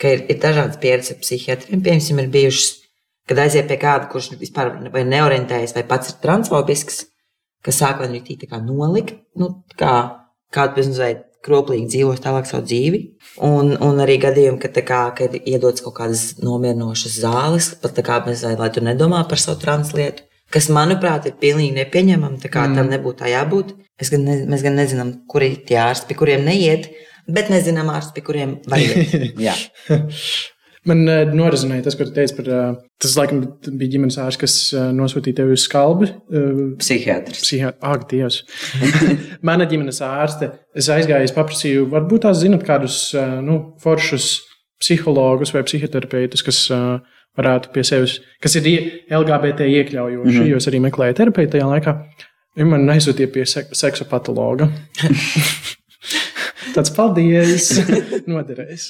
ka 0.00 0.12
ir, 0.12 0.26
ir 0.30 0.40
dažādas 0.42 0.80
pieredzes 0.82 1.16
ar 1.16 1.22
psihiatriem. 1.22 1.82
Piemēram, 1.82 2.22
ir 2.22 2.30
bijušas, 2.34 2.70
kad 3.30 3.42
aiziet 3.42 3.68
pie 3.70 3.78
kāda, 3.82 4.10
kurš 4.12 4.34
vispār 4.40 4.74
vai 4.94 5.04
neorientējas, 5.08 5.74
vai 5.76 5.86
pats 5.88 6.12
ir 6.12 6.20
transfobisks, 6.22 7.04
ka 7.64 7.74
sāk 7.74 8.02
viņu 8.04 8.22
tī 8.26 8.38
kā 8.46 8.60
nolikt. 8.62 9.18
Nu, 9.38 9.50
kā, 9.78 9.96
kādu 10.56 10.78
bezmazliet 10.78 11.24
kroplīgi 11.46 11.90
dzīvos 11.92 12.22
tālāk 12.24 12.48
savu 12.48 12.66
dzīvi. 12.66 13.02
Un, 13.46 13.74
un 13.84 14.00
arī 14.02 14.16
gadījumi, 14.22 14.60
kad, 14.62 14.78
kā, 14.86 15.02
kad 15.18 15.36
iedodas 15.38 15.84
kaut 15.84 15.96
kādas 16.00 16.24
nomierinošas 16.42 17.20
zāles, 17.22 17.70
pat 17.82 17.94
tā 17.98 18.04
kā 18.06 18.18
bezmazliet, 18.24 18.62
lai 18.62 18.70
tu 18.74 18.82
nedomā 18.84 19.22
par 19.30 19.42
savu 19.42 19.60
translietu, 19.62 20.26
kas, 20.54 20.70
manuprāt, 20.72 21.28
ir 21.28 21.36
pilnīgi 21.42 21.76
nepieņemami. 21.76 22.40
Tā 22.42 22.50
kā 22.52 22.66
mm. 22.66 22.80
tam 22.80 22.90
nebūtu 22.94 23.22
tā 23.22 23.30
jābūt. 23.32 23.76
Gan 24.10 24.26
ne, 24.26 24.40
mēs 24.50 24.64
gan 24.64 24.76
nezinām, 24.76 25.12
kuri 25.30 25.52
ir 25.54 25.62
tie 25.68 25.78
ārsti, 25.80 26.10
pie 26.10 26.18
kuriem 26.18 26.44
neiet, 26.48 26.90
bet 27.30 27.48
nezinām 27.52 27.88
ārsti, 27.94 28.18
pie 28.18 28.26
kuriem 28.26 28.58
vajag. 28.68 29.38
Man 30.86 31.02
uh, 31.10 31.22
norazinēja 31.34 31.86
tas, 31.88 31.96
ko 31.98 32.06
tu 32.06 32.14
teici 32.14 32.36
par. 32.38 32.50
Uh, 32.50 32.76
tas, 33.02 33.16
laikam, 33.18 33.42
bija 33.66 33.96
ģimenes 33.96 34.18
ārsts, 34.22 34.40
kas 34.40 34.56
uh, 34.76 34.88
nosūtīja 34.94 35.40
tevi 35.40 35.56
uz 35.56 35.64
skalbi. 35.66 36.10
Uh, 36.30 36.60
Psihiatrs. 36.82 37.42
Psihiatrs. 37.42 37.82
Ak, 37.82 38.06
Dievs. 38.12 38.42
Mana 39.46 39.66
ģimenes 39.70 39.98
ārste. 40.06 40.52
Es 40.76 40.90
aizgāju, 40.92 41.26
es 41.26 41.34
paprasīju, 41.34 41.88
varbūt 41.92 42.26
tās 42.28 42.38
zinat 42.44 42.62
kādus 42.66 43.00
uh, 43.18 43.38
nu, 43.42 43.58
foršus 43.82 44.36
psihologus 44.82 45.54
vai 45.56 45.64
psihoterapeitus, 45.66 46.44
kas 46.46 46.62
uh, 46.74 46.98
varētu 47.36 47.72
pie 47.74 47.84
sevis, 47.86 48.18
kas 48.42 48.56
ir 48.60 48.68
LGBT 49.12 49.66
iekļaujoši, 49.68 50.24
mm 50.24 50.40
-hmm. 50.40 50.50
jo 50.50 50.60
es 50.60 50.68
arī 50.70 50.80
meklēju 50.84 51.18
terapeitu 51.20 51.56
tajā 51.56 51.68
laikā. 51.70 51.96
Viņa 52.56 52.70
man 52.72 52.88
aizsūtīja 52.94 53.32
pie 53.32 53.44
sek 53.48 53.74
seksa 53.76 54.06
patologa. 54.08 54.70
Tāds 56.76 56.92
paldies! 56.96 57.68
Noderēs. 58.30 58.88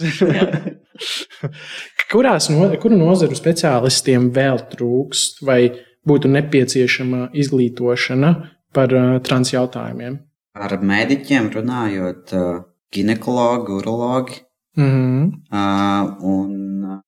Kurās 2.12 2.50
no, 2.52 2.68
kuru 2.82 2.98
nozaru 2.98 3.36
speciālistiem 3.38 4.30
vēl 4.34 4.62
trūkst 4.72 5.42
vai 5.46 5.60
būtu 6.06 6.30
nepieciešama 6.30 7.30
izglītošana 7.34 8.32
par 8.76 8.94
uh, 8.94 9.16
trans 9.26 9.52
jautājumiem? 9.54 10.20
Ar 10.56 10.76
mediķiem 10.80 11.50
runājot, 11.52 12.36
uh, 12.36 12.60
ginekologi, 12.94 13.72
urologi 13.80 14.42
mm 14.76 14.90
-hmm. 14.90 15.32
uh, 15.52 16.16
un 16.22 17.02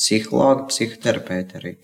psihologi, 0.00 0.68
psihoterapeiti 0.68 1.58
arī. 1.60 1.74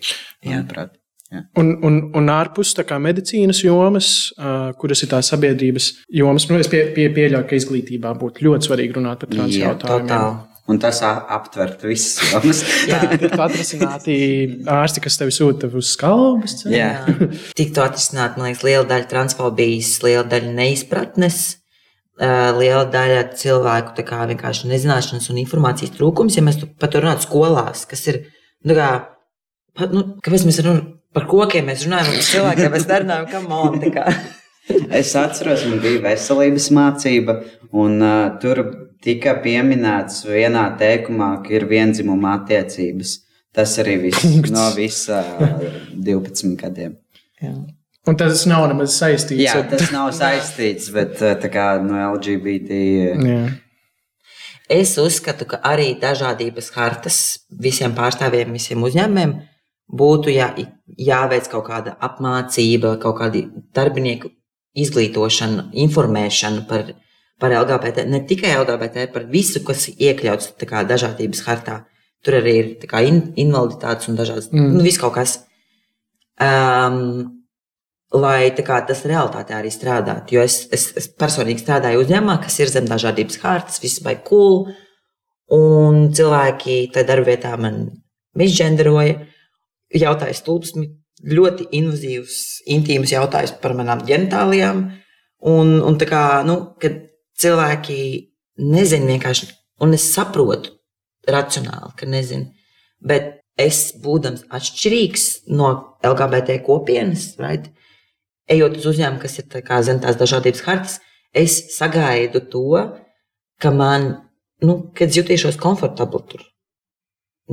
Manuprāt. 0.45 0.95
Jā. 1.27 1.41
Un, 1.59 1.73
un, 1.83 1.97
un 2.15 2.29
ārpus 2.31 2.71
medicīnas 3.03 3.59
jomas, 3.63 4.31
uh, 4.39 4.71
kuras 4.79 5.03
ir 5.03 5.09
tās 5.11 5.27
sabiedrības 5.27 5.89
jomas, 6.07 6.45
nu, 6.49 6.55
es 6.55 6.69
pie, 6.71 6.85
pie, 6.95 7.09
pieļauju, 7.11 7.47
ka 7.49 7.55
izglītībā 7.59 8.13
būtu 8.15 8.45
ļoti 8.47 8.69
svarīgi 8.69 8.95
runāt 8.95 9.19
par 9.19 9.33
trans 9.33 9.57
jautājumiem. 9.59 10.37
Un 10.67 10.81
tas 10.83 10.97
aptvert 11.05 11.83
visas 11.87 12.17
jomas. 12.33 12.59
Jā, 12.89 12.99
tiktu 13.13 13.39
atrisināti 13.39 14.17
ārsti, 14.67 15.03
kas 15.05 15.15
tevi 15.19 15.35
sūta 15.35 15.69
uz 15.71 15.93
skalbas. 15.93 16.57
Jā, 16.67 17.05
tiktu 17.59 17.83
atrisināti, 17.85 18.41
man 18.41 18.51
liekas, 18.51 18.65
liela 18.67 18.87
daļa 18.89 19.07
transfobijas, 19.13 19.93
liela 20.03 20.25
daļa 20.27 20.51
neizpratnes. 20.57 21.45
Liela 22.17 22.83
daļa 22.89 23.23
cilvēku 23.37 24.03
vienkārši 24.33 24.71
nezināšanas 24.71 25.29
un 25.29 25.37
informācijas 25.43 25.93
trūkums, 25.93 26.35
ja 26.35 26.41
mēs 26.41 26.57
par 26.81 26.89
to 26.89 27.03
runājam 27.03 27.21
skolās, 27.21 27.85
kas 27.85 28.07
ir, 28.09 28.23
nu, 28.65 28.73
kā, 28.73 28.87
nu, 29.93 30.01
kāpēc 30.25 30.47
mēs 30.49 30.63
runājam 30.65 30.97
par 31.17 31.27
kokiem 31.29 31.69
mēs 31.69 31.85
runājam, 31.87 32.11
par 32.13 32.25
cilvēkiem 32.27 32.73
mēs 32.73 32.89
nerunājam, 32.89 33.29
kam 33.31 33.47
monēta. 33.49 34.03
Es 34.99 35.13
atceros, 35.19 35.65
man 35.69 35.79
bija 35.83 36.01
veselības 36.03 36.69
mācība, 36.75 37.39
un 37.71 38.01
uh, 38.01 38.19
tur 38.41 38.63
tika 39.03 39.37
pieminēts 39.43 40.23
vienā 40.27 40.65
teikumā, 40.79 41.31
ka 41.45 41.55
ir 41.59 41.67
vienzimuma 41.69 42.37
attiecības. 42.41 43.17
Tas 43.57 43.73
arī 43.81 43.95
viss 44.03 44.21
Punkts. 44.21 44.53
no 44.53 44.67
visa 44.75 45.23
uh, 45.23 45.67
12 46.05 46.57
gadiem. 46.59 46.97
Jā. 47.41 47.55
Un 48.07 48.15
tas 48.15 48.45
nav 48.47 48.67
nemaz 48.71 48.93
saistīts. 48.95 49.43
Jā, 49.43 49.57
tas 49.67 49.89
nav 49.91 50.13
saistīts, 50.15 50.91
bet 50.95 51.17
tā 51.19 51.49
kā 51.51 51.73
no 51.83 51.97
LGBT. 52.13 52.77
Jā. 53.27 53.41
Es 54.71 54.97
uzskatu, 54.99 55.47
ka 55.47 55.59
arī 55.63 55.93
dažādības 55.99 56.71
hartas 56.75 57.17
visiem 57.51 57.93
pārstāvjiem, 57.95 58.51
visiem 58.55 58.83
uzņēmumiem 58.83 59.35
būtu 59.87 60.33
jā, 60.33 60.49
jāveic 60.99 61.47
kaut 61.51 61.67
kāda 61.69 61.95
apmācība, 62.03 62.97
kaut 62.99 63.15
kāda 63.21 63.45
darbinieku 63.75 64.31
izglītošana, 64.77 65.69
informēšana 65.85 66.65
par, 66.69 66.91
par 67.41 67.55
LGBT, 67.57 68.05
ne 68.09 68.21
tikai 68.29 68.55
LGBT, 68.57 69.07
par 69.13 69.27
visu, 69.31 69.63
kas 69.65 69.87
iekļauts 69.93 70.53
kā, 70.67 70.83
dažādības 70.87 71.43
hartā. 71.47 71.81
Tur 72.25 72.39
arī 72.39 72.53
ir 72.61 72.69
kā, 72.89 73.03
in, 73.05 73.21
invaliditātes 73.39 74.09
un 74.11 74.17
dažādas, 74.19 74.49
mm. 74.53 74.77
nu, 74.77 74.83
viss 74.85 75.01
kaut 75.01 75.15
kas. 75.17 75.39
Um, 76.41 77.37
lai 78.13 78.49
kā, 78.55 78.81
tas 78.87 79.03
realitātē 79.09 79.57
arī 79.57 79.71
strādātu. 79.73 80.37
Jo 80.37 80.43
es, 80.45 80.59
es, 80.73 80.89
es 80.97 81.09
personīgi 81.19 81.63
strādāju 81.63 82.03
uzņēmumā, 82.03 82.37
kas 82.43 82.59
ir 82.61 82.71
zem 82.71 82.87
dažādības 82.89 83.41
hartas, 83.43 83.81
viss 83.83 84.03
vai 84.05 84.17
cool. 84.27 84.67
Un 85.53 86.09
cilvēki 86.15 86.87
tajā 86.93 87.07
darbvietā 87.07 87.53
man 87.59 87.85
misģenderoja, 88.37 89.21
jautāja 89.95 90.35
stulbsmi, 90.35 90.89
ļoti 91.25 91.69
invazīvs, 91.77 92.37
intīms 92.73 93.13
jautājums 93.13 93.55
par 93.61 93.75
manām 93.77 94.03
ģenitālijām. 94.07 94.83
Un, 95.47 95.73
un 95.85 95.97
kā, 95.97 96.43
nu, 96.45 96.59
kad 96.81 96.99
cilvēki 97.37 97.99
nezina 98.57 99.13
vienkārši, 99.13 99.49
un 99.85 99.93
es 99.97 100.07
saprotu 100.13 100.73
racionāli, 101.29 101.93
ka 101.97 102.09
nezinu, 102.09 102.49
bet 103.03 103.37
es, 103.57 103.91
būdams 104.01 104.45
atšķirīgs 104.53 105.25
no 105.53 105.71
LGBT 106.05 106.59
kopienas, 106.65 107.31
right, 107.41 107.69
ejot 108.49 108.77
uz 108.79 108.87
uzņēmumu, 108.93 109.21
kas 109.21 109.37
ir 109.41 109.49
tā 109.51 109.61
kā, 109.65 109.81
zin, 109.85 110.01
tās 110.03 110.17
dažādības 110.19 110.63
hartas, 110.65 110.99
es 111.35 111.59
sagaidu 111.75 112.41
to, 112.51 112.83
ka 113.61 113.73
man, 113.73 114.09
nu, 114.63 114.79
kad 114.97 115.13
jutīšos 115.13 115.59
komfortabli 115.61 116.23
tur. 116.31 116.45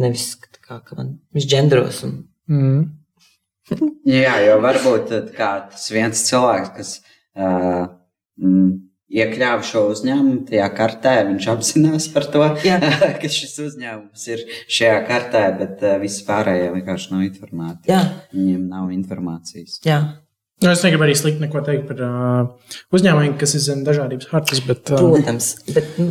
Nevis, 0.00 0.34
kā, 0.40 0.80
ka 0.84 0.96
man 0.98 1.16
viņš 1.34 1.48
ģendros. 1.50 2.02
Un... 2.06 2.14
Mm. 2.50 2.84
Jā, 4.22 4.34
jo 4.44 4.56
varbūt 4.64 5.06
tad 5.12 5.30
kā 5.36 5.50
tas 5.70 5.86
viens 5.94 6.20
cilvēks, 6.28 6.72
kas 6.76 6.90
uh, 7.38 7.86
iekļāva 9.14 9.62
šo 9.66 9.84
uzņēmumu 9.92 10.42
tajā 10.48 10.66
kartē, 10.76 11.14
viņš 11.30 11.46
apzinās 11.52 12.08
par 12.14 12.26
to, 12.34 12.42
ka 13.22 13.30
šis 13.30 13.54
uzņēmums 13.68 14.26
ir 14.34 14.44
šajā 14.66 14.98
kartē, 15.08 15.44
bet 15.60 15.84
uh, 15.86 15.96
visi 16.02 16.26
pārējie 16.28 16.68
vienkārši 16.74 17.14
nav 17.14 17.24
informēti. 17.28 17.92
Jā, 17.92 18.02
Viņiem 18.34 18.68
nav 18.68 18.92
informācijas. 18.96 19.80
jā. 19.86 20.02
Nu, 20.62 20.70
es 20.70 20.84
negribu 20.86 21.02
arī 21.04 21.16
slikti 21.18 21.42
neko 21.42 21.60
teikt 21.66 21.88
par 21.88 21.98
uh, 22.06 22.76
uzņēmumiem, 22.94 23.34
kas 23.40 23.56
ir 23.58 23.62
zem 23.64 23.80
dažādības 23.84 24.28
hartas, 24.30 24.60
bet 24.64 24.92
uh, 24.94 25.00
Protams, 25.02 25.48
bet 25.74 25.86
nu, 25.98 26.06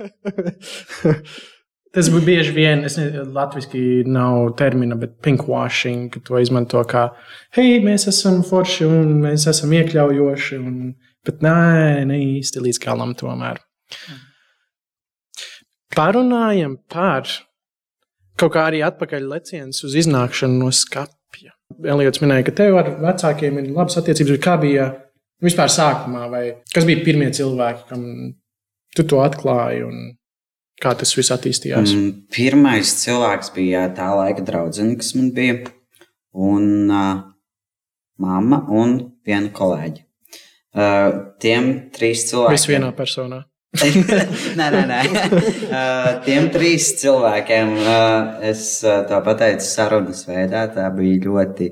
tas 1.94 2.10
būtu 2.12 2.26
bieži 2.26 2.54
vien, 2.54 2.84
es 2.86 2.96
nezinu, 2.98 3.26
latviešu 3.34 4.10
nav 4.10 4.52
termina, 4.58 4.96
bet 4.98 5.16
pinkwashing, 5.24 6.08
ka 6.14 6.22
to 6.26 6.40
izmanto 6.42 6.82
kā, 6.88 7.08
hei, 7.56 7.78
mēs 7.84 8.06
esam 8.10 8.40
forši 8.46 8.86
un 8.88 9.14
mēs 9.24 9.48
esam 9.50 9.74
iekļaujoši, 9.78 10.58
un, 10.62 10.80
bet 11.26 11.44
nē, 11.44 11.54
ne 12.10 12.18
īsti 12.38 12.62
līdz 12.66 12.82
galam 12.84 13.14
tomēr. 13.18 13.62
Parunājam 15.96 16.76
par 16.90 17.26
kaut 18.38 18.54
kā 18.54 18.68
arī 18.70 18.84
atpakaļ 18.86 19.26
leciens 19.32 19.82
uz 19.84 19.96
iznākšanu 20.00 20.62
no 20.62 20.70
skapja. 20.74 21.52
Eliots 21.82 22.22
minēja, 22.22 22.46
ka 22.46 22.54
tev 22.62 22.78
ar 22.80 22.94
vecākiem 23.02 23.58
ir 23.60 23.72
labas 23.74 23.98
attiecības, 24.00 24.38
kā 24.42 24.54
bija 24.62 24.86
vispār 25.42 25.72
sākumā, 25.72 26.28
vai 26.30 26.44
kas 26.72 26.86
bija 26.88 27.02
pirmie 27.04 27.28
cilvēki, 27.34 27.84
kam 27.90 28.06
tu 28.96 29.06
to 29.10 29.20
atklāji 29.22 29.84
un 29.86 30.00
kā 30.82 30.94
tas 30.98 31.12
viss 31.16 31.32
attīstījās? 31.34 31.94
Mm, 31.96 32.12
Pirmais 32.34 32.94
cilvēks 33.02 33.52
bija 33.56 33.86
tā 33.96 34.10
laika 34.16 34.44
draudzene, 34.46 34.96
kas 35.00 35.12
man 35.18 35.30
bija, 35.36 35.60
un 36.32 36.90
uh, 36.90 37.22
mamma 38.20 38.64
un 38.72 38.98
viena 39.26 39.52
kolēģe. 39.54 40.04
Uh, 40.70 41.34
tiem 41.42 41.70
trīs 41.94 42.28
cilvēkiem. 42.30 42.58
Viss 42.58 42.70
vienā 42.70 42.90
personā. 42.96 43.44
nē, 44.58 44.66
nē, 44.74 44.82
nē. 44.90 45.00
Uh, 45.70 46.06
tiem 46.26 46.48
trīs 46.50 46.88
cilvēkiem 46.98 47.74
uh, 47.78 48.38
es 48.46 48.64
uh, 48.82 49.02
to 49.06 49.18
pateicu 49.26 49.66
sarunas 49.66 50.24
veidā. 50.26 50.64
Tā 50.74 50.88
bija 50.94 51.20
ļoti 51.26 51.70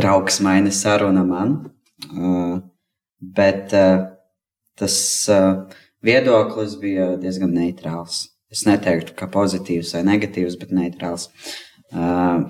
draugsmaina 0.00 0.72
saruna 0.72 1.24
man. 1.24 1.54
Uh, 2.10 2.58
bet 3.20 3.72
uh, 3.76 4.10
tas 4.80 4.96
uh, 5.32 5.64
viedoklis 6.04 6.76
bija 6.80 7.14
diezgan 7.20 7.56
neitrāls. 7.56 8.26
Es 8.50 8.64
neteiktu, 8.66 9.14
ka 9.18 9.30
pozitīvs 9.30 9.94
vai 9.94 10.06
negatīvs, 10.08 10.58
bet 10.58 10.72
neitrāls. 10.74 11.28
Uh, 11.90 12.48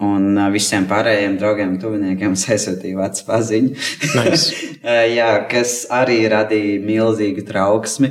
Un 0.00 0.32
uh, 0.38 0.46
visiem 0.48 0.86
pārējiem 0.88 1.34
draugiem, 1.36 1.74
tuviniekiem 1.80 2.32
aizsūtīju 2.32 3.00
vecu 3.02 3.26
paziņu. 3.28 3.78
Nice. 4.16 4.50
Uh, 4.80 5.02
Jā, 5.12 5.42
kas 5.44 5.82
arī 5.92 6.22
radīja 6.32 6.78
milzīgu 6.80 7.42
trauksmi. 7.44 8.08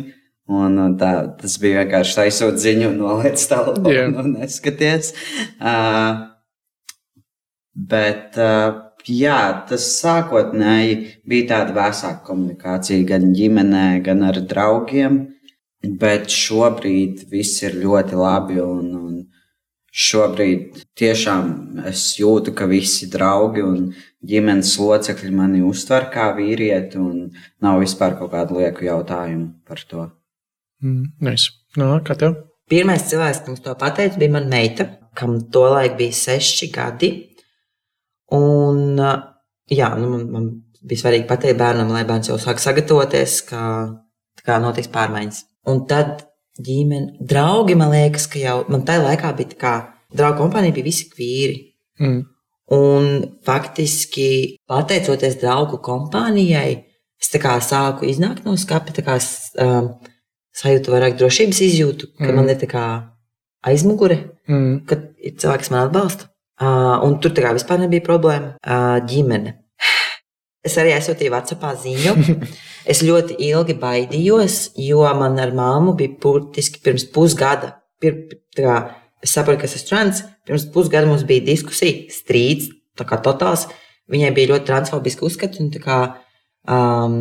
Un, 0.53 0.75
un 0.77 0.91
tā, 1.01 1.13
tas 1.39 1.55
bija 1.61 1.79
vienkārši 1.81 2.19
aizsūtīt 2.27 2.61
ziņu, 2.61 2.91
noliec 2.93 3.41
tālāk, 3.49 3.79
Jā. 3.89 4.03
un 4.21 4.35
neskaties. 4.35 5.09
Uh, 5.57 6.27
bet, 7.89 8.37
uh, 8.37 8.77
jā, 9.09 9.39
tas 9.71 9.87
sākotnēji 9.95 10.99
bija 11.29 11.49
tāda 11.55 11.73
vēsāka 11.79 12.21
komunikācija 12.29 13.07
gan 13.15 13.31
ģimenē, 13.33 13.87
gan 14.05 14.21
ar 14.29 14.37
draugiem. 14.53 15.19
Bet 15.83 16.27
šobrīd 16.33 17.23
viss 17.31 17.63
ir 17.63 17.77
ļoti 17.79 18.19
labi. 18.19 18.59
Un, 18.63 18.89
un 18.99 19.15
šobrīd 19.89 20.83
tiešām 20.99 21.85
es 21.89 22.03
jūtu, 22.19 22.53
ka 22.55 22.67
visi 22.69 23.07
draugi 23.11 23.63
un 23.65 23.87
ģimenes 24.25 24.75
locekļi 24.81 25.31
mani 25.35 25.63
uztver 25.65 26.09
kā 26.13 26.29
vīrieti, 26.37 26.99
un 26.99 27.31
nav 27.63 27.79
vispār 27.85 28.19
kaut 28.19 28.35
kādu 28.35 28.59
lieku 28.59 28.85
jautājumu 28.89 29.53
par 29.67 29.87
to. 29.87 30.11
Mm, 30.83 31.15
nice. 31.23 31.55
Nā, 31.79 31.95
kā 32.03 32.15
tev? 32.19 32.37
pirmais 32.69 33.05
cilvēks, 33.09 33.43
kas 33.47 33.63
to 33.65 33.75
pateica, 33.79 34.19
bija 34.21 34.35
mana 34.37 34.51
meita, 34.51 34.85
kam 35.17 35.39
tolaik 35.53 35.97
bija 35.99 36.15
seši 36.15 36.69
gadi. 36.73 37.11
Un, 38.35 38.99
uh, 39.01 39.15
jā, 39.73 39.89
nu, 39.97 40.11
man, 40.13 40.25
man 40.33 40.49
bija 40.85 41.03
svarīgi 41.03 41.27
pateikt 41.29 41.59
bērnam, 41.59 41.91
lai 41.93 42.05
bērns 42.07 42.29
jau 42.29 42.37
sāk 42.41 42.61
sagatavoties, 42.61 43.39
ka 43.49 43.61
kā 44.45 44.59
notiks 44.61 44.91
pārmaiņas. 44.93 45.41
Un 45.69 45.85
tad 45.89 46.25
ģimene, 46.59 47.19
draugi, 47.29 47.77
man 47.79 47.93
liekas, 47.93 48.27
ka 48.31 48.41
jau 48.41 48.57
man 48.71 48.83
tajā 48.87 49.03
laikā 49.05 49.31
bija 49.37 49.53
tā 49.53 49.59
kā 49.61 49.73
draugu 50.15 50.43
kompānija, 50.43 50.75
bija 50.75 50.87
visi 50.89 51.07
vīri. 51.17 51.57
Mm. 52.01 52.19
Un 52.75 53.07
faktiski, 53.45 54.57
pateicoties 54.69 55.39
draugu 55.41 55.79
kompānijai, 55.85 56.83
es 57.19 57.31
sāku 57.33 58.07
iznākt 58.07 58.45
no 58.45 58.55
skapa, 58.57 58.93
tā 58.95 59.03
kā 59.03 59.17
um, 59.63 59.89
sajūtu 60.55 60.93
vairāk 60.93 61.17
drošības 61.19 61.61
izjūtu, 61.67 62.11
ka 62.17 62.29
Mm. 62.29 62.35
man 62.35 62.49
ir 62.49 62.55
tā 62.55 62.67
kā 62.67 62.85
aizmugure, 63.65 64.19
Mm. 64.47 64.85
ka 64.85 64.95
ir 65.17 65.33
cilvēks, 65.37 65.67
kas 65.67 65.71
man 65.71 65.87
atbalsta. 65.87 66.29
Uh, 66.61 66.99
un 67.05 67.19
tur 67.19 67.31
tā 67.31 67.41
kā 67.43 67.53
vispār 67.55 67.79
nebija 67.79 68.03
problēma. 68.03 68.55
Uh, 68.65 68.99
ģimene. 69.07 69.55
Es 70.65 70.75
arī 70.75 70.91
aizsūtīju 70.91 71.31
WhatsAppā 71.31 71.71
ziņu. 71.79 72.13
Es 72.89 73.03
ļoti 73.05 73.37
ilgi 73.45 73.75
baidījos, 73.77 74.71
jo 74.81 75.03
man 75.17 75.37
ar 75.41 75.51
māmu 75.53 75.93
bija 75.97 76.15
burtiski 76.23 76.81
pirms 76.81 77.05
pusgada. 77.13 77.75
Tā 78.01 78.13
kā 78.57 78.77
es 79.21 79.35
saprotu, 79.35 79.61
ka 79.61 79.69
es 79.69 79.75
esmu 79.77 79.91
trans. 79.91 80.23
Pirms 80.47 80.65
pusgada 80.73 81.09
mums 81.09 81.25
bija 81.29 81.45
diskusija, 81.51 82.07
strīds, 82.13 82.71
tā 82.97 83.05
kā 83.05 83.19
totāls. 83.21 83.67
Viņai 84.09 84.31
bija 84.33 84.55
ļoti 84.55 84.69
transfobiski 84.71 85.25
uzskati. 85.27 85.61
un 85.61 85.69
tā 85.75 85.83
Kā, 85.83 85.99
um, 86.65 87.19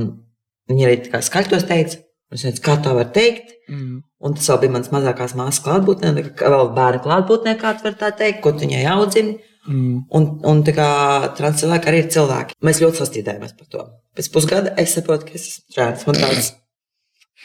viņa 0.73 0.87
arī 0.89 1.03
tā 1.05 1.13
kā 1.13 1.21
skaļtos 1.27 1.69
teica, 1.69 2.01
es 2.33 2.47
teicu, 2.47 2.65
kā 2.65 2.79
tā 2.81 2.95
var 2.97 3.13
teikt. 3.13 3.53
Mm. 3.69 4.01
Un 4.25 4.35
tas 4.35 4.49
vēl 4.49 4.63
bija 4.65 4.75
mans 4.79 4.89
mazākās 4.95 5.37
māsas 5.37 5.61
klātbūtnē, 5.67 6.15
tā 6.17 6.33
kā 6.39 6.49
vēl 6.51 6.73
bērnu 6.75 7.05
klātbūtnē, 7.05 7.59
kā 7.61 7.77
tu 7.77 7.87
vari 7.87 8.01
tā 8.01 8.09
teikt, 8.17 8.41
ko 8.43 8.57
tu 8.57 8.65
viņai 8.65 8.87
audzini. 8.95 9.37
Mm. 9.37 9.58
Un, 9.69 10.27
un 10.49 10.63
tā 10.65 10.73
kā 10.77 10.89
trans 11.37 11.61
cilvēki 11.61 11.91
arī 11.91 12.01
ir 12.03 12.11
cilvēki. 12.15 12.57
Mēs 12.65 12.81
ļoti 12.81 13.03
sastrīdējāmies 13.03 13.55
par 13.59 13.69
to. 13.73 13.85
Pēc 14.17 14.31
pusgada 14.33 14.73
es 14.81 14.95
saprotu, 14.97 15.29
ka 15.29 15.37
es 15.37 15.49
esmu 15.51 15.75
trans. 15.77 16.07
Man 16.09 16.21
tāds, 16.21 16.51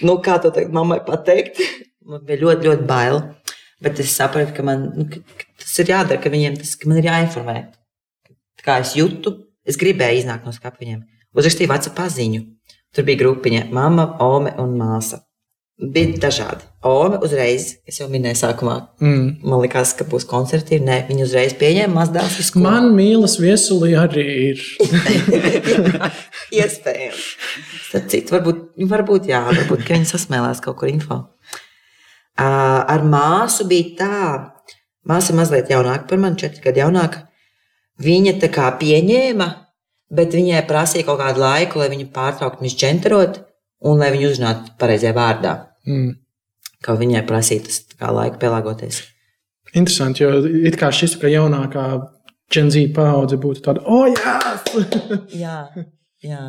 nu, 0.07 0.15
kā 0.23 0.37
to 0.43 0.53
teikt, 0.55 0.71
mammai 0.75 1.01
pateikt, 1.05 1.59
man 2.09 2.23
bija 2.27 2.45
ļoti, 2.45 2.69
ļoti 2.69 2.87
bail. 2.89 3.19
Bet 3.83 3.99
es 3.99 4.15
sapratu, 4.15 4.55
ka 4.55 4.63
man 4.63 4.87
nu, 4.95 5.07
ka, 5.11 5.19
ka 5.19 5.65
tas 5.65 5.73
ir 5.83 5.91
jādara, 5.91 6.21
ka 6.23 6.31
viņiem 6.31 6.55
tas 6.61 6.77
ka 6.79 6.87
ir 6.95 7.09
jāinformē. 7.09 7.57
Tā 8.59 8.67
kā 8.67 8.79
es 8.85 8.95
jūtu, 8.95 9.35
es 9.67 9.79
gribēju 9.79 10.23
iznākt 10.23 10.47
no 10.47 10.55
skapa 10.55 10.79
viņiem. 10.79 11.03
Uzrakstīju 11.35 11.71
WhatsApp 11.71 11.97
paziņu. 11.99 12.45
Tur 12.93 13.07
bija 13.07 13.19
grupiņa, 13.23 13.65
mamma, 13.73 14.05
ome 14.23 14.53
un 14.61 14.77
māsa. 14.79 15.23
Bija 15.81 16.19
dažādi. 16.21 16.61
Ome 16.85 17.17
uzreiz, 17.25 17.63
es 17.89 17.97
jau 17.97 18.05
minēju 18.11 18.37
sākumā, 18.37 18.75
Mm. 19.01 19.39
man 19.41 19.59
liekas, 19.63 19.95
ka 19.97 20.05
būs 20.05 20.25
koncertīvi. 20.29 20.83
Nē, 20.85 20.97
viņi 21.09 21.23
uzreiz 21.25 21.53
pieņēma 21.57 21.93
mazdēls 21.95 22.37
uz 22.39 22.51
skolu. 22.51 22.63
Man 22.63 22.91
mīlas 22.93 23.39
viesuli 23.41 23.95
arī 23.97 24.25
ir. 24.51 24.61
Iespējams. 26.61 27.23
Starp 27.89 28.07
citu, 28.11 28.35
varbūt, 28.35 28.61
varbūt, 28.91 29.27
jā, 29.31 29.41
varbūt 29.49 29.85
ka 29.87 29.97
viņi 29.97 30.09
sasmēlēs 30.11 30.61
kaut 30.63 30.77
kur 30.77 30.91
info. 30.91 31.17
Ā, 32.37 32.47
Ar 32.93 33.01
māsu 33.09 33.65
bija 33.69 33.95
tā, 33.97 34.21
māsa 35.09 35.33
mazliet 35.33 35.69
jaunāka 35.73 36.07
par 36.09 36.21
mani, 36.21 36.37
četri 36.37 36.61
gadi 36.67 36.83
jaunāka. 36.83 37.25
Viņa 38.01 38.37
tā 38.41 38.49
kā 38.53 38.69
pieņēma, 38.77 39.49
bet 40.13 40.33
viņai 40.37 40.61
prasīja 40.69 41.05
kaut 41.09 41.19
kādu 41.21 41.41
laiku, 41.43 41.79
lai 41.81 41.89
viņu 41.89 42.11
pārtrauktu 42.13 42.61
misģenterot 42.65 43.41
un 43.83 43.99
lai 44.01 44.11
viņu 44.15 44.31
uzrunātu 44.31 44.73
pareizajā 44.79 45.13
vārdā. 45.17 45.53
Mm. 45.87 46.15
Kā 46.83 46.95
viņai 46.99 47.23
prasīja 47.27 47.65
tas 47.67 47.81
tā 47.91 47.99
kā 48.01 48.11
laika 48.15 48.39
pielāgoties. 48.41 49.01
Interesanti, 49.73 50.23
jo 50.23 50.43
it 50.67 50.77
kā 50.79 50.91
šis 50.93 51.15
ka 51.21 51.31
jaunākā 51.31 51.85
Z 52.53 52.83
paudze 52.93 53.39
būtu 53.41 53.63
tāda, 53.65 53.81
oh, 53.89 54.05
jā! 54.05 54.33
Jā, 55.43 55.55
jā. 56.21 56.41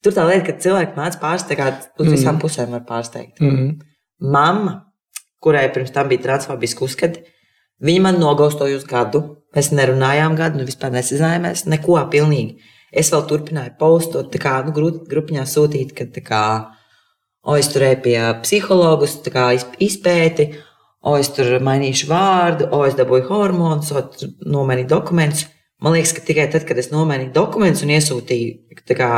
Tur 0.00 0.14
tā 0.16 0.24
lieta, 0.24 0.46
ka 0.46 0.54
cilvēki 0.62 0.96
mācās 0.96 1.18
pārsteigt, 1.20 1.90
uz 1.98 2.06
Mhm. 2.06 2.14
visām 2.14 2.38
pusēm 2.40 2.70
var 2.72 2.86
pārsteigt. 2.88 3.40
mm. 3.40 3.74
Mamma, 4.20 4.86
kurai 5.42 5.66
pirms 5.74 5.92
tam 5.92 6.08
bija 6.08 6.22
transfobiski 6.22 6.84
uzskati, 6.84 7.20
Viņa 7.80 8.00
man 8.04 8.18
nogaustoja 8.20 8.76
uz 8.76 8.84
gadu. 8.84 9.22
Mēs 9.56 9.70
nerunājām 9.72 10.34
gadu, 10.36 10.60
nu 10.60 10.66
vispār 10.68 10.92
nesazinājāmies. 10.92 11.64
Neko 11.72 11.96
pilnīgi. 12.12 12.58
Es 12.92 13.08
vēl 13.10 13.24
turpināju 13.30 13.72
postot, 13.80 14.28
tā 14.32 14.38
kā 14.42 14.58
nu, 14.66 14.74
grupiņā 15.08 15.46
sūtīt, 15.48 15.94
ka 15.96 16.04
tā 16.04 16.22
kā, 16.26 16.42
tur 17.72 17.86
eju 17.86 18.00
pie 18.04 18.16
psihologus, 18.42 19.16
izpēti, 19.80 20.50
o, 21.00 21.16
es 21.16 21.30
tur 21.32 21.56
mainīšu 21.64 22.10
vārdu, 22.10 22.68
o, 22.76 22.82
es 22.88 22.98
dabūju 22.98 23.28
hormonus, 23.30 23.92
o, 23.96 24.04
nomainīju 24.44 24.90
dokumentus. 24.90 25.46
Man 25.80 25.96
liekas, 25.96 26.12
ka 26.12 26.24
tikai 26.26 26.50
tad, 26.52 26.66
kad 26.68 26.78
es 26.78 26.90
nomainīju 26.92 27.32
dokumentus 27.32 27.86
un 27.86 27.94
iesūtīju 27.94 28.82
kā, 28.92 29.12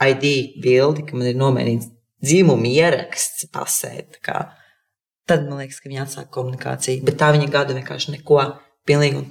ID 0.00 0.26
bildi, 0.64 1.04
ka 1.06 1.18
man 1.18 1.30
ir 1.30 1.38
nomainīts 1.38 1.90
dzimuma 2.24 2.68
ieraksts 2.68 3.46
pasē, 3.52 3.92
kā, 4.24 4.48
tad 5.28 5.46
man 5.46 5.62
liekas, 5.62 5.78
ka 5.80 5.90
viņi 5.90 6.02
atsāk 6.04 6.30
komunikāciju. 6.34 7.04
Bet 7.06 7.20
tā 7.20 7.30
viņa 7.36 7.48
gadu 7.52 7.76
vienkārši 7.78 8.16
neko 8.16 8.42
pilnīgi. 8.88 9.28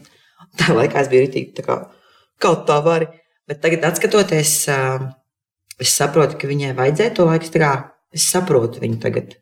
Tā 0.59 0.71
laikā 0.71 1.01
es 1.03 1.09
biju 1.11 1.25
rītīgi, 1.25 1.51
tā 1.57 1.65
kā 1.65 1.81
kaut 2.41 2.63
tā 2.69 2.79
vari. 2.85 3.09
Bet 3.49 3.59
tagad, 3.63 3.83
skatoties, 3.97 4.53
es 5.81 5.93
saprotu, 5.93 6.37
ka 6.39 6.47
viņai 6.49 6.75
vajadzēja 6.77 7.15
to 7.17 7.25
laiku. 7.27 7.49
Kā, 7.59 7.73
es 8.15 8.27
saprotu 8.31 8.81
viņu 8.83 8.99
tagad. 9.03 9.37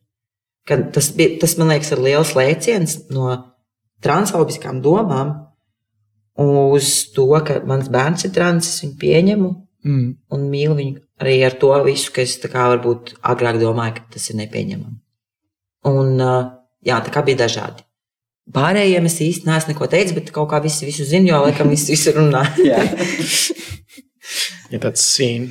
Tas, 0.68 1.12
bija, 1.16 1.38
tas 1.42 1.56
man 1.60 1.72
liekas, 1.72 1.94
ir 1.96 2.04
liels 2.04 2.34
lēciens 2.36 2.98
no 3.16 3.32
transfobiskām 4.04 4.82
domām 4.84 5.34
uz 6.38 6.90
to, 7.16 7.30
ka 7.48 7.62
mans 7.66 7.88
bērns 7.94 8.28
ir 8.28 8.34
trans, 8.36 8.68
es 8.68 8.84
viņu 8.84 8.98
pieņemu 9.02 9.50
mm. 9.88 10.08
un 10.36 10.48
mīlu 10.52 10.78
viņu 10.78 11.00
arī 11.24 11.40
ar 11.48 11.56
to 11.58 11.72
visu, 11.88 12.12
ka 12.14 12.22
es 12.22 12.36
kā, 12.44 12.68
varbūt 12.76 13.16
agrāk 13.26 13.62
domāju, 13.62 13.98
ka 13.98 14.18
tas 14.18 14.30
ir 14.30 14.40
nepieņemami. 14.44 14.98
Un 15.88 16.20
jā, 16.20 17.00
tā 17.00 17.14
kā 17.14 17.24
bija 17.26 17.46
dažādi. 17.46 17.86
Pārējiem 18.54 19.08
es 19.10 19.18
īsti 19.24 19.48
neesmu 19.48 19.74
neko 19.74 19.88
teicis, 19.92 20.16
bet 20.16 20.30
kaut 20.36 20.52
kā 20.52 20.62
visi 20.64 20.88
visu 20.88 21.08
zina, 21.08 21.34
jo 21.34 21.42
laikam 21.44 21.72
visi 21.72 21.92
visu 21.96 22.14
runā. 22.16 22.46
ja 24.72 24.80
tāds 24.84 25.04
sīn. 25.04 25.50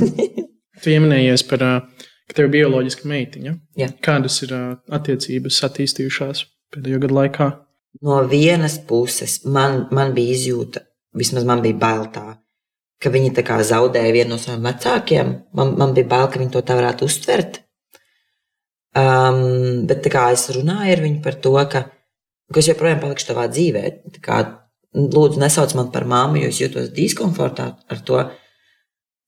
tu 0.80 0.86
pieminējies 0.86 1.44
par, 1.50 1.62
ka 1.62 1.95
tev 2.36 2.48
ir 2.48 2.54
bioloģiska 2.58 3.08
meitiņa. 3.08 3.54
Jā. 3.80 3.92
Kādas 4.04 4.42
ir 4.46 4.52
attiecības 4.54 5.62
attīstījušās 5.70 6.44
pēdējo 6.74 7.06
gadu 7.06 7.20
laikā? 7.20 7.52
no 8.00 8.22
vienas 8.22 8.78
puses 8.86 9.44
man, 9.44 9.86
man 9.90 10.14
bija 10.16 10.34
izjūta, 10.34 10.82
vismaz 11.16 11.46
man 11.48 11.62
bija 11.64 11.78
bail 11.80 12.06
tā, 12.12 12.26
ka 13.02 13.12
viņi 13.12 13.32
tā 13.36 13.44
kā 13.46 13.58
zaudēja 13.64 14.14
vienu 14.14 14.34
no 14.34 14.40
saviem 14.40 14.66
vecākiem. 14.68 15.32
Man, 15.56 15.74
man 15.80 15.94
bija 15.96 16.08
bail, 16.10 16.28
ka 16.32 16.40
viņi 16.40 16.52
to 16.54 16.62
tā 16.66 16.76
varētu 16.78 17.08
uztvert. 17.08 17.60
Um, 18.96 19.84
bet 19.88 20.08
kā, 20.12 20.30
es 20.32 20.48
runāju 20.56 20.94
ar 20.94 21.02
viņu 21.04 21.20
par 21.24 21.36
to, 21.44 21.52
ka, 21.72 21.84
ka 22.52 22.62
es 22.62 22.70
joprojām 22.70 23.02
palikšu 23.02 23.30
tavā 23.30 23.44
dzīvē. 23.52 23.84
Kā, 24.24 24.40
lūdzu, 24.96 25.40
nesauc 25.42 25.76
man 25.76 25.92
par 25.92 26.08
māmu, 26.08 26.40
jo 26.40 26.52
es 26.52 26.62
jūtos 26.62 26.92
diskomfortā 26.96 27.74
ar 27.76 28.04
to. 28.08 28.22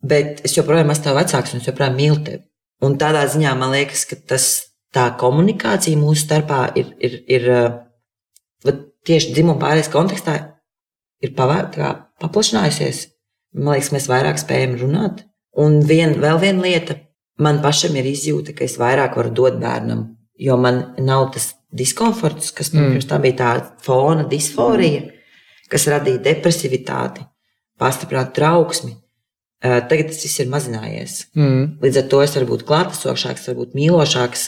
Bet 0.09 0.41
es 0.47 0.55
joprojām 0.57 0.95
esmu 0.95 1.09
tavs 1.09 1.21
vecāks 1.21 1.53
un 1.53 1.61
es 1.61 1.69
joprojām 1.69 1.99
mīlu 1.99 2.23
tevi. 2.25 2.48
Un 2.85 2.95
tādā 3.01 3.25
ziņā 3.27 3.55
man 3.59 3.75
liekas, 3.75 4.05
ka 4.07 4.19
tas, 4.33 4.49
tā 4.95 5.09
komunikācija 5.21 5.99
mūsu 5.99 6.25
starpā 6.25 6.61
ir, 6.79 6.93
ir, 7.03 7.19
ir 7.29 7.49
tieši 9.09 9.35
dzimuma 9.35 9.59
pārējais 9.63 9.91
kontekstā 9.93 10.37
ir 11.25 11.35
pavēr, 11.39 11.71
paplašinājusies. 12.23 13.07
Man 13.59 13.77
liekas, 13.77 13.93
mēs 13.95 14.09
vairāk 14.11 14.41
spējam 14.41 14.77
runāt. 14.83 15.25
Un 15.59 15.81
vien, 15.87 16.15
vēl 16.23 16.41
viena 16.43 16.65
lieta, 16.67 16.99
man 17.43 17.63
pašam 17.65 17.97
ir 17.99 18.07
izjūta, 18.11 18.55
ka 18.55 18.67
es 18.67 18.77
vairāk 18.81 19.17
varu 19.19 19.33
dot 19.35 19.59
bērnam, 19.63 20.05
jo 20.39 20.59
man 20.61 20.83
nav 21.03 21.31
tas 21.35 21.51
diskomforts, 21.75 22.53
kas 22.55 22.71
man 22.75 22.85
mm. 22.85 22.93
pirms 22.95 23.09
tam 23.09 23.25
bija 23.25 23.39
tā 23.41 23.51
fona 23.85 24.27
disforija, 24.29 25.09
kas 25.73 25.89
radīja 25.91 26.23
depresivitāti, 26.29 27.25
pastiprinātu 27.81 28.37
trauksmi. 28.39 28.95
Tagad 29.59 30.13
tas 30.13 30.21
viss 30.23 30.39
ir 30.39 30.51
mazinājies. 30.53 31.17
Mm. 31.35 31.81
Līdz 31.83 32.03
ar 32.03 32.07
to 32.13 32.21
es 32.23 32.37
varu 32.37 32.53
būt 32.53 32.63
klātesošāks, 32.69 33.49
varu 33.51 33.65
būt 33.65 33.75
mīlošāks, 33.75 34.45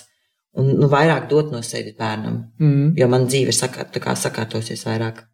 un 0.61 0.68
nu, 0.78 0.90
vairāk 0.90 1.26
dot 1.30 1.50
no 1.50 1.62
sevis 1.66 1.96
bērnam. 1.98 2.44
Mm. 2.62 2.92
Jo 2.98 3.08
man 3.11 3.26
dzīve 3.26 3.50
ir 3.50 3.56
sakārt, 3.56 3.98
sakārtosies 4.22 4.86
vairāk. 4.86 5.24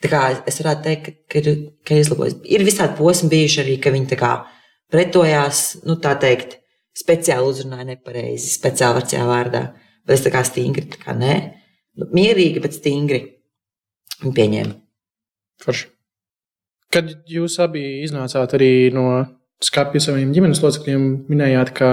Tā 0.00 0.08
kā 0.08 0.22
es 0.48 0.58
varētu 0.62 0.82
teikt, 0.86 1.12
ka, 1.30 1.42
ir, 1.42 1.60
ka 1.86 1.94
ir 1.94 2.02
izlabojis. 2.02 2.40
Ir 2.48 2.64
visādi 2.66 2.96
posmi 2.98 3.30
bijuši 3.34 3.62
arī, 3.62 3.76
ka 3.84 3.92
viņi 3.94 4.18
pretojās, 4.90 5.62
nu 5.86 5.98
tā 6.02 6.16
teikt, 6.18 6.58
speciāli 6.96 7.46
uzrunāja 7.46 7.86
nepareizi, 7.92 8.50
speciāli 8.50 8.98
vecajā 9.02 9.26
vārdā. 9.28 9.62
Bet 10.08 10.16
es 10.16 10.24
tā 10.24 10.32
kā 10.34 10.42
stingri, 10.42 10.88
tā 10.90 10.98
kā 11.04 11.14
nē, 11.14 11.36
nu, 12.00 12.10
mierīgi, 12.16 12.62
bet 12.64 12.74
stingri 12.74 13.20
pieņēmu. 14.24 14.74
Forši. 15.62 15.86
Kad 16.90 17.12
jūs 17.30 17.58
abi 17.62 17.82
iznācāt 18.04 18.56
arī 18.58 18.72
no 18.94 19.06
skapja 19.62 20.02
saviem 20.02 20.32
ģimenes 20.34 20.62
locekļiem, 20.64 21.04
minējāt, 21.30 21.72
ka 21.76 21.90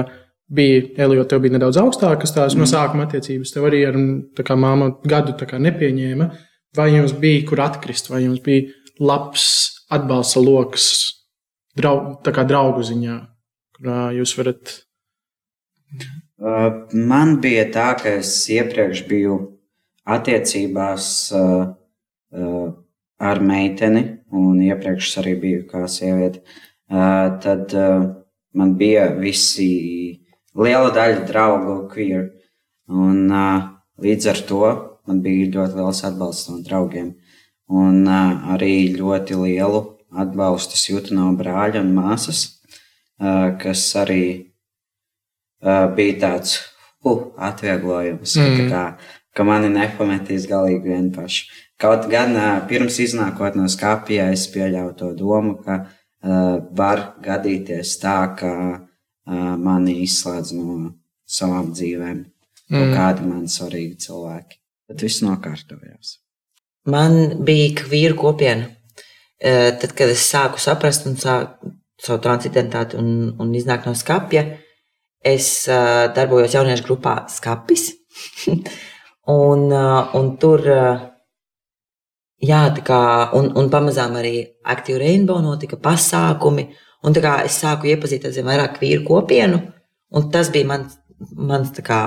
bija 0.48 0.82
Elīte, 1.04 1.28
tev 1.32 1.44
bija 1.44 1.58
nedaudz 1.58 1.80
augstākas 1.82 2.34
tās 2.34 2.56
mm. 2.56 2.64
no 2.64 2.70
sākuma 2.70 3.08
attiecības. 3.08 3.52
Tev 3.54 3.68
arī 3.70 3.84
ar 3.90 3.98
kā, 4.40 4.58
māmu 4.58 4.94
gadu 5.08 5.36
kā, 5.38 5.60
nepieņēma. 5.62 6.30
Vai 6.78 6.92
jums 6.94 7.14
bija 7.18 7.46
kur 7.50 7.62
atkrist, 7.64 8.10
vai 8.12 8.24
jums 8.26 8.42
bija 8.46 8.68
labs 9.00 9.48
atbalsta 9.94 10.42
lokus, 10.44 10.88
draug, 11.78 12.20
draugu 12.26 12.84
ziņā, 12.86 13.18
kurā 13.78 14.00
jūs 14.18 14.34
varat. 14.40 14.74
Uh, 16.38 16.86
man 16.94 17.38
bija 17.42 17.66
tā, 17.74 17.92
ka 17.98 18.18
es 18.20 18.32
iepriekš 18.54 19.06
biju 19.10 19.38
attiecībās 20.08 21.08
uh, 21.36 21.72
uh, 22.36 22.68
ar 23.18 23.42
meiteni, 23.44 24.04
un 24.32 24.62
iepriekš 24.64 25.18
arī 25.22 25.36
biju 25.42 25.66
kā 25.70 25.86
sieviete. 25.92 26.44
Tad 26.88 27.74
man 28.58 28.74
bija 28.80 29.10
visi 29.20 29.70
liela 30.58 30.92
daļa 30.96 31.26
draugu 31.28 31.78
queer. 31.92 32.30
Un, 32.88 33.28
līdz 34.00 34.30
ar 34.32 34.42
to 34.48 34.62
man 35.08 35.22
bija 35.24 35.52
ļoti 35.58 35.80
liels 35.80 36.04
atbalsts 36.08 36.50
no 36.52 36.62
draugiem. 36.64 37.14
Un 37.68 38.08
arī 38.08 38.94
ļoti 38.96 39.40
lielu 39.42 39.84
atbalstu 40.16 40.80
jūtu 40.94 41.18
no 41.18 41.34
brāļa 41.36 41.84
un 41.84 41.92
māsas, 41.98 42.46
kas 43.20 43.84
arī 44.00 44.24
bija 45.98 46.20
tāds 46.22 46.58
uh, 46.60 46.76
atvieglojums, 47.38 48.36
mm. 48.38 48.58
ka, 48.58 48.68
kā, 48.72 48.84
ka 49.36 49.46
mani 49.48 49.70
nepametīs 49.74 50.48
galīgi 50.50 50.94
vien 50.94 51.10
paši. 51.16 51.48
Kaut 51.78 52.08
gan 52.10 52.34
uh, 52.34 52.54
pirms 52.70 52.98
iznākot 53.04 53.58
no 53.58 53.68
skāpja, 53.70 54.32
es 54.34 54.48
pieļauju 54.54 54.94
to 54.98 55.12
domu, 55.18 55.58
ka 55.62 55.82
uh, 55.84 56.58
var 56.78 57.04
gadīties 57.24 57.98
tā, 58.02 58.20
ka 58.40 58.54
mani 59.28 59.98
izslēdz 60.06 60.54
no 60.56 60.94
savām 61.28 61.74
dzīvēm. 61.76 62.22
Mm. 62.72 62.94
Kādi 62.96 63.26
man 63.28 63.42
svarīgi 63.52 63.98
cilvēki. 64.06 64.60
Bet 64.88 65.04
viss 65.04 65.20
nokārtojās. 65.24 66.14
Man 66.88 67.44
bija 67.48 67.74
kvīru 67.82 68.16
kopiena. 68.20 68.70
Tad, 69.38 69.92
kad 70.00 70.14
es 70.14 70.24
sāku 70.32 70.62
saprast 70.64 71.06
un 71.10 71.18
sāku 71.20 71.74
savu 72.02 72.22
transidentitāti 72.24 72.98
un, 73.00 73.10
un 73.42 73.52
iznākt 73.58 73.90
no 73.90 73.94
skapja, 73.98 74.46
es 75.20 75.50
darbojos 75.68 76.56
jauniešu 76.56 76.88
grupā 76.88 77.18
Skapis. 77.32 77.90
un, 79.36 79.68
un 79.76 80.32
tur, 80.40 80.64
jā, 82.44 82.62
tā 82.76 82.84
kā, 82.86 83.00
un, 83.38 83.52
un 83.58 83.70
pamazām 83.74 84.18
arī 84.20 84.36
Active 84.66 85.00
Rainbow 85.02 85.42
notika 85.44 85.80
pasākumi. 85.82 86.70
Un 87.06 87.14
tā 87.14 87.22
kā 87.24 87.34
es 87.46 87.60
sāku 87.62 87.90
iepazīt 87.92 88.26
aizvien 88.26 88.48
vairāk 88.50 88.80
vīru 88.82 89.06
kopienu, 89.08 89.60
un 90.18 90.32
tas 90.34 90.50
bija 90.52 90.68
mans, 90.68 90.98
mans 91.38 91.72
kā, 91.86 92.02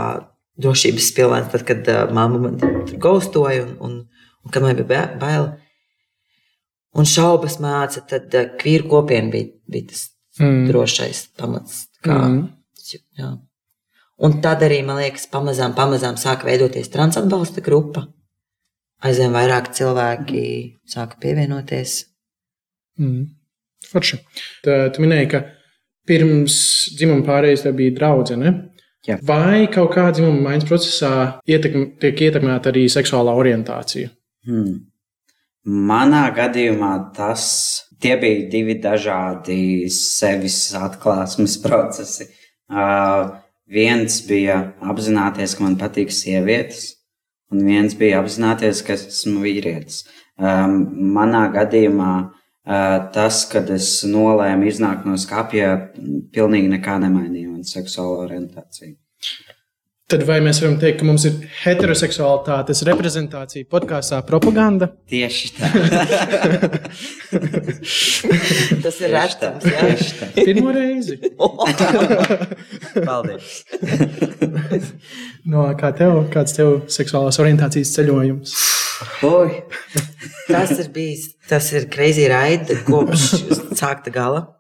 drošības 0.61 1.11
pilvens, 1.17 1.51
tad, 1.53 1.65
kad 1.69 1.89
uh, 1.89 2.05
mamma 2.15 2.41
man 2.43 2.59
gaustoja 3.01 3.65
un, 3.65 3.75
un, 3.81 3.99
un 4.45 4.55
kad 4.55 4.65
man 4.65 4.77
bija 4.79 5.07
bail. 5.21 5.51
Un 6.91 7.07
šaubas 7.07 7.61
māca, 7.63 8.03
tad 8.11 8.35
uh, 8.35 8.51
vīru 8.61 8.89
kopiena 8.91 9.31
bija, 9.33 9.53
bija 9.71 9.93
tas 9.93 10.09
mm. 10.41 10.65
drošais 10.69 11.23
pamats. 11.39 11.85
Kā, 12.05 12.19
mm. 12.27 12.99
jā. 13.21 13.31
Un 14.21 14.41
tad 14.45 14.67
arī, 14.67 14.83
man 14.85 15.01
liekas, 15.01 15.29
pamazām, 15.33 15.73
pamazām 15.77 16.19
sāka 16.21 16.49
veidoties 16.51 16.91
transatbalsta 16.93 17.63
grupa. 17.65 18.05
Aizvien 19.07 19.33
vairāk 19.33 19.71
cilvēki 19.77 20.43
sāka 20.89 21.17
pievienoties. 21.23 22.03
Mm. 23.01 23.31
Forši. 23.91 24.21
Tā, 24.67 24.77
tu 24.93 25.05
minēji, 25.05 25.31
ka 25.33 25.45
pirms 26.09 26.57
dzimuma 26.99 27.25
pārējais 27.27 27.65
bija 27.77 27.97
draudzene. 27.97 28.53
Jā. 29.09 29.17
Vai 29.25 29.65
kaut 29.73 29.95
kādā 29.95 30.19
dzimuma 30.19 30.51
maiņas 30.51 30.69
procesā 30.69 31.13
ietekm, 31.49 31.87
tiek 32.03 32.21
ietekmēta 32.29 32.69
arī 32.69 32.85
seksuālā 32.93 33.33
orientācija? 33.41 34.11
Hmm. 34.49 34.83
Manā 35.65 36.27
gadījumā 36.37 36.93
tas 37.17 37.47
bija 38.01 38.49
divi 38.53 38.77
dažādi 38.81 39.89
sevis 39.93 40.61
atklāsmes 40.77 41.57
procesi. 41.65 42.29
Uh, 42.71 43.33
viens 43.71 44.21
bija 44.29 44.61
apzināties, 44.85 45.57
ka 45.57 45.65
man 45.65 45.77
patīk 45.81 46.13
sievietes, 46.15 47.00
Un 47.51 47.65
viens 47.67 47.95
bija 47.99 48.21
apzināties, 48.23 48.83
ka 48.87 48.95
es 48.95 49.07
esmu 49.09 49.43
vīrietis. 49.43 50.05
Um, 50.41 50.77
manā 51.17 51.45
gadījumā 51.55 52.13
uh, 52.23 52.99
tas, 53.15 53.43
kad 53.51 53.71
es 53.75 53.93
nolēmu 54.07 54.69
iznākt 54.71 55.09
no 55.09 55.19
skapja, 55.19 55.73
pilnīgi 56.35 56.71
nekā 56.77 57.01
nemainīja 57.03 57.51
manas 57.51 57.75
seksuālo 57.75 58.23
orientāciju. 58.27 58.95
Tad 60.11 60.25
vai 60.27 60.41
mēs 60.43 60.59
varam 60.59 60.75
teikt, 60.81 60.97
ka 61.01 61.07
mums 61.07 61.25
ir 61.29 61.35
heteroseksualitātes 61.61 62.81
reprezentācija 62.89 63.67
podkāstā 63.71 64.19
propaganda? 64.27 64.89
Tieši 65.11 65.51
tā. 65.55 65.67
Tas 68.85 68.97
ir 69.07 69.15
tā. 69.39 69.51
Pirmo 70.35 70.71
reizi. 70.75 71.15
Paldies. 72.99 73.47
No, 75.51 75.63
kā 75.79 75.89
tev, 75.97 76.27
kāds 76.33 76.53
tev 76.53 76.83
seksuālās 76.93 77.39
orientācijas 77.41 77.95
ceļojums? 77.95 78.51
Oi. 79.25 79.63
Tas 80.51 80.75
ir 80.77 80.91
bijis, 80.93 81.31
tas 81.49 81.71
ir 81.73 81.87
crazy 81.93 82.27
ride 82.29 82.77
kopš 82.85 83.31
sākta 83.79 84.13
gala. 84.13 84.60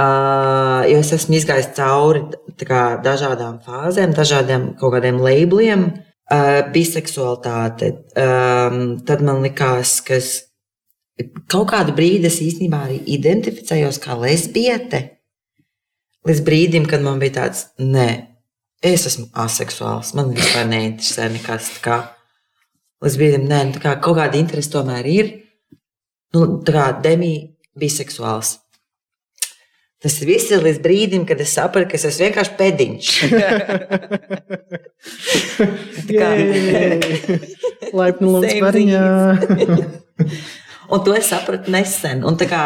Uh, 0.00 0.86
jo 0.88 1.00
es 1.02 1.10
esmu 1.12 1.34
izgājis 1.36 1.74
cauri 1.76 2.22
kā, 2.64 2.84
dažādām 3.04 3.58
fāzēm, 3.66 4.14
dažādiem 4.16 4.70
kaut 4.80 4.94
kādiem 4.94 5.18
labeliem, 5.20 5.82
uh, 5.90 6.60
biseksualitāte. 6.72 7.90
Um, 8.16 8.94
tad 9.04 9.20
man 9.26 9.42
likās, 9.44 9.98
ka 10.06 10.16
es 10.16 10.30
kaut 11.50 11.68
kādu 11.74 11.92
brīdi 11.96 12.30
es 12.30 12.38
īstenībā 12.40 12.84
arī 12.86 13.00
identificējos 13.18 14.00
kā 14.00 14.16
lesbiete. 14.22 15.02
Līdz 16.28 16.40
brīdim, 16.48 16.88
kad 16.88 17.04
man 17.04 17.20
bija 17.20 17.36
tāds, 17.42 17.66
nē, 17.80 18.08
es 18.84 19.04
esmu 19.10 19.28
aseksuāls, 19.44 20.14
man 20.16 20.32
vispār 20.36 20.68
neinteresē 20.70 21.28
nekas. 21.34 21.74
kā. 21.84 22.00
Līdz 23.04 23.20
brīdim, 23.20 23.46
nē, 23.48 23.60
nu, 23.68 23.84
kā 23.84 23.98
kaut 24.00 24.16
kāda 24.20 24.40
interese 24.40 24.72
tomēr 24.72 25.12
ir. 25.12 25.30
Nu, 26.36 26.46
tā 26.64 26.76
kā 26.76 26.88
demi 27.04 27.34
biseksuāls. 27.76 28.58
Tas 30.00 30.14
viss 30.24 30.48
ir 30.48 30.62
līdz 30.64 30.78
brīdim, 30.80 31.28
kad 31.28 31.36
es 31.44 31.52
sapratu, 31.58 31.90
ka 31.90 31.98
es 31.98 32.06
esmu 32.08 32.24
vienkārši 32.24 32.54
pēdiņš. 32.56 33.08
Laipni 38.00 38.26
lūdzu 38.30 38.56
bariņā. 38.64 39.02
Un 40.90 41.04
to 41.04 41.14
es 41.14 41.28
sapratu 41.30 41.70
nesen. 41.74 42.24
Un 42.24 42.38
kā, 42.40 42.64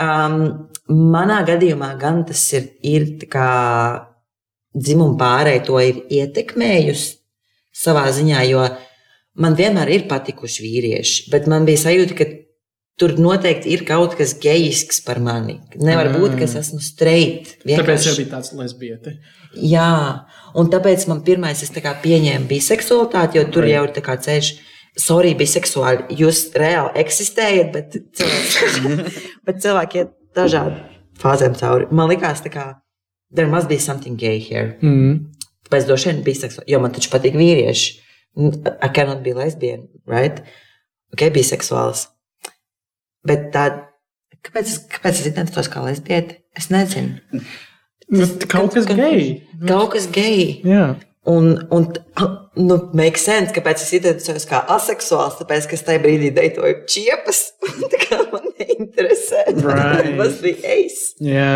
um, 0.00 0.68
manā 0.86 1.42
gadījumā 1.50 1.90
gan 2.00 2.22
tas 2.28 2.44
ir, 2.54 2.70
ir 2.86 3.08
kā 3.32 3.50
dzimuma 4.72 5.18
pārēj 5.20 5.60
to 5.66 5.76
ir 5.82 5.96
ietekmējusi 6.20 7.18
savā 7.82 8.06
ziņā, 8.14 8.40
jo 8.48 8.62
man 9.42 9.58
vienmēr 9.58 9.88
ir 9.92 10.06
patikuši 10.08 10.64
vīrieši, 10.64 11.28
bet 11.32 11.48
man 11.50 11.66
bija 11.68 11.82
sajūta, 11.86 12.16
ka 12.16 12.24
tur 13.02 13.14
noteikti 13.18 13.72
ir 13.74 13.82
kaut 13.88 14.14
kas 14.18 14.36
gejisks 14.42 15.00
par 15.04 15.18
mani. 15.22 15.58
Nevar 15.76 16.08
Mm. 16.12 16.20
būt, 16.20 16.36
ka 16.38 16.44
es 16.46 16.54
esmu 16.60 16.78
streit. 16.80 17.56
Tāpēc 17.64 17.72
vienkārši- 17.82 18.06
jau 18.12 18.16
bija 18.20 18.30
tāds 18.36 18.52
lesbiete. 18.58 19.16
Jā, 19.56 20.24
un 20.54 20.70
tāpēc 20.70 21.08
man 21.08 21.22
pirmais 21.26 21.62
es 21.62 21.70
pieņēmu 21.70 22.46
biseksualitāti, 22.48 23.34
jo 23.40 23.44
tur 23.50 23.62
Right. 23.64 23.74
jau 23.74 23.84
ir 23.88 23.92
tā 23.92 24.02
kā 24.06 24.16
ceļš. 24.16 24.52
Sorry, 24.98 25.34
biseksuāli. 25.34 26.16
Jūs 26.20 26.52
reāli 26.52 26.94
eksistējat, 27.00 27.72
bet 27.72 27.96
cilvēki, 28.12 29.12
bet 29.46 29.56
cilvēki 29.56 29.94
iet 30.02 30.10
dažādi 30.36 30.80
fāzēm 31.18 31.56
cauri. 31.58 31.86
Man 31.90 32.08
liekas, 32.10 32.42
tā 32.44 32.50
kā 32.52 32.76
there 33.34 33.48
must 33.48 33.68
be 33.68 33.78
something 33.78 34.16
gay 34.16 34.38
here. 34.38 34.76
Mm. 34.82 35.26
Tāpēc 35.68 35.86
droši 35.88 36.12
vien 36.12 36.22
biseksuāli, 36.24 36.68
jo 36.68 36.78
man 36.80 36.92
taču 36.92 37.08
patīk 37.08 37.34
vīrieši. 37.34 37.98
I 38.82 38.88
cannot 38.88 39.22
be 39.22 39.32
lesbian, 39.34 39.88
right? 40.06 40.40
Ok, 41.12 41.30
biseksuāls. 41.32 42.06
Bet 43.28 43.50
tā, 43.54 43.68
kāpēc, 44.42 44.74
kāpēc 44.96 45.20
es 45.20 45.30
identificējos 45.30 45.70
kā 45.72 45.84
lesbiete? 45.84 46.40
Es 46.58 46.68
nezinu. 46.72 47.42
Nu, 48.12 48.26
kaut 48.50 48.74
kas 48.74 48.88
gejs. 48.90 49.42
Kaut 49.64 49.94
kas 49.94 50.08
gejs. 50.12 50.62
Jā. 50.66 50.86
Un, 51.30 51.52
un 51.70 51.86
nu, 52.58 52.76
make 52.98 53.20
sense, 53.20 53.54
kāpēc 53.54 53.84
es 53.84 53.92
identificējos 53.94 54.48
kā 54.50 54.58
aseksuāls, 54.74 55.36
tāpēc, 55.38 55.68
ka 55.70 55.76
es 55.78 55.84
tajā 55.86 56.02
brīdī 56.02 56.32
deitoju 56.34 56.82
čiepas. 56.90 57.44
Tā 57.92 58.00
kā 58.02 58.18
man 58.32 58.48
neinteresē. 58.58 59.44
Right. 59.62 60.16
Tas 60.18 60.40
bija 60.42 60.74
ace. 60.74 61.12
Jā. 61.22 61.52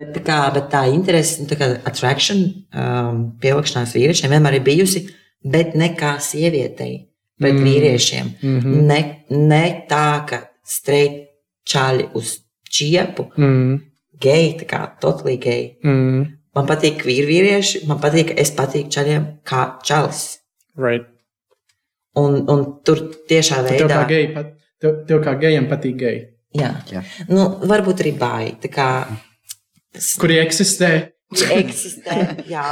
Bet 0.00 0.16
tā, 0.16 0.22
kā, 0.26 0.38
bet 0.56 0.72
tā 0.72 0.80
interese, 0.90 1.42
nu, 1.42 1.48
tā 1.48 1.58
kā 1.60 1.68
attraction, 1.86 2.40
um, 2.74 3.20
pievilkšanās 3.40 3.94
vīriešiem 3.94 4.32
vienmēr 4.34 4.58
ir 4.58 4.64
bijusi, 4.66 5.04
bet 5.44 5.76
ne 5.78 5.92
kā 5.96 6.16
sievietei 6.24 7.04
pret 7.38 7.54
Mm. 7.54 7.60
mm. 7.60 7.68
vīriešiem. 7.68 8.32
Mhm. 8.42 8.74
Ne, 8.88 8.98
ne 9.30 9.64
tā, 9.90 10.08
ka 10.28 10.40
streit 10.64 11.28
čaļi 11.68 12.10
uz 12.18 12.38
čiepu, 12.74 13.28
Mm. 13.36 13.80
geji, 14.20 14.54
tā 14.62 14.66
kā 14.70 14.80
totally 15.00 15.36
geji. 15.40 15.76
Mm. 15.84 16.26
Man 16.54 16.66
patīk 16.66 17.02
vīri 17.02 17.26
vīrieši, 17.28 17.86
man 17.88 17.98
patīk, 18.02 18.32
es 18.38 18.50
patīku 18.54 18.90
čaļiem 18.94 19.24
kā 19.44 19.80
čalis. 19.82 20.38
Right. 20.76 21.06
Un, 22.16 22.44
un 22.48 22.60
tur 22.86 23.00
tiešā 23.28 23.62
Tev 23.66 23.88
kā, 23.88 23.88
veidā, 23.88 24.02
geji 24.08 24.28
pat, 24.34 24.52
tev, 24.80 25.00
tev 25.08 25.22
kā 25.24 25.34
gejam 25.40 25.66
patīk 25.70 25.96
geji. 25.98 26.20
jā. 26.54 26.70
Jā. 26.92 27.02
Nu, 27.28 27.48
varbūt 27.66 28.04
arī 28.04 28.12
bāji. 28.18 28.54
Kā 28.70 28.88
Kuri 30.18 30.38
eksistē? 30.42 31.10
eksistē, 31.34 32.44
jā. 32.50 32.62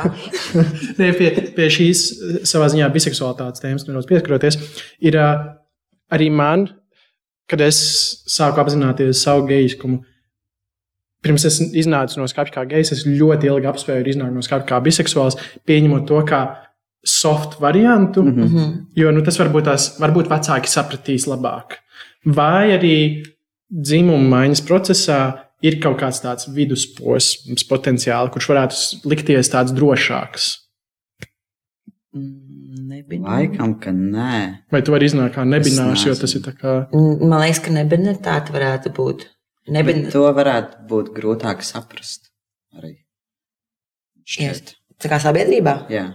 Nē, 0.99 1.09
pie, 1.19 1.31
pie 1.57 1.67
šīs 1.71 2.03
savā 2.47 2.69
ziņā 2.71 2.87
biseksualitātes 2.95 3.63
tēmas 3.63 3.87
nedaudz 3.89 4.07
pieskaroties, 4.11 4.59
ir 5.03 5.19
arī 5.19 6.29
man, 6.31 6.69
kad 7.51 7.61
es 7.61 7.79
sāku 8.31 8.63
apzināties 8.63 9.23
savu 9.23 9.47
gejiskumu. 9.51 10.03
Pirms 11.23 11.45
es 11.47 11.61
iznācu 11.63 12.19
no 12.19 12.27
skatu 12.31 12.55
kā 12.55 12.65
gejs, 12.67 12.91
es 12.97 13.05
ļoti 13.07 13.47
ilgi 13.47 13.69
apspēju 13.71 14.11
iznākt 14.11 14.35
no 14.35 14.43
skatu 14.43 14.67
kā 14.67 14.81
biseksuāls, 14.83 15.39
pieņemot 15.69 16.09
to 16.09 16.23
kā 16.27 16.43
soft 17.07 17.61
variantu, 17.61 18.23
mm 18.23 18.35
-hmm. 18.35 18.73
Jo 18.95 19.11
nu, 19.11 19.23
tas 19.23 19.39
varbūt, 19.39 19.65
tās, 19.65 19.99
varbūt 20.01 20.29
vecāki 20.29 20.69
sapratīs 20.69 21.27
labāk. 21.27 21.79
Vai 22.25 22.79
arī 22.79 23.25
dzimuma 23.71 24.29
maiņas 24.37 24.63
procesā 24.63 25.21
ir 25.63 25.81
kaut 25.81 26.01
kāds 26.01 26.21
tāds 26.23 26.49
vidusposms 26.55 27.65
potenciāli, 27.65 28.31
kurš 28.31 28.49
varētu 28.49 28.75
likties 29.05 29.51
tāds 29.51 29.73
drošāks. 29.73 30.59
Mm, 32.15 32.52
Nebija. 32.73 33.21
Laikam, 33.27 33.75
ka 33.81 33.93
nē. 33.93 34.37
Vai 34.73 34.81
tu 34.85 34.95
vari 34.95 35.05
iznākt 35.11 35.35
kā 35.37 35.45
nebinārs, 35.45 36.07
jo 36.07 36.15
tas 36.17 36.33
ir 36.39 36.45
tā 36.45 36.55
kā. 36.57 36.77
Mm, 36.89 37.27
Man 37.29 37.43
liekas, 37.43 37.61
ka 37.67 37.75
nebinētāte 37.75 38.55
varētu 38.55 38.93
būt. 38.97 39.27
Nebin... 39.73 40.07
to 40.11 40.25
varētu 40.35 40.87
būt 40.89 41.11
grūtāk 41.15 41.61
saprast. 41.67 42.31
Arī. 42.73 42.95
Šķiet. 44.25 44.73
Tā 45.03 45.11
kā 45.11 45.19
sabiedrībā 45.21 45.75
Jā. 45.93 46.07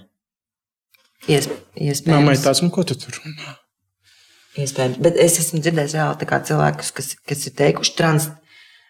Iesp... 1.27 1.53
iespējams. 1.75 2.07
Mammai 2.07 2.37
tāds, 2.39 2.63
nu 2.63 2.71
ko 2.73 2.85
tu 2.87 2.95
tur 2.97 3.19
runā? 3.19 3.53
Iespējams. 4.57 4.97
Bet 5.03 5.19
es 5.21 5.37
esmu 5.43 5.61
dzirdējis 5.61 5.97
reāli 5.99 6.41
cilvēkus, 6.49 6.93
kas, 6.97 7.11
kas 7.27 7.45
ir 7.49 7.55
teikuši 7.59 7.93
trans 7.99 8.29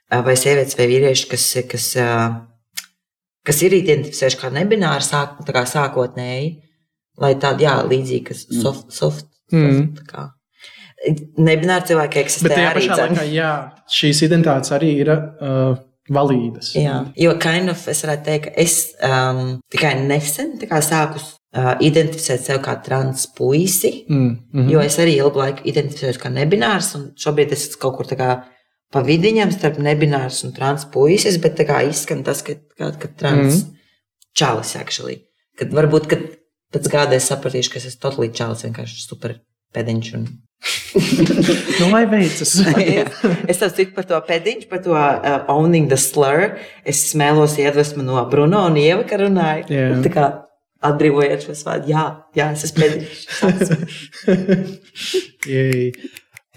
vai 0.08 0.38
sievietes 0.40 0.78
vai 0.80 0.88
vīrieši, 0.88 1.28
kas, 1.34 1.50
kas, 1.68 1.90
kas 3.44 3.62
ir 3.68 3.76
identificējuši 3.82 4.40
kā 4.40 4.54
nebināri 4.56 5.04
sāk, 5.04 5.42
tā 5.44 5.56
kā 5.56 5.66
sākotnēji, 5.68 6.54
lai 7.22 7.34
tādi, 7.42 7.68
jā, 7.68 7.76
līdzīgi, 7.88 8.24
kas 8.32 8.46
soft, 8.62 8.92
soft, 8.94 9.26
Mm. 9.52 9.96
soft 9.96 10.08
kā. 10.10 10.30
Nebināri 11.40 11.88
cilvēki 11.88 12.20
eksistē 12.24 12.50
Bet 12.50 12.58
tajā 12.58 12.72
arī. 12.74 12.82
pašā 12.82 12.96
dzen. 12.98 13.14
laikā, 13.16 13.28
jā, 13.32 13.52
šīs 13.94 14.24
identitātes 14.28 14.74
arī 14.76 14.90
ir 15.04 15.12
uh, 15.14 15.78
valīdas. 16.10 16.74
Jā, 16.76 16.98
jo 17.16 17.36
kind 17.40 17.70
of 17.70 17.88
es 17.88 18.04
varētu 18.04 18.26
teikt, 18.26 18.46
ka 18.48 18.52
es 18.64 18.76
um, 19.06 19.60
tikai 19.72 19.94
nesen 20.02 20.58
kā 20.60 20.82
sāku 20.84 21.22
uh, 21.22 21.76
identificēt 21.80 22.44
sevi 22.44 22.64
kā 22.66 22.76
trans 22.84 23.28
puisi. 23.38 24.06
Mm, 24.10 24.18
mm 24.18 24.38
Mm. 24.58 24.70
Jo 24.74 24.84
es 24.84 24.98
arī 25.00 25.18
ilgu 25.22 25.40
laiku 25.40 25.66
identificējos 25.70 26.20
kā 26.22 26.32
nebinārs, 26.34 26.96
un 26.96 27.12
šobrīd 27.16 27.52
es 27.56 27.70
kaut 27.76 27.98
kur 27.98 28.10
tā 28.10 28.18
kā 28.20 28.32
pa 28.92 29.04
vidiņam 29.04 29.52
starp 29.52 29.80
nebinārs 29.84 30.44
un 30.48 30.54
trans 30.56 30.86
puisis, 30.92 31.38
bet 31.44 31.58
tā 31.60 31.68
kā 31.68 31.82
izskan 31.88 32.24
tas, 32.24 32.42
ka, 32.42 32.56
ka, 32.78 32.92
ka 33.00 33.08
trans 33.20 33.64
mm. 33.64 33.74
čalis, 34.34 34.76
actually. 34.80 35.22
Kad 35.60 35.74
varbūt, 35.76 36.08
kad 36.08 36.28
pēc 36.74 36.90
gada 36.92 37.18
es 37.18 37.30
sapratīšu, 37.32 37.72
ka 37.74 37.80
es 37.82 37.88
esmu 37.92 38.04
totāli 38.04 38.34
čalis, 38.36 38.66
vienkārši 38.68 39.04
super 39.04 39.40
pēdiņš. 39.76 40.12
Un... 40.18 40.28
Nu, 41.78 41.92
lai 41.92 42.08
veicas. 42.10 42.56
es 43.52 43.60
tev 43.62 43.70
citu 43.78 43.94
par 43.94 44.08
to 44.10 44.18
pēdiņš, 44.26 44.66
par 44.72 44.82
to 44.86 44.96
uh, 44.98 45.46
owning 45.54 45.86
the 45.92 46.00
slur. 46.02 46.58
Es 46.88 47.04
smēlos 47.12 47.60
iedvesmu 47.62 48.06
no 48.06 48.24
Bruno 48.32 48.66
un 48.70 48.80
Ieva, 48.82 49.06
ka 49.08 49.20
runāju. 49.22 49.68
Jā. 49.70 49.92
Tā 50.02 50.14
kā 50.16 50.26
atbrīvojiet 50.88 51.46
šos 51.46 51.62
vārdus. 51.68 51.92
Jā, 51.92 52.06
jā, 52.38 52.50
es 52.58 52.66
esmu 52.68 52.78
pēdiņš. 52.84 53.16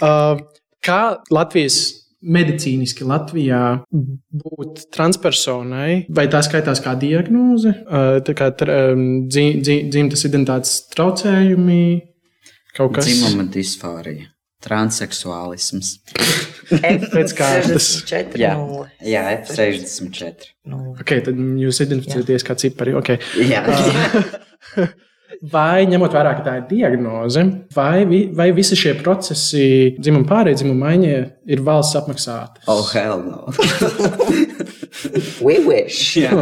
Uh, 0.00 0.38
kā 0.80 1.20
Latvijas 1.28 1.99
medicīniski 2.22 3.06
Latvijā 3.08 3.60
būt 3.90 4.82
transpersonai, 4.92 6.04
vai 6.12 6.26
tā 6.32 6.42
skaitās 6.44 6.82
kā 6.84 6.92
diagnoze, 7.00 7.72
tā 8.26 8.34
kā 8.36 8.50
tra- 8.56 8.92
um, 8.92 9.26
dzi- 9.28 9.60
dzi- 9.64 9.82
dzimtas 9.88 10.26
identitātes 10.28 10.74
traucējumi, 10.92 11.82
kaut 12.76 12.92
kas 12.98 13.08
Dzimuma 13.08 13.48
disforija, 13.50 14.28
transseksuālisms. 14.62 15.94
Pēc 16.70 17.32
kārtas. 17.34 17.86
4, 18.06 18.38
Jā, 18.38 18.52
0, 18.54 18.84
jā 19.02 19.22
F64. 19.40 20.52
0. 20.70 20.92
Okay, 21.02 21.22
tad 21.26 21.34
jūs 21.58 21.80
identificēties 21.82 22.44
kā 22.46 22.54
cipari. 22.60 22.92
Okay. 23.00 23.18
Jā, 23.48 23.64
Vai 25.40 25.86
ņemot 25.88 26.12
vērā, 26.12 26.34
ka 26.36 26.42
tā 26.44 26.54
ir 26.58 26.64
diagnoze, 26.68 27.42
vai, 27.72 28.02
vi, 28.04 28.18
vai 28.36 28.50
visi 28.52 28.76
šie 28.76 28.92
procesi, 28.98 29.62
dzimuma 29.96 30.28
pārējai, 30.28 30.74
maiņai, 30.76 31.14
ir 31.54 31.62
valsts 31.64 31.96
apmaksāti? 31.96 32.60
oh, 32.68 32.82
hell 32.92 33.22
no. 33.24 33.48
We 35.46 35.58
wish. 35.64 36.16
jā, 36.20 36.30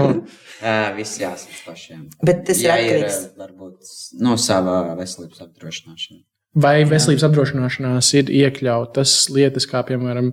Oh. 0.58 0.66
uh, 0.66 0.88
viss 0.96 1.20
jāsaka 1.20 1.60
pašiem. 1.68 2.08
Bet 2.26 2.40
tas 2.48 2.58
Jā, 2.58 2.74
ir 2.82 2.96
atkarīgs. 3.04 3.18
uh, 3.28 3.38
varbūt 3.44 3.92
no 4.24 4.34
sava 4.40 4.80
veselības 4.98 5.44
apdrošināšana. 5.46 6.24
Vai 6.58 6.80
veselības 6.90 7.22
apdrošināšanās 7.28 8.08
ir 8.18 8.32
iekļautas 8.40 9.12
lietas, 9.30 9.68
kā 9.70 9.84
piemēram 9.86 10.32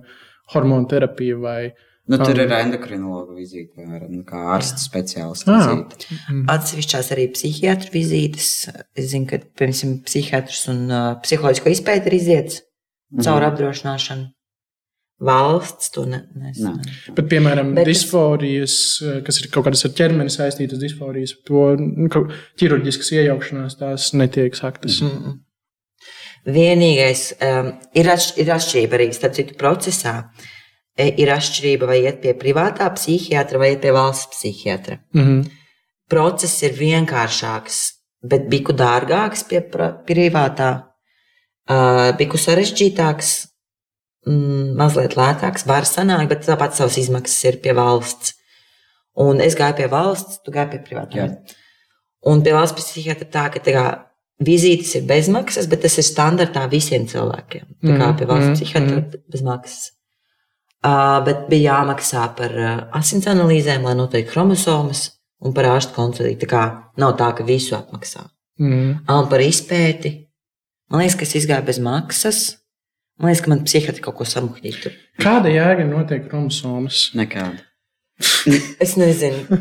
hormonu 0.54 0.88
terapija 0.90 1.38
vai 1.38 1.60
Nu, 2.08 2.18
tur 2.22 2.38
ir 2.38 2.52
endokrinologa 2.54 3.34
vizīte, 3.34 3.72
piemēram, 3.74 4.10
nu, 4.14 4.22
kā 4.22 4.38
ārsta 4.54 4.78
speciālista 4.78 5.50
Ah. 5.50 5.64
vizīte. 5.72 6.46
Atsevišķās 6.54 7.10
arī 7.16 7.24
psihiatru 7.34 7.90
vizītes. 7.90 8.68
Es 8.94 9.10
zinu, 9.10 9.26
ka 9.26 9.40
piemēram 9.58 9.96
psihiatrs 10.06 10.68
un 10.70 10.84
uh, 10.90 11.16
psiholoģisko 11.24 11.72
izpēti 11.74 12.06
ir 12.06 12.14
iziets 12.20 12.60
caur 13.22 13.40
Mhm. 13.42 13.50
apdrošināšanu. 13.50 14.26
Valsts 15.18 15.90
to 15.90 16.04
ne, 16.04 16.28
nes. 16.36 16.58
Nē. 16.60 16.74
Bet, 17.16 17.24
piemēram, 17.30 17.74
Bet 17.74 17.86
disforijas, 17.88 18.74
kas 19.24 19.40
ir 19.40 19.48
kaut 19.50 19.64
kādas 19.64 19.84
ar 19.88 19.90
ķermeni 19.96 20.28
saistītas 20.30 20.78
disforijas, 20.78 21.32
to 21.48 21.74
nu, 21.80 22.08
ķirurģiskas 22.60 23.12
iejaukšanās 23.16 23.78
tās 23.80 24.12
netiek 24.12 24.54
saktas. 24.54 25.00
Mhm. 25.00 25.08
Mm. 25.10 25.18
Mm 25.18 25.32
-mm. 25.32 25.40
Vienīgais 26.46 27.22
um, 27.42 27.72
ir, 27.94 28.06
atš 28.12 28.36
ir 28.38 28.46
atšķirība 28.54 28.94
arī 29.00 29.08
starp 29.14 29.34
citu 29.34 29.54
procesā. 29.58 30.12
E, 30.22 30.55
Ir 30.96 31.28
atšķirība, 31.28 31.88
vai 31.90 31.98
iet 32.06 32.22
pie 32.22 32.32
privātā 32.38 32.86
psihiatra 32.94 33.58
vai 33.60 33.74
pie 33.80 33.90
valsts 33.92 34.30
psihiatra. 34.32 34.96
Mm 35.12 35.24
-hmm. 35.24 35.50
Process 36.08 36.62
ir 36.62 36.72
vienkāršāks, 36.72 37.76
bet 38.22 38.48
biku 38.48 38.72
dārgāks 38.72 39.44
pie 39.48 39.60
privātā, 40.06 40.70
uh, 41.68 42.16
biku 42.16 42.38
sarežģītāks, 42.38 43.46
mm, 44.26 44.74
mazliet 44.78 45.16
lētāks, 45.16 45.66
var 45.66 45.82
sanākt, 45.82 46.28
bet 46.28 46.46
tāpat 46.46 46.74
savas 46.74 46.96
izmaksas 46.96 47.44
ir 47.44 47.60
pie 47.60 47.72
valsts. 47.72 48.34
Un 49.16 49.40
es 49.40 49.54
gāju 49.54 49.76
pie 49.76 49.88
valsts, 49.88 50.40
tu 50.44 50.52
gāji 50.52 50.70
pie 50.70 50.82
privātā. 50.88 51.16
Jā. 51.16 51.28
Un 52.26 52.42
pie 52.42 52.52
valsts 52.52 52.76
psihiatra 52.80 53.28
tā, 53.32 53.52
ka 53.52 53.60
tā 53.64 53.72
kā, 53.72 53.86
vizītes 54.44 54.94
ir 54.98 55.06
bezmaksas, 55.08 55.68
bet 55.70 55.82
tas 55.86 55.96
ir 55.96 56.04
standartā 56.04 56.66
visiem 56.68 57.06
cilvēkiem. 57.08 57.68
Tā 57.84 57.98
kā 58.00 58.08
pie 58.18 58.26
valsts 58.28 58.50
mhm, 58.50 58.56
psihiatra 58.58 58.96
mhm. 58.98 59.22
bez 59.32 59.44
maksas. 59.46 59.92
Uh, 60.86 61.18
bet 61.26 61.48
bija 61.50 61.72
jāmaksā 61.80 62.28
par 62.38 62.52
uh, 62.54 62.74
asins 62.94 63.26
analīzēm, 63.30 63.86
lai 63.88 63.96
noteikti 63.98 64.30
chromosomas 64.30 65.08
un 65.42 65.54
par 65.56 65.66
ārstu 65.72 65.96
konsultāciju. 65.96 66.38
Tā 66.44 66.48
kā 66.50 66.62
nav 67.00 67.16
tā, 67.18 67.32
ka 67.34 67.46
visu 67.48 67.74
apmaksā. 67.78 68.28
Mm. 68.62 69.00
Un 69.10 69.30
par 69.32 69.42
izpēti. 69.42 70.12
Man 70.92 71.02
liekas, 71.02 71.18
ka 71.18 71.26
es 71.26 71.34
izgāju 71.40 71.66
bez 71.66 71.80
maksas. 71.82 72.42
Man 73.18 73.32
liekas, 73.32 73.42
ka 73.42 73.52
man 73.52 73.64
psihiatri 73.66 74.04
kaut 74.04 74.20
ko 74.20 74.28
samuhdīja. 74.28 74.82
tur. 74.84 74.94
Kāda 75.18 75.50
jēga 75.50 75.82
ir 75.82 75.90
noteikti 75.90 76.30
chromosomas? 76.30 77.08
Nekāda. 77.18 77.64
Es 78.80 78.94
nezinu, 78.96 79.58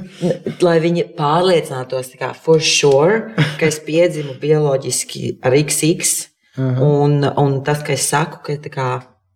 lai 0.63 0.77
viņi 0.79 1.09
pārliecinātos, 1.17 2.13
tā 2.13 2.21
kā 2.21 2.29
for 2.37 2.63
sure, 2.63 3.33
ka 3.59 3.67
es 3.67 3.81
piedzimu 3.83 4.37
bioloģiski 4.39 5.39
ar 5.43 5.57
XX. 5.57 6.13
Aha. 6.55 6.85
Un, 6.85 7.19
un 7.25 7.57
tas, 7.67 7.81
ka 7.83 7.97
es 7.97 8.05
saku, 8.13 8.39
ka 8.45 8.55
tā 8.63 8.71
kā, 8.71 8.87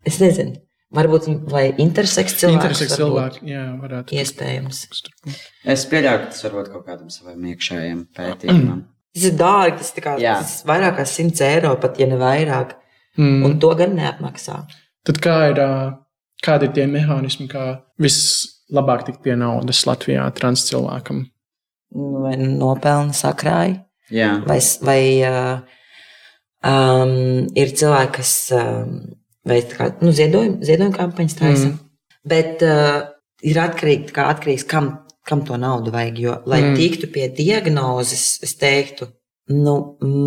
es 0.07 0.21
nezinu, 0.23 0.55
varbūt 0.95 1.27
vai 1.51 1.65
interseks 1.81 2.37
cilvēks. 2.41 2.59
Interseks 2.59 2.97
cilvēki, 2.97 3.43
jā, 3.51 3.65
varētu. 3.81 4.17
Iespējams. 4.19 4.83
Es 5.69 5.85
pieļauju, 5.89 6.21
ka 6.23 6.31
tas 6.33 6.45
varbūt 6.47 6.71
kaut 6.73 6.85
kādam 6.87 7.11
savam 7.13 7.49
iekšējam 7.51 8.05
pētījumam. 8.17 8.85
Tas 9.15 9.25
ir 9.25 9.33
dārgi, 9.39 9.79
tas, 9.81 9.89
tā 9.95 10.03
kā, 10.05 10.13
Jā. 10.21 10.35
tas 10.43 10.59
ir 10.61 10.69
vairāk 10.69 10.99
kā 10.99 11.05
100 11.09 11.45
eiro, 11.47 11.73
pat 11.81 11.97
ja 11.99 12.07
ne 12.09 12.19
vairāk. 12.19 12.75
Mm. 13.19 13.41
Un 13.47 13.57
to 13.61 13.71
gan 13.75 13.95
neapmaksā. 13.97 14.59
Tad 15.07 15.19
kā 15.23 15.35
ir, 15.49 15.61
kādi 16.45 16.69
ir 16.69 16.75
tie 16.77 16.85
mehānismi, 16.87 17.49
kā 17.51 17.65
vislabāk 18.01 19.07
tikt 19.07 19.23
pie 19.25 19.35
naudas 19.39 19.81
Latvijā 19.89 20.27
trans 20.37 20.63
cilvēkam? 20.69 21.25
Vai 21.89 22.35
nopelna 22.37 23.15
sakrāja, 23.17 23.79
Jā, 24.13 24.29
vai, 24.45 24.59
vai 24.85 25.01
um, 26.65 27.15
ir 27.57 27.73
cilvēki, 27.81 28.13
kas 28.19 28.33
um, 28.57 28.93
veic 29.49 29.75
kā, 29.77 29.89
nu, 30.01 30.11
ziedojumu, 30.15 30.59
ziedojumu 30.65 30.95
kampaņas 30.95 31.37
taisa. 31.39 31.67
Mm. 31.69 31.77
Mm. 31.77 31.85
Bet 32.29 32.63
uh, 32.67 32.99
ir 33.49 33.59
atkarīgi, 33.63 34.11
kā 34.15 34.27
atkarīgs, 34.33 34.65
kam, 34.69 34.91
kam 35.27 35.41
to 35.47 35.57
naudu 35.61 35.91
vajag. 35.95 36.19
Jo, 36.23 36.37
lai 36.45 36.61
Mm. 36.61 36.69
mm. 36.73 36.79
tiktu 36.81 37.09
pie 37.13 37.27
diagnozes, 37.37 38.25
es 38.45 38.55
teiktu, 38.59 39.07
nu, 39.49 39.75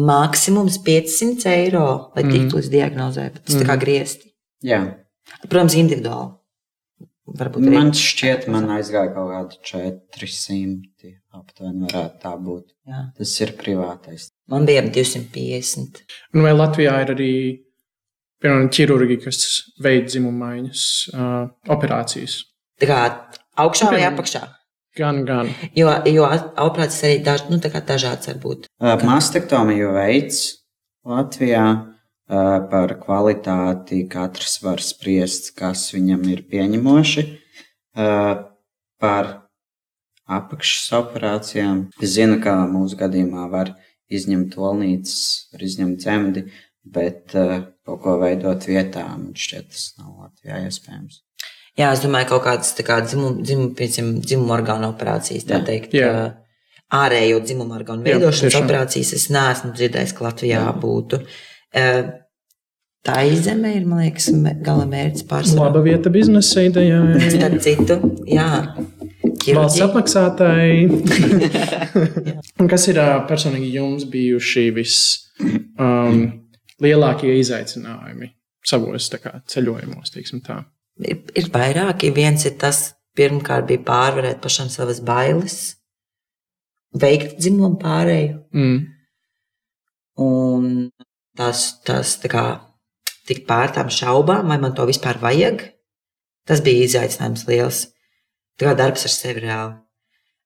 maksimums 0.09 0.79
500 0.83 1.47
eiro, 1.53 1.87
lai 2.17 2.25
Mm. 2.27 2.33
tiktu 2.37 2.59
līdz 2.61 2.71
diagnozē. 2.77 3.27
Bet 3.33 3.45
tas 3.47 3.55
mm. 3.57 3.63
tā 3.63 3.67
kā 3.71 3.77
Mm. 3.77 3.85
griezti. 3.87 4.33
jā. 4.65 4.81
Protams, 5.49 5.75
individuāli. 5.79 6.33
Varbūt 7.39 7.63
arī. 7.63 7.73
Man 7.79 7.93
šķiet, 7.97 8.49
man 8.51 8.65
aizgāja 8.75 9.13
kaut 9.15 9.31
kādi 9.31 9.59
400. 10.19 11.13
Aptuveni 11.33 11.87
varētu 11.87 12.19
tā 12.21 12.33
būt. 12.43 12.65
Jā. 12.91 13.03
Tas 13.17 13.33
ir 13.41 13.53
privātais. 13.57 14.27
Man 14.51 14.67
bija 14.69 14.83
ap 14.83 14.91
250. 14.93 16.03
Un 16.35 16.43
vai 16.45 16.53
Latvijā 16.53 16.97
ir 17.05 17.13
arī 17.15 17.31
piemēram, 18.43 18.71
ķirurgi, 18.75 19.21
kas 19.25 19.45
veic 19.83 20.11
dzimuma 20.11 20.49
maiņas 20.49 20.83
uh, 21.13 21.37
operācijas? 21.73 22.41
Tā 22.83 22.89
kā 22.91 22.99
augšā 23.63 23.93
vai 23.93 24.03
apakšā. 24.09 24.43
Gan, 24.99 25.23
gan. 25.25 25.49
Jo, 25.79 25.89
jo 26.05 26.27
operācijas 26.27 27.07
arī 27.09 27.23
daž, 27.25 27.47
nu, 27.49 27.61
tā 27.65 27.71
kā 27.73 27.81
dažādas 27.87 28.29
var 28.29 28.43
būt. 28.43 28.67
Mastektomiju 29.07 29.95
veids 29.95 30.43
Latvijā 31.09 31.65
par 32.73 32.93
kvalitāti. 33.01 34.03
Katrs 34.13 34.59
var 34.65 34.83
spriest, 34.85 35.55
kas 35.57 35.87
viņam 35.95 36.27
ir 36.33 36.45
pieņemoši. 36.51 37.25
Par 39.03 39.31
apakšas 40.29 40.93
operācijām. 41.01 41.87
Es 42.01 42.15
zinu, 42.19 42.39
ka 42.45 42.55
mūsu 42.71 43.01
gadījumā 43.01 43.49
var 43.53 43.75
izņemt 44.13 44.57
olnītes, 44.61 45.17
var 45.53 45.65
izņemt 45.67 46.05
dzemdi, 46.05 46.47
bet 46.85 47.33
kaut 47.87 48.01
ko 48.05 48.17
veidot 48.21 48.65
vietā, 48.69 49.05
man 49.11 49.33
šķiet, 49.39 49.69
tas 49.73 49.89
nav 49.99 50.29
Latvijā 50.29 50.61
iespējams. 50.69 51.21
Jā, 51.81 51.89
es 51.97 52.03
domāju, 52.05 52.29
kaut 52.35 52.45
kādas 52.45 52.75
tā 52.77 52.85
kā 52.85 52.99
dzimumu, 53.05 53.43
piemēram, 53.79 54.11
dzimumu 54.23 54.53
orgānu 54.59 54.91
operācijas, 54.93 55.47
tā 55.49 55.59
Jā. 55.59 55.67
teikt. 55.71 55.95
Jā. 55.97 56.11
Ārējo 56.93 57.39
dzimumu 57.47 57.73
orgānu 57.79 58.05
Jā, 58.05 58.19
veidošanas 58.19 58.53
tiešām. 58.53 58.67
operācijas 58.67 59.13
es 59.17 59.29
neesmu 59.33 59.71
dzirdējis, 59.79 60.13
ka 60.19 60.27
Latvijā 60.29 60.59
Jā. 60.61 60.75
būtu. 60.83 61.23
Ā, 61.73 61.87
Tā 63.03 63.25
izemē 63.27 63.73
ir, 63.81 63.87
man 63.91 64.05
liekas, 64.05 64.29
gala 64.63 64.85
mērķis 64.87 65.25
pārsvarā. 65.27 65.65
Laba 65.65 65.81
vieta 65.83 66.07
biznesa 66.15 66.63
idejai. 66.69 67.19
Starp 67.35 67.57
citu, 67.65 67.97
jā, 68.31 68.45
Valsts 68.77 69.43
ķirurģija. 69.43 69.89
apmaksātāji. 69.89 70.87
Un 72.63 72.71
kas 72.71 72.87
ir 72.93 73.01
personīgi 73.27 73.73
jums 73.75 74.07
bijuši 74.13 74.69
vislielākie 74.77 75.59
um, 75.83 76.21
izaicinājumi 77.43 78.33
savos 78.67 79.09
kā, 79.23 79.37
ceļojumos? 79.51 80.15
Ir, 81.03 81.23
ir 81.39 81.51
vairāki. 81.55 82.13
Viens 82.15 82.45
ir 82.49 82.57
tas, 82.61 82.93
pirmkārt, 83.17 83.69
bija 83.71 83.83
pārvarēt 83.87 84.43
pašam 84.45 84.71
savas 84.73 85.01
bailes, 85.05 85.77
veikt 86.93 87.39
dzimumu 87.41 87.79
pārēju. 87.83 88.43
Mm. 88.53 88.83
Un 90.23 90.69
tas, 91.39 91.65
tas 91.87 92.17
tā 92.21 92.31
kā 92.33 92.45
tik 93.29 93.47
pār 93.49 93.73
tām 93.75 93.91
šaubām, 93.93 94.51
vai 94.51 94.59
man 94.61 94.75
to 94.77 94.87
vispār 94.89 95.21
vajag. 95.23 95.65
Tas 96.49 96.61
bija 96.65 96.89
izaicinājums 96.89 97.47
liels. 97.49 97.87
Tā 98.59 98.69
kā 98.69 98.75
darbs 98.79 99.07
ar 99.07 99.15
sevi 99.15 99.45
reāli. 99.47 99.79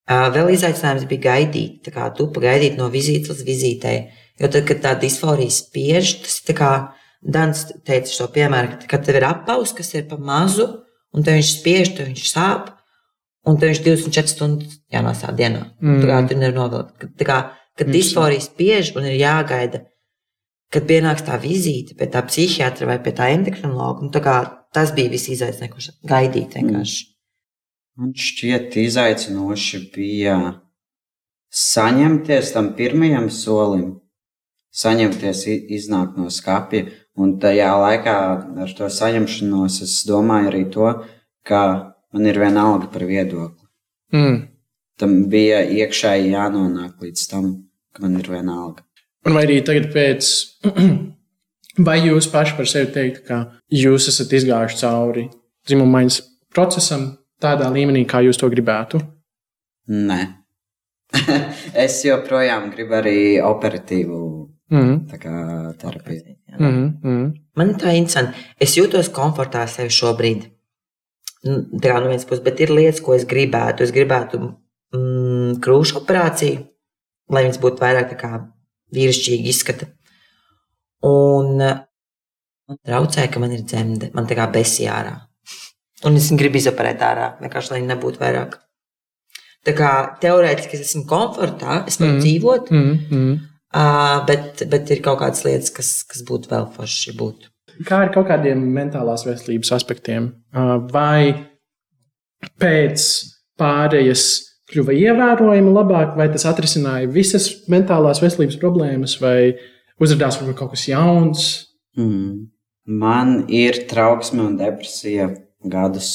Vēl 0.07 0.53
izaicinājums 0.55 1.09
bija 1.11 1.25
gaidīt, 1.25 1.81
tā 1.87 1.91
kā 1.95 2.07
tu 2.15 2.29
pagaidīt 2.31 2.77
no 2.79 2.87
vizītes 2.93 3.33
līdz 3.33 3.47
vizītei. 3.49 3.97
Jo 4.41 4.49
tad, 4.53 4.67
kad 4.69 4.83
tā 4.85 4.93
disforija 5.01 5.51
spiež, 5.51 6.23
tas 6.23 6.43
ir 6.49 6.55
kā 6.55 6.73
Dans 7.27 7.59
teica 7.83 8.07
šo 8.07 8.29
piemēru, 8.31 8.77
ka- 8.79 8.87
kad 8.87 9.05
tev 9.05 9.17
ir 9.17 9.25
apaus, 9.27 9.73
kas 9.75 9.89
ir 9.95 10.05
pa 10.07 10.17
mazu, 10.17 10.83
un 11.13 11.25
te 11.25 11.33
viņš 11.33 11.49
spiež, 11.59 11.97
tad 11.97 12.07
viņš 12.07 12.23
sāp, 12.31 12.69
un 13.45 13.57
te 13.59 13.67
viņš 13.67 13.81
24 13.83 14.29
stundas 14.29 14.79
jānosā 14.93 15.35
dienā. 15.35 15.73
Mm. 15.83 16.03
Tā 16.03 16.07
kā 16.07 16.21
Mm. 16.23 16.29
tur 16.29 16.37
nevar 16.37 16.55
novilkt. 16.55 17.17
Tā 17.17 17.25
kā, 17.27 17.51
kad 17.77 17.89
disforija 17.89 18.41
spiež 18.41 18.95
un 18.97 19.05
ir 19.05 19.19
jāgaida, 19.19 19.87
kad 20.71 20.87
pienāks 20.87 21.25
tā 21.27 21.41
vizīte 21.41 21.97
pie 21.97 22.07
tā 22.07 22.23
psihiatra 22.23 22.87
vai 22.87 22.99
pie 22.99 23.13
tā 23.13 23.33
endokrinologa, 23.35 24.03
un 24.03 24.11
tā 24.11 24.23
kā 24.23 24.59
tas 24.73 24.93
bija 24.93 25.11
viss 25.11 25.27
izaicinošais. 25.29 25.99
Gaidīt 26.07 26.55
vienkārši. 26.55 27.05
Man 27.97 28.13
šķiet, 28.13 28.77
izaicinoši 28.77 29.91
bija 29.93 30.61
saņemties 31.51 32.53
tam 32.53 32.75
pirmajam 32.77 33.31
solim, 33.31 34.01
saņemties, 34.77 35.45
iznākt 35.73 36.19
no 36.21 36.31
skapja. 36.33 36.87
Un 37.17 37.39
tajā 37.41 37.71
laikā 37.81 38.17
ar 38.65 38.75
to 38.77 38.91
saņemšanos 38.93 39.81
es 39.87 39.95
domāju 40.09 40.51
arī 40.51 40.65
to, 40.73 40.91
ka 41.47 41.63
man 42.13 42.29
ir 42.29 42.41
vienalga 42.41 42.91
par 42.93 43.07
viedokli. 43.09 43.65
Mm. 44.13 44.37
Tam 45.01 45.17
bija 45.33 45.63
iekšēji 45.65 46.33
jānonāk 46.33 47.01
līdz 47.05 47.25
tam, 47.31 47.49
ka 47.93 48.05
man 48.05 48.21
ir 48.21 48.29
vienalga. 48.33 48.85
Un 49.27 49.35
vai 49.35 49.45
arī 49.49 49.59
tagad 49.67 49.91
pēc, 49.95 50.31
vai 51.89 51.99
jūs 52.05 52.29
paši 52.33 52.57
par 52.59 52.71
sevi 52.71 52.93
teiktu, 52.95 53.25
ka 53.27 53.41
jūs 53.73 54.09
esat 54.13 54.33
izgājuši 54.39 54.81
cauri 54.85 55.27
dzimuma 55.67 55.99
maiņas 55.99 56.21
procesam 56.55 57.09
tādā 57.43 57.69
līmenī, 57.73 58.05
kā 58.09 58.23
jūs 58.25 58.39
to 58.41 58.49
gribētu? 58.53 59.01
Nē. 59.93 60.21
es 61.87 62.01
joprojām 62.07 62.71
gribu 62.73 62.97
arī 62.99 63.19
operatīvu 63.43 64.26
kā, 65.23 65.39
terapiju. 65.79 66.37
Mm. 66.59 66.87
Mm. 67.05 67.27
Man 67.57 67.73
ir 67.73 67.81
tā 67.81 67.95
interesanti. 67.95 68.41
Es 68.61 68.75
jūtos 68.79 69.13
komfortā 69.15 69.63
ar 69.63 69.71
sevi 69.71 69.95
šobrīd. 69.95 70.49
Nu, 71.47 71.61
Tā 71.79 71.93
kā 71.93 72.01
no 72.03 72.11
vienas 72.11 72.27
puses, 72.27 72.43
bet 72.43 72.61
ir 72.65 72.73
lietas, 72.75 73.03
ko 73.05 73.15
es 73.15 73.27
gribētu. 73.29 73.87
Es 73.87 73.95
gribētu 73.95 74.41
mm, 74.43 75.61
krūšu 75.63 76.01
operāciju, 76.03 76.65
lai 77.31 77.45
viņas 77.47 77.63
būtu 77.63 77.85
vairāk 77.85 78.17
vīrišķīgi 78.97 79.53
izskata. 79.53 79.89
Un 81.07 81.63
eh, 81.63 81.81
man 82.67 82.83
traucēja, 82.87 83.31
ka 83.31 83.43
man 83.43 83.55
ir 83.55 83.63
dzemde, 83.63 84.11
man 84.17 84.27
tā 84.27 84.39
kā 84.39 84.49
besija 84.51 84.99
ārā. 84.99 85.17
Un 86.07 86.19
es 86.19 86.29
viņu 86.31 86.43
gribu 86.43 86.59
izoperēt 86.61 87.03
ārā, 87.03 87.35
vienkārši 87.41 87.73
lai 87.73 87.83
viņa 87.83 87.95
nebūtu 87.95 88.21
vairāk. 88.21 88.59
Tā 89.67 89.75
kā 89.75 89.91
teorētiski 90.23 90.79
es 90.79 90.89
esmu 90.91 91.07
komfortā, 91.11 91.85
es 91.91 91.99
varu 92.01 92.17
mm. 92.17 92.23
dzīvot, 92.23 92.73
Mm. 92.75 92.99
Mm. 93.11 93.37
Uh, 93.75 94.23
bet, 94.29 94.65
bet 94.71 94.91
ir 94.95 95.03
kaut 95.05 95.21
kādas 95.23 95.45
lietas, 95.47 95.73
kas, 95.75 95.93
kas 96.09 96.25
būtu 96.27 96.53
vēl 96.53 96.69
forši 96.77 97.17
būt. 97.19 97.49
Kā 97.87 98.05
ar 98.07 98.13
kaut 98.15 98.29
kādiem 98.31 98.63
mentālās 98.73 99.27
veselības 99.29 99.75
aspektiem? 99.77 100.31
Uh, 100.55 100.79
Vai 100.93 101.49
pēc 102.61 103.07
pārējas 103.61 104.27
kļuva 104.71 104.97
ievērojami 104.97 105.73
labāk, 105.73 106.15
vai 106.19 106.29
tas 106.33 106.47
atrisināja 106.49 107.11
visas 107.13 107.49
mentālās 107.71 108.21
veselības 108.23 108.59
problēmas, 108.61 109.17
vai 109.23 109.55
uzrādījās 110.03 110.41
kaut 110.59 110.73
kas 110.75 110.87
jauns? 110.91 111.49
Mm. 111.99 112.49
Man 112.87 113.37
ir 113.51 113.85
trauksme 113.91 114.45
un 114.45 114.57
depresija 114.59 115.31
gadus 115.67 116.11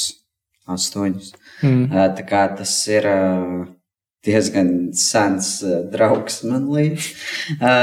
astoņus. 0.71 1.33
Mm. 1.65 1.87
Ā, 1.91 2.07
Tā 2.15 2.25
kā 2.27 2.43
tas 2.57 2.73
ir 2.91 3.07
ā, 3.09 3.19
diezgan 4.25 4.91
sens 4.97 5.59
ā, 5.65 5.81
draugs 5.91 6.41
man 6.47 6.69
līdzi. 6.71 7.13
Ā, 7.59 7.75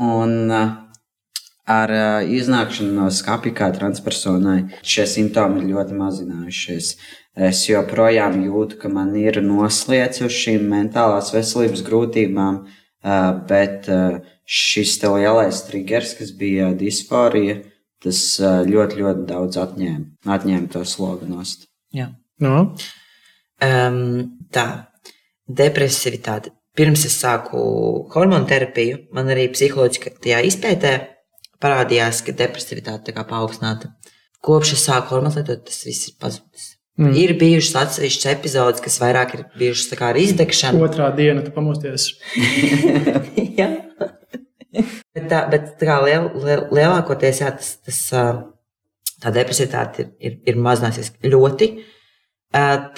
Un 0.00 0.52
ā, 0.54 0.62
ar 1.70 1.92
iznākšanu 2.26 2.96
no 2.96 3.08
skapja 3.14 3.52
kā 3.54 3.70
transpersonai 3.76 4.60
šie 4.82 5.06
simptomi 5.06 5.62
ir 5.62 5.72
ļoti 5.74 5.98
mazinājušies. 5.98 6.94
Es 7.50 7.62
joprojām 7.68 8.40
jūtu, 8.42 8.80
ka 8.80 8.90
man 8.92 9.14
ir 9.18 9.38
noslēdz 9.44 10.24
uz 10.26 10.34
šīm 10.34 10.66
mentālās 10.72 11.30
veselības 11.34 11.84
grūtībām, 11.86 12.64
bet 13.48 13.86
šis 14.50 14.96
te 15.00 15.12
lielais 15.14 15.62
triggers, 15.68 16.16
kas 16.18 16.34
bija 16.36 16.72
disforija, 16.76 17.60
tas 18.02 18.20
ļoti, 18.42 18.98
ļoti 19.04 19.26
daudz 19.30 19.60
atņēma, 19.62 20.04
atņēma 20.36 20.72
to 20.74 20.82
slogu 20.88 21.30
nost. 21.30 21.68
Jā. 21.94 22.10
No? 22.42 22.72
Um, 23.62 24.02
tā, 24.50 24.89
depresivitāte. 25.56 26.54
Pirms 26.78 27.04
es 27.08 27.16
sāku 27.18 27.60
hormonu 28.14 28.46
terapiju, 28.48 29.06
man 29.16 29.30
arī 29.32 29.48
psiholoģiskajā 29.52 30.42
izpētē 30.46 30.92
parādījās, 31.60 32.22
ka 32.24 32.34
depresivitāte 32.36 33.12
ir 33.12 33.24
paaugstināta. 33.28 33.90
Kopš 34.44 34.76
es 34.76 34.84
sāku 34.86 35.16
hormonus 35.16 35.36
lietot, 35.40 35.66
tas 35.68 35.82
viss 35.84 36.08
ir 36.08 36.16
pazudis. 36.20 36.76
Mm. 37.00 37.12
Ir 37.16 37.34
bijušas 37.40 37.76
atsevišķas 37.80 38.30
epizodes, 38.34 38.82
kas 38.84 38.98
vairāk 39.00 39.34
ir 39.36 39.44
bijušas 39.60 39.96
kā 39.96 40.10
ar 40.12 40.18
izdegšanu. 40.20 40.82
Otrā 40.84 41.10
diena, 41.16 41.44
tu 41.44 41.52
pamosties. 41.54 42.10
Jā. 43.58 43.68
bet 44.70 45.28
tā, 45.30 45.44
bet 45.52 45.70
tā 45.80 45.88
kā 45.88 45.96
liel, 46.04 46.28
liel, 46.44 46.66
lielākoties 46.76 47.40
jā, 47.42 47.52
tas, 47.56 47.72
tas, 47.86 48.00
tā 49.20 49.32
depresivitāte 49.34 50.04
ir, 50.04 50.10
ir, 50.20 50.36
ir 50.52 50.60
mazinājusies 50.60 51.14
ļoti. 51.24 51.70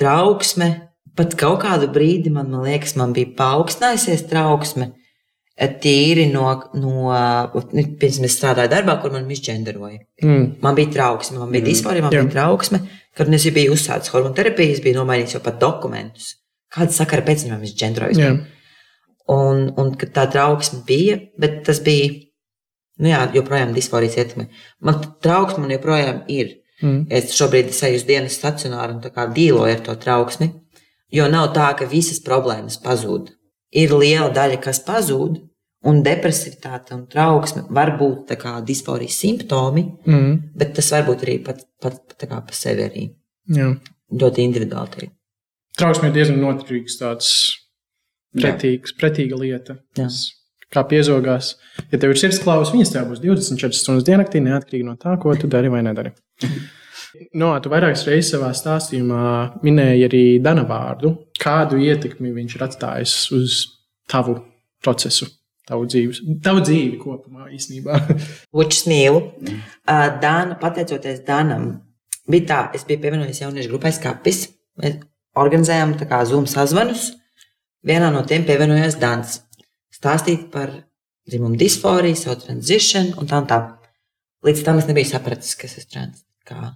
Trauksme, 0.01 0.69
pat 1.17 1.35
kaut 1.39 1.61
kādu 1.65 1.89
brīdi 1.93 2.31
man, 2.33 2.51
man 2.51 2.65
liekas, 2.67 2.97
man 2.97 3.13
bija 3.17 3.33
paaugstinājusies 3.39 4.29
trauksme. 4.31 4.93
ā, 5.61 5.69
Tīri 5.83 6.33
no, 6.33 6.47
no 6.75 7.13
nu, 7.53 7.83
pirms 8.01 8.19
es 8.25 8.39
strādāju 8.39 8.71
darbā, 8.73 9.01
kur 9.03 9.13
man 9.13 9.27
misģenderoja. 9.29 9.99
Mm. 10.23 10.47
Man 10.63 10.75
bija 10.75 10.91
trauksme, 10.95 11.39
man 11.39 11.51
bija 11.53 11.63
Mhm. 11.63 11.69
disforija, 11.71 12.03
man 12.03 12.13
Jā. 12.13 12.23
bija 12.23 12.33
trauksme. 12.33 12.81
Kad 13.15 13.29
es 13.35 13.45
biju 13.45 13.73
uzsācis 13.73 14.09
hormonu 14.09 14.35
terapiju, 14.35 14.73
es 14.73 14.81
biju 14.81 14.95
nomainījis 14.95 15.35
jau 15.35 15.43
pat 15.45 15.61
dokumentus. 15.61 16.37
Kāda 16.73 16.91
sakara 16.91 17.23
pēc 17.23 17.47
tam 17.49 17.61
misģenderoja? 17.61 18.17
Jā. 18.17 18.47
Un, 19.29 19.73
un 19.77 19.93
tā 19.95 20.25
trauksme 20.33 20.83
bija, 20.87 21.21
bet 21.39 21.65
tas 21.65 21.81
bija, 21.81 22.09
nu 22.99 23.09
jā, 23.09 23.33
joprojām 23.35 23.75
disforijas 23.75 24.17
ietekme. 24.17 24.49
Man 24.81 24.95
trauksme 25.21 25.59
man 25.67 25.71
joprojām 25.71 26.25
ir. 26.29 26.57
Mm. 26.83 27.07
Es 27.11 27.31
šobrīd 27.37 27.69
esmu 27.69 27.95
uz 27.95 28.05
dienas 28.05 28.39
stacionāru 28.41 28.97
un 28.97 29.01
tā 29.03 29.13
kā 29.15 29.29
dīloju 29.33 29.71
ar 29.77 29.81
to 29.81 29.95
trauksmi, 29.95 30.51
jo 31.13 31.29
nav 31.31 31.53
tā, 31.57 31.71
ka 31.79 31.87
visas 31.87 32.21
problēmas 32.25 32.79
pazūd. 32.83 33.31
Ir 33.73 33.95
liela 33.97 34.31
daļa, 34.35 34.61
kas 34.63 34.83
pazūd, 34.85 35.39
un 35.89 36.03
depresivitāte 36.05 36.95
un 36.95 37.07
trauksme 37.11 37.65
var 37.71 37.97
būt 37.99 38.29
disforijas 38.67 39.17
simptomi, 39.23 39.85
Mm. 40.07 40.53
bet 40.55 40.75
tas 40.75 40.91
var 40.93 41.03
būt 41.09 41.25
arī 41.27 41.45
pat, 41.45 41.65
pat, 41.81 41.99
pat 42.09 42.29
kā 42.29 42.39
pa 42.47 42.53
sevi 42.53 42.83
arī. 42.89 43.15
Jā. 43.49 43.73
Ļoti 44.13 44.45
individuāli. 44.47 44.91
tie. 44.97 45.11
Trauksme 45.79 46.09
ir 46.09 46.13
diezgan 46.13 46.39
noturīgs, 46.39 46.99
tāds 47.01 47.57
pretīgs, 48.37 48.93
pretīga 48.99 49.39
lieta. 49.39 49.79
Jā. 49.97 50.09
Kā 50.73 50.85
piezogās. 50.89 51.57
Ja 51.93 51.99
tev 51.99 52.11
ir 52.15 52.21
sirdsklāvs, 52.21 52.73
viņas 52.73 52.93
tev 52.93 53.09
būs 53.11 53.21
24 53.21 53.77
stundas 53.77 54.05
diennaktī, 54.05 54.41
neatkarīgi 54.41 54.85
no 54.85 54.95
tā, 54.97 55.19
ko 55.21 55.35
tu 55.37 55.47
dari 55.49 55.69
vai 55.69 55.83
nedari. 55.83 56.13
No, 57.37 57.53
tu 57.61 57.71
vairākas 57.73 58.07
reizes 58.09 58.33
savā 58.33 58.51
stāstījumā 58.57 59.25
minēji 59.65 60.07
arī 60.09 60.23
Dana 60.45 60.65
vārdu. 60.69 61.13
Kādu 61.41 61.81
ietekmi 61.83 62.33
viņš 62.33 62.57
ir 62.57 62.65
atstājis 62.67 63.15
uz 63.37 63.59
tavu 64.11 64.39
procesu, 64.83 65.29
tavu 65.69 65.87
dzīves, 65.91 66.23
tavu 66.45 66.63
dzīvi 66.65 66.99
kopumā 67.03 67.51
īstenībā? 67.53 68.01
Učus 68.65 68.87
mīlu. 68.91 69.23
Uh, 69.43 70.09
Dāna, 70.23 70.57
pateicoties 70.61 71.23
Dānam, 71.27 71.69
bija 72.31 72.49
tā, 72.49 72.61
es 72.79 72.87
biju 72.89 73.03
pievienojies 73.05 73.43
jauniešu 73.45 73.75
grupai 73.75 73.93
Skapis. 73.95 74.47
Mēs 74.81 75.01
organizējām 75.39 75.97
tā 76.01 76.09
kā 76.09 76.23
Zoom 76.29 76.49
sazvanus. 76.51 77.11
Vienā 77.87 78.13
no 78.15 78.25
tiem 78.29 78.47
pievienojās 78.49 78.97
Dāns. 79.03 79.41
Stāstīt 79.93 80.49
par 80.55 80.73
dzimumu 81.29 81.59
disforiju, 81.61 82.19
savu 82.19 82.41
tranzīciju 82.47 83.19
un 83.21 83.31
tā 83.31 83.43
un 83.43 83.49
tā. 83.51 83.63
Līdz 84.43 84.65
tam 84.67 84.81
es 84.81 84.89
nebiju 84.89 85.13
sapratis, 85.13 85.55
kas 85.59 85.77
ir 85.79 85.87
trans. 85.91 86.25
Kā. 86.47 86.73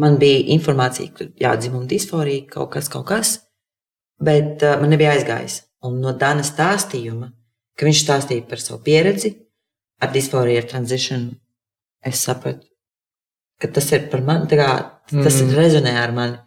Man 0.00 0.16
bija 0.20 0.40
informācija, 0.54 1.12
ka 1.12 1.26
jā, 1.36 1.52
dzimuma 1.60 1.86
disforija, 1.90 2.46
kaut 2.48 2.70
kas, 2.72 2.88
kaut 2.88 3.04
kas, 3.10 3.34
bet 4.22 4.62
uh, 4.64 4.78
man 4.80 4.94
nebija 4.94 5.12
aizgājis. 5.16 5.58
Un 5.84 5.98
no 6.00 6.14
Dāna 6.16 6.44
stāstījuma, 6.46 7.28
ka 7.76 7.86
viņš 7.88 8.00
stāstīja 8.04 8.46
par 8.48 8.62
savu 8.62 8.80
pieredzi, 8.86 9.34
ar 10.02 10.12
disforiju, 10.14 10.62
ar 10.62 10.68
tranzīciju, 10.70 11.34
es 12.08 12.22
sapratu, 12.24 12.66
ka 13.60 13.68
tas 13.70 13.90
ir 13.92 14.08
par 14.10 14.22
mani, 14.26 14.48
kā, 14.48 14.70
tas 15.10 15.42
Mm. 15.42 15.52
rezonē 15.58 15.92
ar 16.00 16.12
mani. 16.16 16.38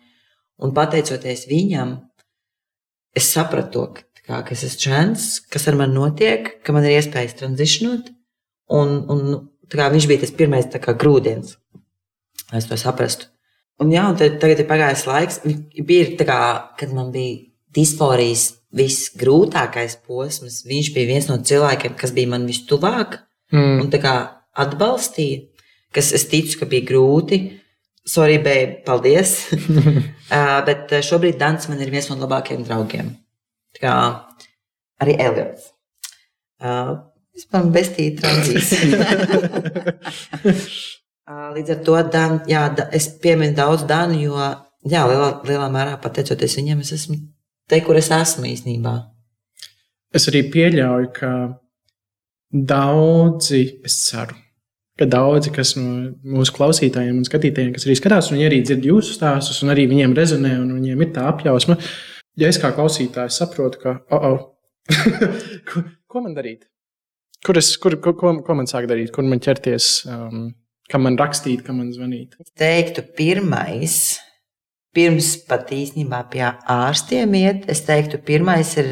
Un 0.59 0.73
pateicoties 0.73 1.45
viņam, 1.51 1.93
es 3.15 3.29
sapratu 3.31 3.71
to, 3.71 3.85
ka, 3.93 4.01
kā, 4.25 4.41
ka 4.47 4.51
es 4.55 4.63
esmu 4.63 4.81
trans, 4.83 5.39
kas 5.51 5.67
ar 5.67 5.75
mani 5.75 5.93
notiek, 5.93 6.63
ka 6.63 6.73
man 6.73 6.83
ir 6.87 6.97
iespējas 6.97 7.37
tranzīcionot. 7.39 8.09
Un, 8.71 8.97
un 9.11 9.49
kā, 9.69 9.91
viņš 9.91 10.07
bija 10.07 10.23
tas 10.23 10.31
pirmais 10.31 10.65
kā, 10.71 10.95
grūdienis, 10.97 11.57
lai 12.51 12.57
es 12.63 12.67
to 12.71 12.77
saprastu. 12.79 13.27
Un, 13.83 13.91
jā, 13.91 14.05
un 14.07 14.15
tad, 14.19 14.37
tagad 14.39 14.61
ir 14.61 14.69
pagājis 14.69 15.03
laiks, 15.09 15.41
bija, 15.83 16.13
kā, 16.23 16.41
kad 16.79 16.93
man 16.95 17.11
bija 17.11 17.41
disforijas 17.75 18.53
visgrūtākais 18.75 19.97
posms. 20.07 20.61
Viņš 20.67 20.91
bija 20.95 21.11
viens 21.11 21.27
no 21.31 21.39
cilvēkiem, 21.43 21.95
kas 21.99 22.15
bija 22.15 22.31
man 22.31 22.47
vistuvāk 22.47 23.19
Mm. 23.53 23.83
un 23.83 23.91
tā 23.93 23.99
kā 24.01 24.13
atbalstīja, 24.57 25.43
kas 25.93 26.11
es 26.17 26.25
ticu, 26.31 26.59
ka 26.59 26.69
bija 26.69 26.87
grūti. 26.89 27.39
Sorry, 28.05 28.37
bēj, 28.41 28.63
paldies. 28.85 29.35
uh, 30.35 30.59
bet 30.67 30.93
uh, 30.93 31.01
šobrīd 31.05 31.39
Dans 31.41 31.69
man 31.69 31.81
ir 31.81 31.93
viens 31.93 32.09
no 32.11 32.17
labākajiem 32.21 32.65
draugiem. 32.67 33.13
Tā 33.75 33.83
kā 33.85 33.95
arī 35.01 35.17
Eliots. 35.21 35.71
Uh, 36.61 36.91
es 37.35 37.47
man 37.53 37.71
bestīju 37.75 38.19
tranzīciju. 38.21 38.93
Līdz 41.25 41.71
ar 41.73 41.81
to 41.85 41.97
Dan, 42.13 42.39
jā, 42.49 42.67
es 42.93 43.07
pieminu 43.21 43.55
daudz 43.57 43.87
Danu, 43.89 44.17
jo 44.21 44.37
jā, 44.37 45.01
lielā, 45.09 45.29
lielā 45.47 45.69
mērā 45.73 45.97
pateicoties 46.01 46.59
viņam, 46.59 46.83
es 46.85 46.91
esmu 46.99 47.17
te, 47.69 47.79
kur 47.81 47.97
es 47.97 48.11
esmu 48.13 48.45
īstenībā. 48.51 48.93
Es 50.15 50.29
arī 50.29 50.43
pieļauju, 50.53 51.07
ka 51.15 51.31
daudzi, 52.55 53.61
es 53.87 53.95
ceru, 54.05 54.37
ka 54.99 55.07
daudzi, 55.09 55.51
kas 55.55 55.73
no 55.79 56.11
mūsu 56.37 56.53
klausītājiem 56.55 57.17
un 57.17 57.25
skatītājiem, 57.27 57.73
kas 57.75 57.87
arī 57.87 57.95
skatās, 57.99 58.29
viņi 58.31 58.45
arī 58.47 58.61
dzird 58.63 58.85
jūsu 58.85 59.15
stāstus, 59.17 59.63
un 59.65 59.73
arī 59.73 59.87
viņiem 59.91 60.13
rezonē, 60.15 60.53
un 60.61 60.75
viņiem 60.77 61.01
ir 61.03 61.11
tā 61.17 61.25
apjausma. 61.31 61.79
Ja 62.39 62.51
es 62.51 62.59
kā 62.61 62.69
klausītājs 62.75 63.39
saprotu, 63.41 63.81
ka, 63.81 63.95
oh, 64.13 64.29
oh. 64.29 65.41
ko, 65.71 65.83
ko 66.11 66.21
man 66.21 66.37
darīt? 66.37 66.67
Kur 67.45 67.57
es, 67.59 67.73
kur, 67.81 67.97
ko, 68.01 68.13
ko, 68.17 68.37
ko 68.45 68.57
man 68.57 68.69
sāk 68.69 68.87
darīt, 68.89 69.11
kur 69.15 69.25
man 69.27 69.41
ķerties, 69.43 69.89
um, 70.09 70.47
kam 70.91 71.05
man 71.07 71.17
rakstīt, 71.19 71.63
kam 71.65 71.81
man 71.81 71.91
zvanīt? 71.95 72.37
Es 72.41 72.51
teiktu, 72.57 73.03
pirmais, 73.17 73.99
pirms 74.95 75.35
pat 75.49 75.71
īstenībā 75.75 76.23
pie 76.31 76.45
ārstiem 76.71 77.35
iet, 77.41 77.69
es 77.71 77.83
teiktu, 77.87 78.21
pirmais 78.25 78.75
ir 78.81 78.91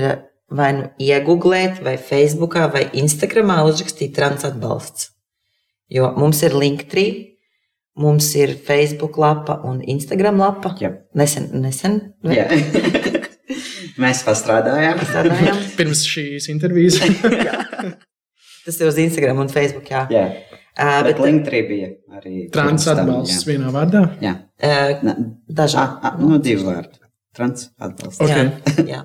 vai 0.54 0.72
nu 0.78 0.88
iegūglēt, 1.02 1.82
vai 1.86 1.98
Facebookā, 1.98 2.68
vai 2.74 2.88
Instagramā 3.00 3.62
uzrakstīt 3.68 4.14
trans 4.18 4.46
atbalsts. 4.48 5.10
Jo 5.94 6.12
mums 6.18 6.41
ir 6.46 6.56
Linktree, 6.58 7.38
mums 8.00 8.30
ir 8.38 8.56
Facebook 8.66 9.18
lapa 9.22 9.60
un 9.68 9.82
Instagram 9.82 10.39
lapa. 10.41 10.74
Jā. 10.82 10.94
Nesen, 11.18 11.50
nesen 11.62 12.00
Jā. 12.26 12.48
Mēs 14.02 14.24
pastrādājām. 14.26 15.02
strādājām. 15.06 15.60
Pirms 15.78 16.02
šīs 16.10 16.50
intervijas. 16.50 16.98
Tas 18.66 18.80
ir 18.80 18.88
uz 18.88 18.98
Instagram 18.98 19.44
un 19.44 19.52
Facebook. 19.52 19.89
Jā. 19.91 20.08
Jā, 20.10 20.24
Uh, 20.74 21.03
bet 21.05 21.11
bet 21.11 21.19
Linktree 21.21 21.65
bija 21.69 21.89
arī. 22.17 22.47
Trans 22.53 22.88
atbalsts 22.89 23.43
jā. 23.43 23.51
vienā 23.51 23.69
vārdā. 23.74 24.07
Jā, 24.24 24.32
uh, 24.65 25.11
dažādi. 25.45 26.13
nu, 26.24 26.39
divi 26.41 26.65
vārdi. 26.65 26.97
Trans 27.38 27.67
atbalsts. 27.78 28.21
Ok. 28.26 28.32
Jā, 28.34 28.88
jā. 28.89 29.01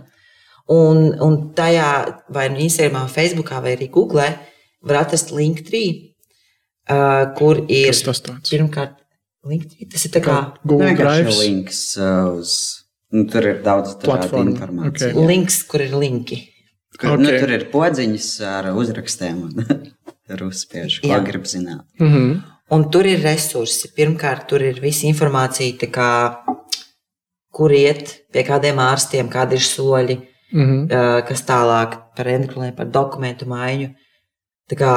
Un, 0.72 1.10
un 1.24 1.36
tajā, 1.56 1.90
vai 2.32 2.46
nu 2.52 2.60
Instagramā, 2.64 3.06
Facebookā, 3.12 3.60
vai 3.64 3.74
arī 3.76 3.88
Google, 3.92 4.26
var 4.84 5.02
atrast 5.02 5.32
Linktree, 5.32 6.14
uh, 6.88 7.28
kur 7.36 7.62
ir 7.68 7.88
Kas 7.92 8.04
tas 8.04 8.24
tāds? 8.24 8.48
pirmkārt 8.52 8.98
Linktree. 9.48 9.88
Tas 9.92 10.04
ir 10.08 10.12
tā 10.16 10.24
kā 10.24 10.40
Nu, 10.40 10.72
Google 10.72 10.96
Drive. 10.96 11.32
links 11.40 11.96
uh, 12.00 12.32
uz. 12.36 12.54
Nu, 13.12 13.24
tur 13.28 13.44
ir 13.48 13.62
daudz 13.64 13.94
tādu 14.02 14.40
informāciju. 14.44 15.12
ok. 15.12 15.20
jā. 15.20 15.28
links, 15.28 15.62
kur 15.68 15.84
ir 15.84 15.94
linki. 15.96 16.42
Kur, 16.98 17.14
okay. 17.14 17.22
nu, 17.22 17.32
tur 17.40 17.52
ir 17.54 17.68
podziņas 17.72 18.28
ar 18.48 18.70
uzrakstiem 18.72 19.44
ar 20.30 20.42
uzspiežu, 20.42 21.02
ko 21.02 21.08
Jā. 21.08 21.24
grib 21.24 21.44
zināt. 21.44 21.84
Mm 22.00 22.12
-hmm. 22.12 22.42
Un 22.70 22.90
tur 22.90 23.06
ir 23.06 23.22
resursi. 23.22 23.88
Pirmkārt, 23.96 24.46
tur 24.48 24.62
ir 24.62 24.80
visa 24.80 25.06
informācija, 25.06 25.90
kā, 25.90 26.36
kur 27.50 27.72
iet, 27.72 28.26
pie 28.32 28.42
kādiem 28.44 28.76
ārstiem, 28.76 29.28
kādi 29.28 29.52
ir 29.52 29.60
soļi, 29.60 30.18
Mm 30.52 30.64
-hmm. 30.64 30.82
uh, 30.84 31.28
kas 31.28 31.42
tālāk 31.44 31.98
par 32.16 32.28
endokriniem, 32.28 32.74
par 32.74 32.86
dokumentu 32.86 33.46
maiņu. 33.46 33.88
Tā 34.70 34.76
kā 34.76 34.92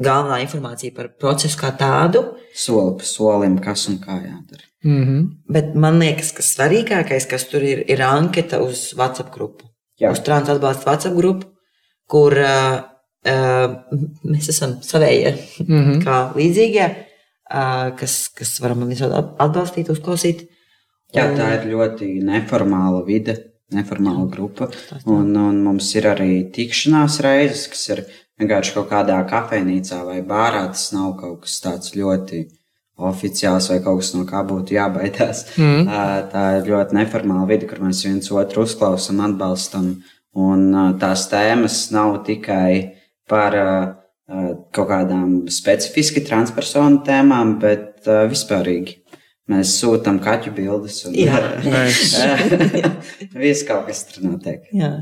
galvenā 0.00 0.40
informācija 0.40 0.94
par 0.96 1.10
procesu 1.18 1.58
kā 1.58 1.76
tādu. 1.76 2.22
Soli 2.54 2.96
pa 2.98 3.04
solim, 3.04 3.58
kas 3.58 3.88
un 3.88 3.98
kā 3.98 4.16
jādara. 4.16 4.64
Mm 4.84 5.04
-hmm. 5.04 5.26
Bet 5.52 5.74
man 5.74 5.98
liekas, 5.98 6.32
ka 6.32 6.42
svarīgākais, 6.42 7.28
kas 7.28 7.44
tur 7.44 7.62
ir, 7.62 7.84
ir 7.90 8.02
anketa 8.02 8.58
uz 8.58 8.94
WhatsApp 8.96 9.34
grupu. 9.34 9.64
Jā. 10.00 10.10
Uz 10.12 10.20
trans 10.20 10.48
atbalsta 10.48 10.90
WhatsApp 10.90 11.16
grupu, 11.16 11.46
kur 12.06 12.32
uh, 12.32 12.80
mēs 13.26 14.48
esam 14.48 14.78
savējie, 14.82 15.34
Mm 15.66 15.80
-hmm. 15.84 16.02
kā 16.04 16.32
līdzīgie, 16.36 16.86
uh, 17.52 17.96
kas, 17.96 18.28
kas 18.34 18.60
varam 18.60 18.88
visādi 18.88 19.14
atbalstīt, 19.38 19.90
uzklausīt. 19.90 20.48
Jā, 21.14 21.30
Un- 21.30 21.36
tā 21.36 21.52
ir 21.58 21.72
ļoti 21.74 22.22
neformāla 22.22 23.04
vide, 23.04 23.36
neformāla 23.72 24.28
grupa. 24.30 24.70
Un, 25.06 25.36
un 25.36 25.62
mums 25.64 25.94
ir 25.94 26.04
arī 26.04 26.50
tikšanās 26.52 27.20
reizes, 27.20 27.66
kas 27.68 27.88
ir 27.88 28.04
vienkārši 28.40 28.74
kaut 28.74 28.88
kādā 28.90 29.18
kafejnīcā 29.28 30.04
vai 30.06 30.22
bārā. 30.22 30.68
Tas 30.68 30.92
nav 30.92 31.16
kaut 31.20 31.40
kas 31.42 31.60
tāds 31.60 31.94
ļoti 31.94 32.46
oficiāls 33.00 33.68
vai 33.70 33.80
kaut 33.80 34.00
kas 34.00 34.14
no 34.14 34.24
kā 34.24 34.44
būtu 34.46 34.76
jābaidās. 34.76 35.46
Mm. 35.56 35.86
Tā 36.32 36.44
ir 36.58 36.70
ļoti 36.70 36.94
neformāla 36.94 37.48
vide, 37.48 37.66
kur 37.66 37.78
mēs 37.78 38.04
viens 38.04 38.30
otru 38.30 38.62
uzklausām, 38.62 39.20
atbalstam. 39.20 40.02
Un 40.34 40.70
tās 41.00 41.26
tēmas 41.28 41.90
nav 41.90 42.24
tikai 42.24 42.99
par 43.30 43.56
ā, 43.56 43.68
ā, 44.30 44.42
kaut 44.74 44.90
kādām 44.90 45.36
specifiski 45.52 46.24
transpersonu 46.26 47.04
tēmām, 47.06 47.56
bet 47.62 48.10
ā, 48.10 48.24
vispārīgi. 48.30 48.98
Mēs 49.50 49.72
sūtām 49.80 50.20
kaķu 50.22 50.52
bildes. 50.54 51.00
Un, 51.08 51.16
Jā. 51.18 51.40
Viss 53.42 53.66
kaut 53.66 53.88
kas 53.88 54.04
tur 54.10 54.28
notiek. 54.28 54.68
Jā. 54.76 54.92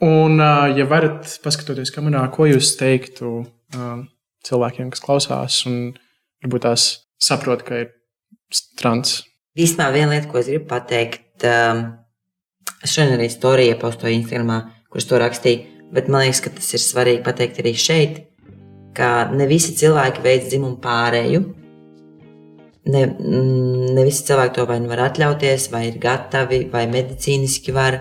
Un, 0.00 0.40
ja 0.72 0.86
varat 0.88 1.28
paskatīties 1.44 1.92
kamerā, 1.92 2.22
ko 2.32 2.46
jūs 2.48 2.72
teiktu 2.80 3.42
cilvēkiem, 4.48 4.88
kas 4.94 5.02
klausās, 5.04 5.58
un 5.68 5.90
varbūt 6.40 6.64
tās 6.64 6.86
saprot, 7.20 7.66
ka 7.66 7.82
ir 7.82 7.90
trans. 8.80 9.18
Īstenībā 9.60 9.90
viena 9.92 10.14
lieta, 10.14 10.30
ko 10.30 10.40
es 10.40 10.48
gribu 10.48 10.70
pateikt, 10.70 11.44
šodien 11.44 13.18
arī 13.18 13.28
storiju 13.28 13.74
iepostoju 13.74 14.16
Instagramā, 14.16 14.60
kurš 14.88 15.10
to 15.10 15.20
rakstīja, 15.20 15.79
bet 15.94 16.08
man 16.08 16.24
liekas, 16.24 16.42
ka 16.44 16.52
tas 16.54 16.68
ir 16.74 16.82
svarīgi 16.82 17.24
pateikt 17.26 17.60
arī 17.62 17.72
šeit, 17.78 18.20
ka 18.96 19.30
ne 19.34 19.46
visi 19.50 19.74
cilvēki 19.78 20.22
veids 20.24 20.50
dzimumu 20.50 20.78
pārēju. 20.82 21.42
Ne, 22.90 23.02
mm, 23.06 23.90
ne 23.94 24.06
visi 24.06 24.24
cilvēki 24.30 24.56
to 24.56 24.64
vai 24.70 24.78
nu 24.82 24.90
var 24.90 25.04
atļauties, 25.08 25.68
vai 25.74 25.86
ir 25.90 25.98
gatavi, 26.02 26.64
vai 26.72 26.86
medicīniski 26.90 27.74
var, 27.76 28.00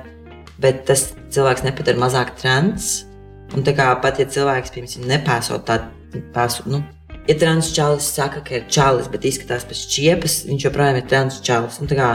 bet 0.61 0.85
tas 0.87 1.09
cilvēks 1.33 1.65
nepadara 1.67 2.01
mazāk 2.05 2.33
trans. 2.39 3.03
Un 3.57 3.65
tā 3.65 3.73
kā 3.77 3.89
pat 4.01 4.21
ja 4.21 4.29
cilvēks, 4.29 4.73
piemēram, 4.73 5.09
nepēsot 5.09 5.65
tādu 5.67 6.23
pēsu, 6.33 6.67
nu, 6.69 6.83
ja 7.27 7.35
trans 7.41 7.71
čalis 7.73 8.09
saka, 8.13 8.43
ka 8.45 8.59
ir 8.59 8.67
čalis, 8.71 9.09
bet 9.11 9.25
izskatās 9.25 9.65
pēc 9.69 9.85
čiepas, 9.93 10.41
viņš 10.49 10.69
joprojām 10.69 11.01
ir 11.01 11.07
trans 11.09 11.41
čalis. 11.45 11.81
Tā 11.89 11.97
kā, 11.97 12.09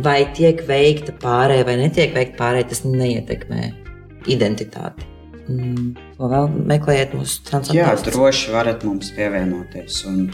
vai 0.00 0.20
tiek 0.36 0.64
veikta 0.68 1.16
pārējai 1.20 1.68
vai 1.68 1.80
netiek 1.84 2.16
veikta 2.16 2.40
pārējai, 2.40 2.70
tas 2.72 2.86
neietekmē 2.88 3.85
identitāti. 4.32 5.06
Mm, 5.46 5.92
ko 6.18 6.28
vēl 6.30 6.48
meklējiet 6.66 7.14
mūsu 7.14 7.38
Jā, 7.38 7.46
transatlantiskās 7.52 8.16
droši 8.16 8.52
varat 8.54 8.84
mums 8.86 9.12
pievienoties. 9.14 10.00
Un 10.10 10.26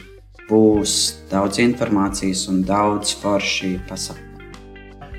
būs 0.49 0.95
daudz 1.31 1.61
informācijas 1.63 2.47
un 2.53 2.63
daudz 2.69 3.15
forši 3.21 3.77
pasākumu. 3.89 4.31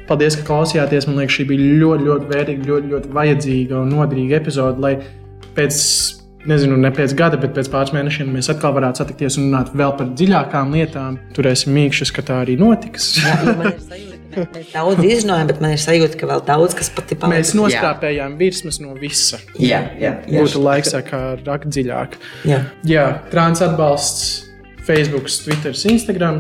Paldies, 0.10 0.36
ka 0.40 0.48
klausījāties. 0.50 1.08
Man 1.08 1.22
liekas, 1.22 1.38
šī 1.38 1.46
bija 1.54 1.78
ļoti, 1.80 2.08
ļoti 2.10 2.32
vērtīga, 2.34 2.68
ļoti, 2.70 2.92
ļoti 2.92 3.14
vajadzīga 3.18 3.80
un 3.80 3.94
noderīga 3.94 4.40
epizode. 4.42 4.84
Lai 4.84 4.98
pēc, 5.56 5.78
nezinu, 6.50 6.80
ne 6.82 6.92
pēc 6.96 7.16
gada, 7.20 7.40
bet 7.40 7.54
pēc 7.56 7.70
pāris 7.72 7.94
mēnešiem 7.96 8.34
mēs 8.36 8.52
atkal 8.52 8.76
varētu 8.76 9.04
satikties 9.04 9.40
un 9.40 9.48
runāt 9.48 9.72
vēl 9.78 9.96
par 10.00 10.12
dziļākām 10.12 10.76
lietām. 10.76 11.22
Turēsim 11.38 11.72
mīkšķus, 11.78 12.14
ka 12.18 12.26
tā 12.28 12.42
arī 12.44 12.58
notiks. 12.60 13.14
Jā, 13.22 13.38
mēs 14.36 14.72
daudz 14.74 15.06
izrunājam, 15.08 15.50
bet 15.52 15.62
man 15.64 15.76
ir 15.76 15.82
sajūta, 15.82 16.18
ka 16.20 16.30
vēl 16.30 16.44
daudz 16.48 16.76
kas 16.78 16.90
pati 16.94 17.16
Mēs 17.16 17.52
paliek. 17.54 17.54
nostrāpējām 17.60 18.36
virsmas 18.40 18.80
no 18.84 18.96
visa. 19.00 19.40
Jā, 19.60 19.82
jā, 20.00 20.16
jā. 20.28 20.44
Būtu 20.44 20.62
laiks, 20.64 20.94
kā 21.08 21.22
rakt 21.46 21.70
dziļāk. 21.72 22.18
Jā. 22.50 22.60
Jā, 22.90 23.06
trans 23.32 23.64
atbalsts, 23.66 24.46
Facebook, 24.88 25.30
Twitter, 25.44 25.74
Instagram. 25.74 26.40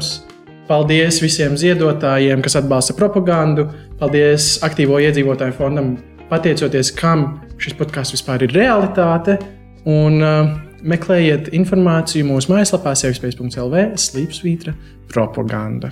Paldies 0.67 1.19
visiem 1.23 1.57
ziedotājiem, 1.59 2.41
kas 2.43 2.55
atbalsta 2.59 2.95
propagandu. 2.95 3.67
Paldies 3.99 4.57
aktīvo 4.63 4.99
iedzīvotāju 5.03 5.57
fondam, 5.57 5.95
pateicoties 6.29 6.91
kam 6.95 7.41
šis 7.59 7.75
podkāsts 7.79 8.15
vispār 8.15 8.45
ir 8.47 8.55
realitāte. 8.55 9.37
Un 9.83 10.21
uh, 10.23 10.53
meklējiet 10.83 11.51
informāciju 11.55 12.27
mūsu 12.27 12.51
mājaslapā, 12.53 12.95
sevis.lv, 12.95 13.83
slīpsvītra 13.99 14.75
propaganda. 15.11 15.91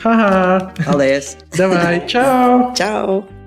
Haha! 0.00 0.72
Paldies! 0.80 1.36
Davai, 1.52 2.00
čau! 2.08 2.72
Čau! 2.74 3.39